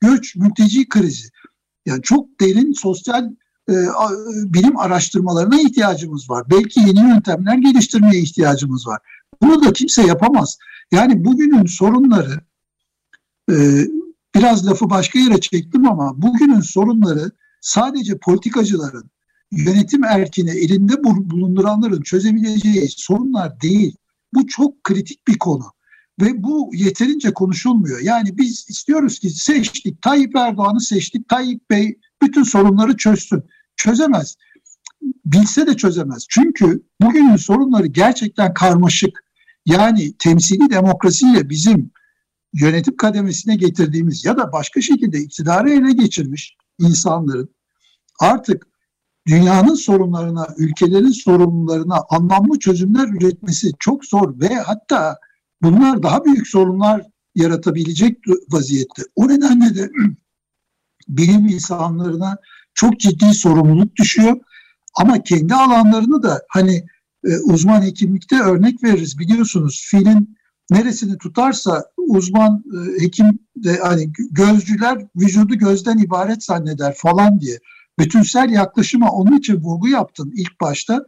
göç, 0.01 0.37
mülteci 0.37 0.89
krizi. 0.89 1.29
Yani 1.87 2.03
çok 2.03 2.41
derin 2.41 2.73
sosyal 2.73 3.31
e, 3.69 3.75
bilim 4.45 4.79
araştırmalarına 4.79 5.61
ihtiyacımız 5.61 6.31
var. 6.31 6.45
Belki 6.51 6.81
yeni 6.81 7.01
yöntemler 7.01 7.59
geliştirmeye 7.59 8.23
ihtiyacımız 8.23 8.87
var. 8.87 8.99
Bunu 9.43 9.65
da 9.65 9.73
kimse 9.73 10.03
yapamaz. 10.03 10.59
Yani 10.93 11.25
bugünün 11.25 11.67
sorunları 11.67 12.41
e, 13.51 13.55
biraz 14.35 14.67
lafı 14.67 14.91
başka 14.91 15.19
yere 15.19 15.41
çektim 15.41 15.89
ama 15.89 16.23
bugünün 16.23 16.61
sorunları 16.61 17.31
sadece 17.61 18.19
politikacıların, 18.19 19.11
yönetim 19.51 20.05
erkini 20.05 20.51
elinde 20.51 21.05
bulunduranların 21.05 22.03
çözebileceği 22.03 22.89
sorunlar 22.89 23.61
değil. 23.61 23.97
Bu 24.35 24.47
çok 24.47 24.85
kritik 24.85 25.29
bir 25.29 25.39
konu 25.39 25.65
ve 26.21 26.43
bu 26.43 26.71
yeterince 26.75 27.33
konuşulmuyor. 27.35 28.01
Yani 28.01 28.39
biz 28.39 28.67
istiyoruz 28.69 29.19
ki 29.19 29.31
seçtik, 29.31 30.03
Tayyip 30.03 30.37
Erdoğan'ı 30.37 30.81
seçtik, 30.81 31.29
Tayyip 31.29 31.71
Bey 31.71 31.99
bütün 32.23 32.43
sorunları 32.43 32.97
çözsün. 32.97 33.43
Çözemez. 33.77 34.37
Bilse 35.25 35.67
de 35.67 35.77
çözemez. 35.77 36.27
Çünkü 36.29 36.83
bugünün 37.01 37.37
sorunları 37.37 37.87
gerçekten 37.87 38.55
karmaşık. 38.55 39.25
Yani 39.67 40.13
temsili 40.19 40.71
demokrasiyle 40.71 41.51
bizim 41.51 41.91
yönetim 42.53 42.97
kademesine 42.97 43.57
getirdiğimiz 43.57 44.25
ya 44.25 44.37
da 44.37 44.53
başka 44.53 44.81
şekilde 44.81 45.19
iktidarı 45.19 45.71
ele 45.71 45.93
geçirmiş 45.93 46.57
insanların 46.79 47.55
artık 48.21 48.67
dünyanın 49.27 49.75
sorunlarına, 49.75 50.47
ülkelerin 50.59 51.11
sorunlarına 51.11 51.97
anlamlı 52.11 52.59
çözümler 52.59 53.09
üretmesi 53.09 53.71
çok 53.79 54.05
zor 54.05 54.41
ve 54.41 54.55
hatta 54.55 55.17
bunlar 55.63 56.03
daha 56.03 56.25
büyük 56.25 56.47
sorunlar 56.47 57.03
yaratabilecek 57.35 58.19
vaziyette. 58.51 59.03
O 59.17 59.29
nedenle 59.29 59.75
de 59.75 59.91
bilim 61.09 61.47
insanlarına 61.47 62.37
çok 62.75 63.01
ciddi 63.01 63.35
sorumluluk 63.35 63.97
düşüyor. 63.97 64.37
Ama 64.95 65.23
kendi 65.23 65.55
alanlarını 65.55 66.23
da 66.23 66.43
hani 66.49 66.87
e, 67.25 67.39
uzman 67.39 67.83
hekimlikte 67.83 68.41
örnek 68.41 68.83
veririz. 68.85 69.19
Biliyorsunuz 69.19 69.87
filin 69.91 70.37
neresini 70.73 71.19
tutarsa 71.19 71.85
uzman 71.97 72.65
e, 72.75 73.03
hekim 73.05 73.39
de 73.57 73.79
hani 73.83 74.13
gözcüler 74.31 75.07
vücudu 75.17 75.55
gözden 75.55 75.99
ibaret 75.99 76.45
zanneder 76.45 76.95
falan 76.97 77.41
diye 77.41 77.59
bütünsel 77.99 78.51
yaklaşıma 78.51 79.11
onun 79.11 79.39
için 79.39 79.57
vurgu 79.57 79.89
yaptım 79.89 80.33
ilk 80.35 80.61
başta. 80.61 81.07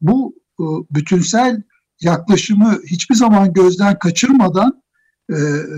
Bu 0.00 0.34
e, 0.60 0.64
bütünsel 0.90 1.62
yaklaşımı 2.00 2.78
hiçbir 2.86 3.14
zaman 3.14 3.52
gözden 3.52 3.98
kaçırmadan 3.98 4.82
e, 5.30 5.34
e, 5.34 5.68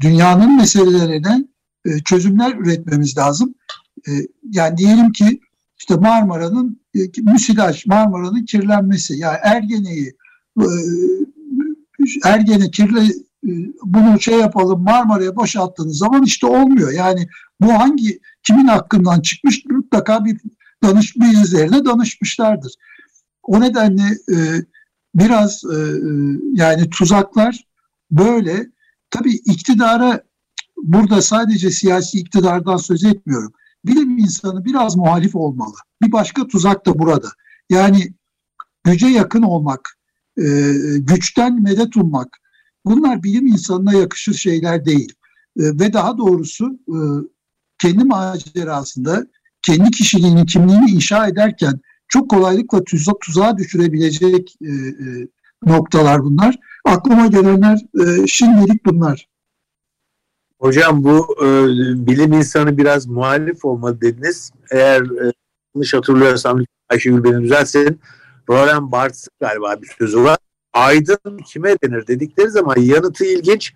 dünyanın 0.00 0.56
meselelerine 0.56 1.44
e, 1.86 1.98
çözümler 1.98 2.54
üretmemiz 2.54 3.18
lazım. 3.18 3.54
E, 4.08 4.10
yani 4.50 4.76
diyelim 4.76 5.12
ki 5.12 5.40
işte 5.78 5.94
Marmara'nın 5.94 6.80
e, 6.94 6.98
müsilaj, 7.22 7.86
Marmara'nın 7.86 8.44
kirlenmesi, 8.44 9.18
yani 9.18 9.38
Ergene'yi 9.42 10.12
e, 10.60 10.66
Ergene 12.24 12.70
kirli 12.70 13.10
e, 13.44 13.50
bunu 13.82 14.20
şey 14.20 14.38
yapalım 14.38 14.82
Marmara'ya 14.82 15.36
boşalttığınız 15.36 15.98
zaman 15.98 16.22
işte 16.22 16.46
olmuyor. 16.46 16.92
Yani 16.92 17.28
bu 17.60 17.72
hangi 17.72 18.20
kimin 18.42 18.66
hakkından 18.66 19.20
çıkmış 19.20 19.64
mutlaka 19.64 20.24
bir 20.24 20.40
danış 20.82 21.16
bir 21.16 21.42
üzerine 21.42 21.84
danışmışlardır. 21.84 22.74
O 23.42 23.60
nedenle 23.60 24.02
e, 24.32 24.36
biraz 25.14 25.62
e, 25.64 25.76
e, 25.76 25.80
yani 26.52 26.90
tuzaklar 26.90 27.64
böyle 28.10 28.66
tabii 29.10 29.34
iktidara 29.34 30.22
burada 30.82 31.22
sadece 31.22 31.70
siyasi 31.70 32.18
iktidardan 32.18 32.76
söz 32.76 33.04
etmiyorum. 33.04 33.52
Bilim 33.84 34.18
insanı 34.18 34.64
biraz 34.64 34.96
muhalif 34.96 35.36
olmalı. 35.36 35.74
Bir 36.02 36.12
başka 36.12 36.46
tuzak 36.46 36.86
da 36.86 36.98
burada. 36.98 37.28
Yani 37.70 38.14
güce 38.84 39.06
yakın 39.06 39.42
olmak, 39.42 39.95
e, 40.38 40.44
güçten 40.98 41.62
medet 41.62 41.96
ummak 41.96 42.28
bunlar 42.84 43.22
bilim 43.22 43.46
insanına 43.46 43.94
yakışır 43.94 44.34
şeyler 44.34 44.84
değil. 44.84 45.12
E, 45.56 45.62
ve 45.62 45.92
daha 45.92 46.18
doğrusu 46.18 46.78
e, 46.88 46.98
kendi 47.78 48.04
macerasında 48.04 49.26
kendi 49.62 49.90
kişiliğini, 49.90 50.46
kimliğini 50.46 50.90
inşa 50.90 51.26
ederken 51.26 51.80
çok 52.08 52.30
kolaylıkla 52.30 52.84
tuza, 52.84 53.12
tuzağa 53.20 53.58
düşürebilecek 53.58 54.56
e, 54.62 54.70
e, 54.70 55.28
noktalar 55.66 56.24
bunlar. 56.24 56.58
Aklıma 56.84 57.26
gelenler 57.26 57.78
e, 58.00 58.26
şimdilik 58.26 58.86
bunlar. 58.86 59.28
Hocam 60.58 61.04
bu 61.04 61.36
e, 61.44 61.46
bilim 62.06 62.32
insanı 62.32 62.78
biraz 62.78 63.06
muhalif 63.06 63.64
olmalı 63.64 64.00
dediniz. 64.00 64.50
Eğer 64.70 65.02
e, 65.02 65.32
yanlış 65.74 65.94
hatırlıyorsam 65.94 66.60
Ayşegül 66.88 67.24
beni 67.24 67.42
düzelsin. 67.42 68.00
Roland 68.48 68.92
Barthes 68.92 69.28
galiba 69.40 69.82
bir 69.82 69.88
sözü 69.98 70.24
var. 70.24 70.38
Aydın 70.72 71.38
kime 71.46 71.76
denir 71.84 72.06
dedikleri 72.06 72.50
zaman 72.50 72.76
yanıtı 72.78 73.24
ilginç. 73.24 73.72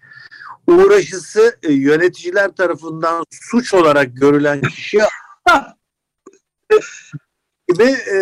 Uğraşısı 0.66 1.58
e, 1.62 1.72
yöneticiler 1.72 2.50
tarafından 2.50 3.24
suç 3.30 3.74
olarak 3.74 4.16
görülen 4.16 4.60
kişi 4.60 4.98
gibi 7.68 7.82
e, 7.82 8.18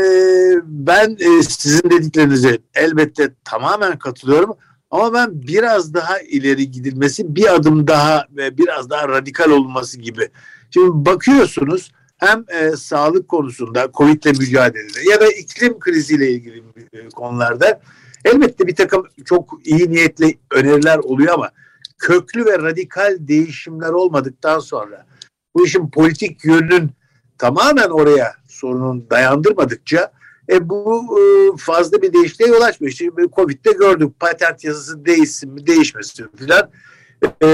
ben 0.64 1.16
e, 1.20 1.42
sizin 1.42 1.90
dediklerinize 1.90 2.58
elbette 2.74 3.34
tamamen 3.44 3.98
katılıyorum. 3.98 4.56
Ama 4.90 5.14
ben 5.14 5.42
biraz 5.42 5.94
daha 5.94 6.18
ileri 6.18 6.70
gidilmesi, 6.70 7.36
bir 7.36 7.54
adım 7.54 7.86
daha 7.86 8.26
ve 8.30 8.58
biraz 8.58 8.90
daha 8.90 9.08
radikal 9.08 9.50
olması 9.50 9.98
gibi. 9.98 10.28
Şimdi 10.70 11.06
bakıyorsunuz 11.06 11.92
hem 12.18 12.44
e, 12.48 12.76
sağlık 12.76 13.28
konusunda, 13.28 13.88
Covid 13.94 14.22
ile 14.24 14.32
mücadelede 14.32 15.10
ya 15.10 15.20
da 15.20 15.28
iklim 15.28 15.78
kriziyle 15.78 16.30
ilgili 16.30 16.62
e, 16.92 17.08
konularda 17.08 17.80
elbette 18.24 18.66
bir 18.66 18.76
takım 18.76 19.06
çok 19.24 19.60
iyi 19.64 19.90
niyetli 19.90 20.38
öneriler 20.50 20.98
oluyor 20.98 21.34
ama 21.34 21.50
köklü 21.98 22.46
ve 22.46 22.58
radikal 22.58 23.16
değişimler 23.18 23.90
olmadıktan 23.90 24.58
sonra 24.58 25.06
bu 25.54 25.66
işin 25.66 25.90
politik 25.90 26.44
yönünün 26.44 26.90
tamamen 27.38 27.88
oraya 27.88 28.34
sorunun 28.48 29.10
dayandırmadıkça 29.10 30.12
e, 30.50 30.68
bu 30.68 31.18
e, 31.20 31.22
fazla 31.56 32.02
bir 32.02 32.12
değişikliğe 32.12 32.50
yol 32.50 32.60
açmıyor. 32.60 32.92
İşte 32.92 33.06
Covid'de 33.36 33.72
gördük 33.72 34.20
patent 34.20 34.64
yasası 34.64 35.04
değişsin 35.04 35.52
mi 35.52 35.66
değişmesin 35.66 36.28
filan. 36.36 36.70
E, 37.42 37.46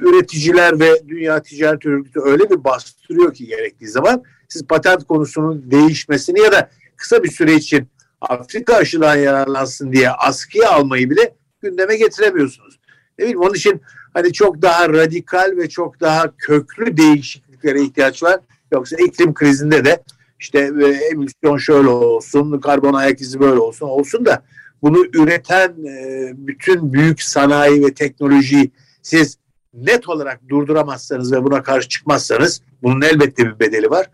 üreticiler 0.00 0.80
ve 0.80 1.08
Dünya 1.08 1.42
Ticaret 1.42 1.86
Örgütü 1.86 2.20
öyle 2.20 2.50
bir 2.50 2.64
bastırıyor 2.64 3.34
ki 3.34 3.46
gerektiği 3.46 3.88
zaman 3.88 4.22
siz 4.48 4.66
patent 4.66 5.04
konusunun 5.04 5.70
değişmesini 5.70 6.40
ya 6.40 6.52
da 6.52 6.70
kısa 6.96 7.22
bir 7.22 7.30
süre 7.30 7.54
için 7.54 7.88
Afrika 8.20 8.76
aşıdan 8.76 9.16
yararlansın 9.16 9.92
diye 9.92 10.10
askıya 10.10 10.70
almayı 10.70 11.10
bile 11.10 11.34
gündeme 11.62 11.96
getiremiyorsunuz. 11.96 12.80
Ne 13.18 13.22
bileyim 13.22 13.40
onun 13.40 13.54
için 13.54 13.80
hani 14.14 14.32
çok 14.32 14.62
daha 14.62 14.88
radikal 14.88 15.56
ve 15.56 15.68
çok 15.68 16.00
daha 16.00 16.36
köklü 16.36 16.96
değişikliklere 16.96 17.82
ihtiyaç 17.82 18.22
var. 18.22 18.40
Yoksa 18.72 18.96
iklim 18.96 19.34
krizinde 19.34 19.84
de 19.84 20.02
işte 20.40 20.58
e, 20.58 20.86
emisyon 20.86 21.58
şöyle 21.58 21.88
olsun, 21.88 22.60
karbon 22.60 22.94
ayak 22.94 23.20
izi 23.20 23.40
böyle 23.40 23.60
olsun 23.60 23.86
olsun 23.86 24.24
da 24.24 24.42
bunu 24.82 25.06
üreten 25.14 25.68
e, 25.86 26.32
bütün 26.34 26.92
büyük 26.92 27.22
sanayi 27.22 27.86
ve 27.86 27.94
teknolojiyi 27.94 28.70
siz 29.02 29.38
net 29.74 30.08
olarak 30.08 30.48
durduramazsanız 30.48 31.32
ve 31.32 31.44
buna 31.44 31.62
karşı 31.62 31.88
çıkmazsanız 31.88 32.62
bunun 32.82 33.00
elbette 33.00 33.46
bir 33.46 33.60
bedeli 33.60 33.90
var. 33.90 34.10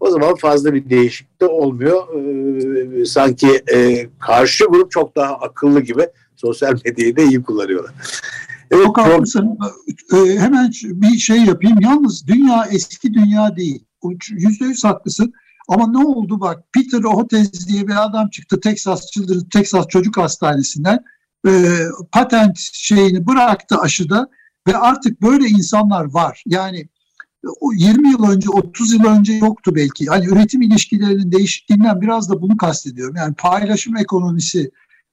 O 0.00 0.10
zaman 0.10 0.34
fazla 0.34 0.74
bir 0.74 0.90
değişiklik 0.90 1.40
de 1.40 1.46
olmuyor. 1.46 2.08
Ee, 2.14 3.04
sanki 3.04 3.62
e, 3.74 4.08
karşı 4.18 4.64
grup 4.64 4.90
çok 4.90 5.16
daha 5.16 5.34
akıllı 5.34 5.80
gibi. 5.80 6.08
sosyal 6.36 6.78
medyayı 6.84 7.16
da 7.16 7.20
iyi 7.22 7.42
kullanıyorlar. 7.42 7.94
Evet, 8.70 8.84
Çok 8.84 8.98
haklısın. 8.98 9.58
Ee, 10.12 10.38
hemen 10.38 10.70
bir 10.84 11.18
şey 11.18 11.44
yapayım. 11.44 11.78
Yalnız 11.80 12.26
dünya 12.26 12.66
eski 12.70 13.14
dünya 13.14 13.56
değil. 13.56 13.84
Yüzde 14.30 14.64
yüz 14.64 14.84
haklısın. 14.84 15.32
Ama 15.68 15.86
ne 15.86 15.98
oldu 15.98 16.40
bak 16.40 16.62
Peter 16.72 17.02
Hotez 17.02 17.68
diye 17.68 17.88
bir 17.88 18.04
adam 18.04 18.28
çıktı 18.28 18.60
Texas 18.60 19.06
Children, 19.10 19.48
Texas 19.52 19.88
Çocuk 19.88 20.16
Hastanesi'nden 20.16 21.04
e, 21.46 21.50
patent 22.12 22.58
şeyini 22.72 23.26
bıraktı 23.26 23.78
aşıda 23.78 24.28
ve 24.68 24.76
artık 24.76 25.22
böyle 25.22 25.46
insanlar 25.46 26.04
var. 26.04 26.42
Yani 26.46 26.88
20 27.76 28.10
yıl 28.10 28.30
önce 28.30 28.50
30 28.50 28.92
yıl 28.92 29.04
önce 29.04 29.32
yoktu 29.32 29.74
belki. 29.74 30.06
Hani 30.06 30.26
üretim 30.26 30.62
ilişkilerinin 30.62 31.32
değişikliğinden 31.32 32.00
biraz 32.00 32.30
da 32.30 32.42
bunu 32.42 32.56
kastediyorum. 32.56 33.16
Yani 33.16 33.34
paylaşım 33.34 33.96
ekonomisi, 33.96 34.70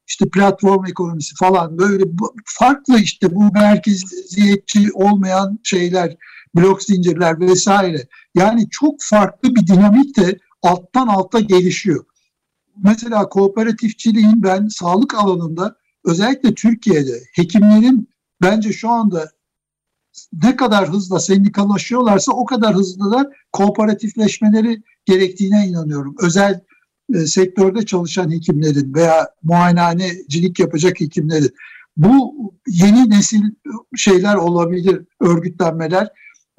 işte 0.08 0.30
platform 0.30 0.86
ekonomisi 0.86 1.36
falan 1.36 1.78
böyle 1.78 2.04
farklı 2.46 3.00
işte 3.00 3.36
bu 3.36 3.52
merkeziyetçi 3.52 4.90
olmayan 4.94 5.60
şeyler, 5.64 6.16
blok 6.56 6.84
zincirler 6.84 7.40
vesaire. 7.40 8.08
Yani 8.36 8.70
çok 8.70 8.96
farklı 9.00 9.56
bir 9.56 9.68
dinamik 9.68 10.18
de 10.18 10.40
alttan 10.62 11.08
alta 11.08 11.40
gelişiyor. 11.40 12.06
Mesela 12.84 13.30
kooperatifçiliğin 13.30 14.44
ben 14.44 14.68
sağlık 14.68 15.16
alanında 15.16 15.76
özellikle 16.06 16.54
Türkiye'de 16.54 17.24
hekimlerin 17.34 18.10
bence 18.42 18.74
şu 18.74 18.90
anda 18.90 19.32
ne 20.44 20.56
kadar 20.56 20.90
hızla 20.90 21.20
sendikalaşıyorlarsa 21.20 22.32
o 22.32 22.46
kadar 22.46 22.76
hızlı 22.76 23.12
da 23.12 23.32
kooperatifleşmeleri 23.52 24.84
gerektiğine 25.06 25.68
inanıyorum. 25.68 26.16
Özel 26.22 26.62
e, 27.14 27.18
sektörde 27.26 27.86
çalışan 27.86 28.32
hekimlerin 28.32 28.94
veya 28.94 29.30
muayenehanecilik 29.44 30.60
yapacak 30.60 31.02
hekimlerin 31.02 31.52
bu 31.98 32.36
yeni 32.68 33.10
nesil 33.10 33.42
şeyler 33.96 34.36
olabilir, 34.36 35.02
örgütlenmeler 35.20 36.10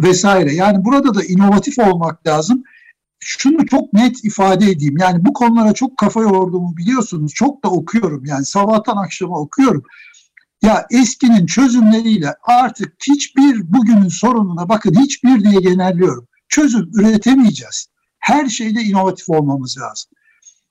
vesaire. 0.00 0.54
Yani 0.54 0.84
burada 0.84 1.14
da 1.14 1.24
inovatif 1.24 1.78
olmak 1.78 2.26
lazım. 2.26 2.62
Şunu 3.20 3.66
çok 3.66 3.92
net 3.92 4.24
ifade 4.24 4.70
edeyim. 4.70 4.96
Yani 4.98 5.24
bu 5.24 5.32
konulara 5.32 5.72
çok 5.72 5.96
kafa 5.96 6.22
yorduğumu 6.22 6.76
biliyorsunuz. 6.76 7.32
Çok 7.34 7.64
da 7.64 7.70
okuyorum. 7.70 8.24
Yani 8.24 8.44
sabahtan 8.44 8.96
akşama 8.96 9.38
okuyorum. 9.38 9.82
Ya 10.62 10.86
eskinin 10.90 11.46
çözümleriyle 11.46 12.34
artık 12.42 12.94
hiçbir 13.08 13.72
bugünün 13.72 14.08
sorununa 14.08 14.68
bakın 14.68 14.94
hiçbir 14.94 15.44
diye 15.44 15.60
genelliyorum. 15.60 16.28
Çözüm 16.48 16.90
üretemeyeceğiz. 16.94 17.86
Her 18.18 18.46
şeyde 18.46 18.82
inovatif 18.82 19.28
olmamız 19.28 19.78
lazım. 19.78 20.10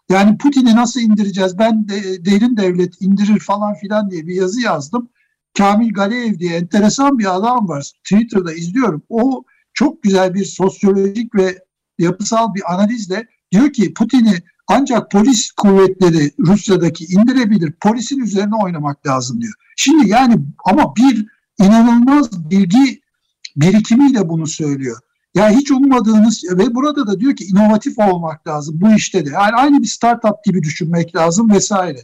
Yani 0.10 0.38
Putin'i 0.38 0.76
nasıl 0.76 1.00
indireceğiz? 1.00 1.58
Ben 1.60 1.88
de, 1.88 2.26
derin 2.26 2.58
devlet 2.58 3.02
indirir 3.02 3.40
falan 3.40 3.74
filan 3.74 4.12
diye 4.12 4.28
bir 4.28 4.36
yazı 4.36 4.62
yazdım. 4.62 5.10
Kamil 5.58 5.94
Galeev 5.94 6.40
diye 6.40 6.56
enteresan 6.56 7.20
bir 7.20 7.36
adam 7.36 7.68
var. 7.68 7.92
Twitter'da 8.04 8.54
izliyorum. 8.54 9.04
O 9.10 9.44
çok 9.74 10.04
güzel 10.04 10.34
bir 10.34 10.46
sosyolojik 10.46 11.36
ve 11.36 11.65
yapısal 12.00 12.54
bir 12.54 12.74
analizle 12.74 13.28
diyor 13.52 13.74
ki 13.74 13.94
Putin'i 13.94 14.44
ancak 14.68 15.12
polis 15.12 15.52
kuvvetleri 15.52 16.32
Rusya'daki 16.40 17.06
indirebilir. 17.06 17.72
Polisin 17.72 18.20
üzerine 18.20 18.56
oynamak 18.56 19.08
lazım 19.08 19.42
diyor. 19.42 19.54
Şimdi 19.78 20.10
yani 20.10 20.38
ama 20.66 20.96
bir 20.96 21.26
inanılmaz 21.60 22.50
bilgi 22.50 23.02
birikimiyle 23.56 24.30
bunu 24.30 24.48
söylüyor. 24.48 25.00
Ya 25.36 25.50
hiç 25.50 25.72
ummadığınız 25.72 26.44
ve 26.52 26.76
burada 26.76 27.08
da 27.08 27.20
diyor 27.20 27.36
ki 27.36 27.46
inovatif 27.46 28.00
olmak 28.00 28.48
lazım 28.48 28.82
bu 28.82 28.94
işte 28.94 29.26
de. 29.26 29.30
Yani 29.30 29.56
aynı 29.56 29.82
bir 29.82 29.88
startup 29.88 30.44
gibi 30.46 30.64
düşünmek 30.64 31.16
lazım 31.16 31.50
vesaire. 31.50 32.00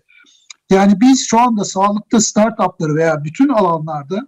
Yani 0.70 1.02
biz 1.02 1.28
şu 1.28 1.40
anda 1.40 1.66
sağlıkta 1.66 2.22
startupları 2.22 2.96
veya 2.96 3.24
bütün 3.24 3.50
alanlarda 3.50 4.28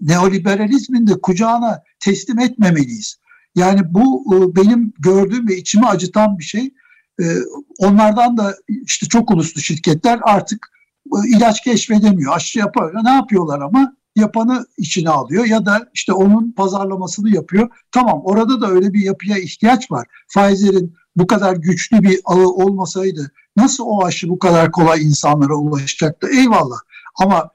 neoliberalizmin 0.00 1.06
de 1.06 1.20
kucağına 1.20 1.82
teslim 2.00 2.38
etmemeliyiz. 2.38 3.18
Yani 3.58 3.80
bu 3.94 4.34
e, 4.34 4.56
benim 4.56 4.92
gördüğüm 4.98 5.48
ve 5.48 5.56
içimi 5.56 5.86
acıtan 5.86 6.38
bir 6.38 6.44
şey. 6.44 6.74
E, 7.20 7.24
onlardan 7.78 8.36
da 8.36 8.54
işte 8.86 9.06
çok 9.06 9.30
uluslu 9.30 9.60
şirketler 9.60 10.20
artık 10.22 10.68
e, 11.06 11.28
ilaç 11.28 11.60
keşfedemiyor. 11.60 12.36
Aşı 12.36 12.58
yapıyor. 12.58 13.04
Ne 13.04 13.10
yapıyorlar 13.10 13.60
ama? 13.60 13.94
Yapanı 14.16 14.66
içine 14.78 15.10
alıyor 15.10 15.44
ya 15.44 15.66
da 15.66 15.88
işte 15.94 16.12
onun 16.12 16.52
pazarlamasını 16.52 17.34
yapıyor. 17.34 17.68
Tamam 17.92 18.20
orada 18.24 18.60
da 18.60 18.70
öyle 18.70 18.92
bir 18.92 19.00
yapıya 19.00 19.38
ihtiyaç 19.38 19.90
var. 19.90 20.06
Pfizer'in 20.34 20.94
bu 21.16 21.26
kadar 21.26 21.56
güçlü 21.56 22.02
bir 22.02 22.20
ağı 22.24 22.48
olmasaydı 22.48 23.32
nasıl 23.56 23.84
o 23.86 24.04
aşı 24.04 24.28
bu 24.28 24.38
kadar 24.38 24.72
kolay 24.72 25.02
insanlara 25.02 25.54
ulaşacaktı? 25.54 26.28
Eyvallah. 26.28 26.78
Ama 27.20 27.50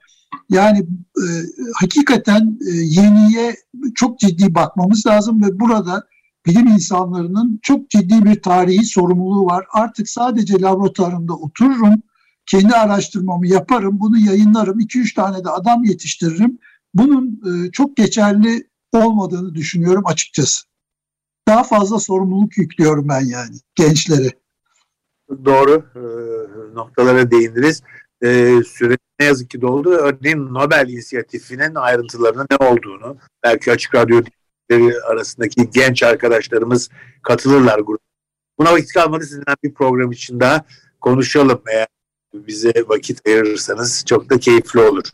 yani 0.50 0.78
e, 1.16 1.26
hakikaten 1.74 2.58
e, 2.68 2.70
yeniye 2.70 3.56
çok 3.94 4.18
ciddi 4.18 4.54
bakmamız 4.54 5.06
lazım 5.06 5.42
ve 5.42 5.60
burada 5.60 6.04
bilim 6.46 6.66
insanlarının 6.66 7.58
çok 7.62 7.90
ciddi 7.90 8.24
bir 8.24 8.42
tarihi 8.42 8.84
sorumluluğu 8.84 9.46
var. 9.46 9.66
Artık 9.72 10.08
sadece 10.08 10.60
laboratuvarımda 10.60 11.34
otururum, 11.34 12.02
kendi 12.46 12.74
araştırmamı 12.74 13.46
yaparım, 13.46 14.00
bunu 14.00 14.18
yayınlarım, 14.18 14.80
2-3 14.80 15.14
tane 15.14 15.44
de 15.44 15.50
adam 15.50 15.84
yetiştiririm. 15.84 16.58
Bunun 16.94 17.40
e, 17.46 17.70
çok 17.70 17.96
geçerli 17.96 18.68
olmadığını 18.92 19.54
düşünüyorum 19.54 20.02
açıkçası. 20.06 20.64
Daha 21.48 21.64
fazla 21.64 21.98
sorumluluk 21.98 22.58
yüklüyorum 22.58 23.08
ben 23.08 23.20
yani 23.20 23.56
gençlere. 23.74 24.30
Doğru 25.44 25.84
e, 25.94 26.02
noktalara 26.74 27.30
değindiniz. 27.30 27.82
E, 28.22 28.60
süre 28.66 28.96
ne 29.20 29.26
yazık 29.26 29.50
ki 29.50 29.60
doldu. 29.60 29.90
Örneğin 29.90 30.54
Nobel 30.54 30.88
inisiyatifinin 30.88 31.74
ayrıntılarının 31.74 32.46
ne 32.50 32.66
olduğunu 32.66 33.16
belki 33.42 33.72
açık 33.72 33.94
radyo 33.94 34.22
arasındaki 35.06 35.70
genç 35.70 36.02
arkadaşlarımız 36.02 36.90
katılırlar 37.22 37.78
gruba. 37.78 37.98
Buna 38.58 38.72
vakit 38.72 38.92
kalmadı 38.92 39.24
sizinle 39.24 39.56
bir 39.62 39.74
program 39.74 40.12
için 40.12 40.40
daha 40.40 40.64
konuşalım 41.00 41.62
eğer 41.72 41.86
bize 42.34 42.72
vakit 42.88 43.26
ayırırsanız 43.26 44.04
çok 44.06 44.30
da 44.30 44.38
keyifli 44.38 44.80
olur. 44.80 45.04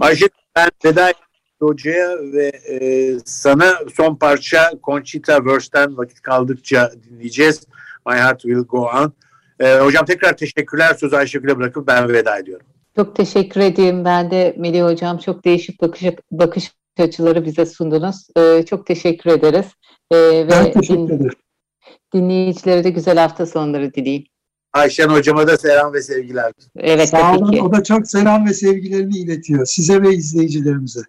Ayşe 0.00 0.28
ben 0.56 0.68
veda 0.84 1.12
hocaya 1.60 2.18
ve 2.32 2.46
e, 2.46 3.18
sana 3.24 3.78
son 3.96 4.16
parça 4.16 4.72
Conchita 4.84 5.36
Wurst'ten 5.36 5.96
vakit 5.96 6.20
kaldıkça 6.20 6.92
dinleyeceğiz. 7.02 7.66
My 8.06 8.14
Heart 8.14 8.40
Will 8.40 8.64
Go 8.64 8.80
On. 8.80 9.12
E, 9.60 9.78
hocam 9.78 10.04
tekrar 10.04 10.36
teşekkürler. 10.36 10.94
Sözü 10.94 11.16
Ayşegül'e 11.16 11.58
bırakıp 11.58 11.86
ben 11.86 12.08
veda 12.08 12.38
ediyorum. 12.38 12.66
Çok 12.96 13.16
teşekkür 13.16 13.60
edeyim. 13.60 14.04
Ben 14.04 14.30
de 14.30 14.54
Melih 14.58 14.84
Hocam 14.84 15.18
çok 15.18 15.44
değişik 15.44 15.80
bakış, 15.80 16.04
bakış 16.30 16.72
açıları 16.98 17.44
bize 17.44 17.66
sundunuz. 17.66 18.26
Ee, 18.36 18.64
çok 18.66 18.86
teşekkür 18.86 19.30
ederiz. 19.30 19.66
Ee, 20.12 20.46
ben 20.50 20.64
ve 20.64 20.72
teşekkür 20.72 21.10
ederim. 21.10 21.38
Dinleyicilere 22.14 22.84
de 22.84 22.90
güzel 22.90 23.18
hafta 23.18 23.46
sonları 23.46 23.94
dileyim. 23.94 24.24
Ayşen 24.72 25.08
hocama 25.08 25.46
da 25.46 25.56
selam 25.56 25.92
ve 25.92 26.02
sevgiler. 26.02 26.52
Evet 26.76 27.08
Sağ 27.08 27.36
olun. 27.36 27.52
Ki. 27.52 27.62
O 27.62 27.72
da 27.72 27.82
çok 27.82 28.08
selam 28.08 28.46
ve 28.46 28.54
sevgilerini 28.54 29.18
iletiyor 29.18 29.66
size 29.66 30.02
ve 30.02 30.14
izleyicilerimize. 30.14 31.00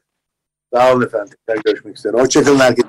Sağ 0.73 0.93
olun 0.93 1.05
efendim. 1.05 1.37
Görüşmek 1.65 1.97
üzere. 1.97 2.17
Hoşçakalın 2.17 2.59
herkese. 2.59 2.87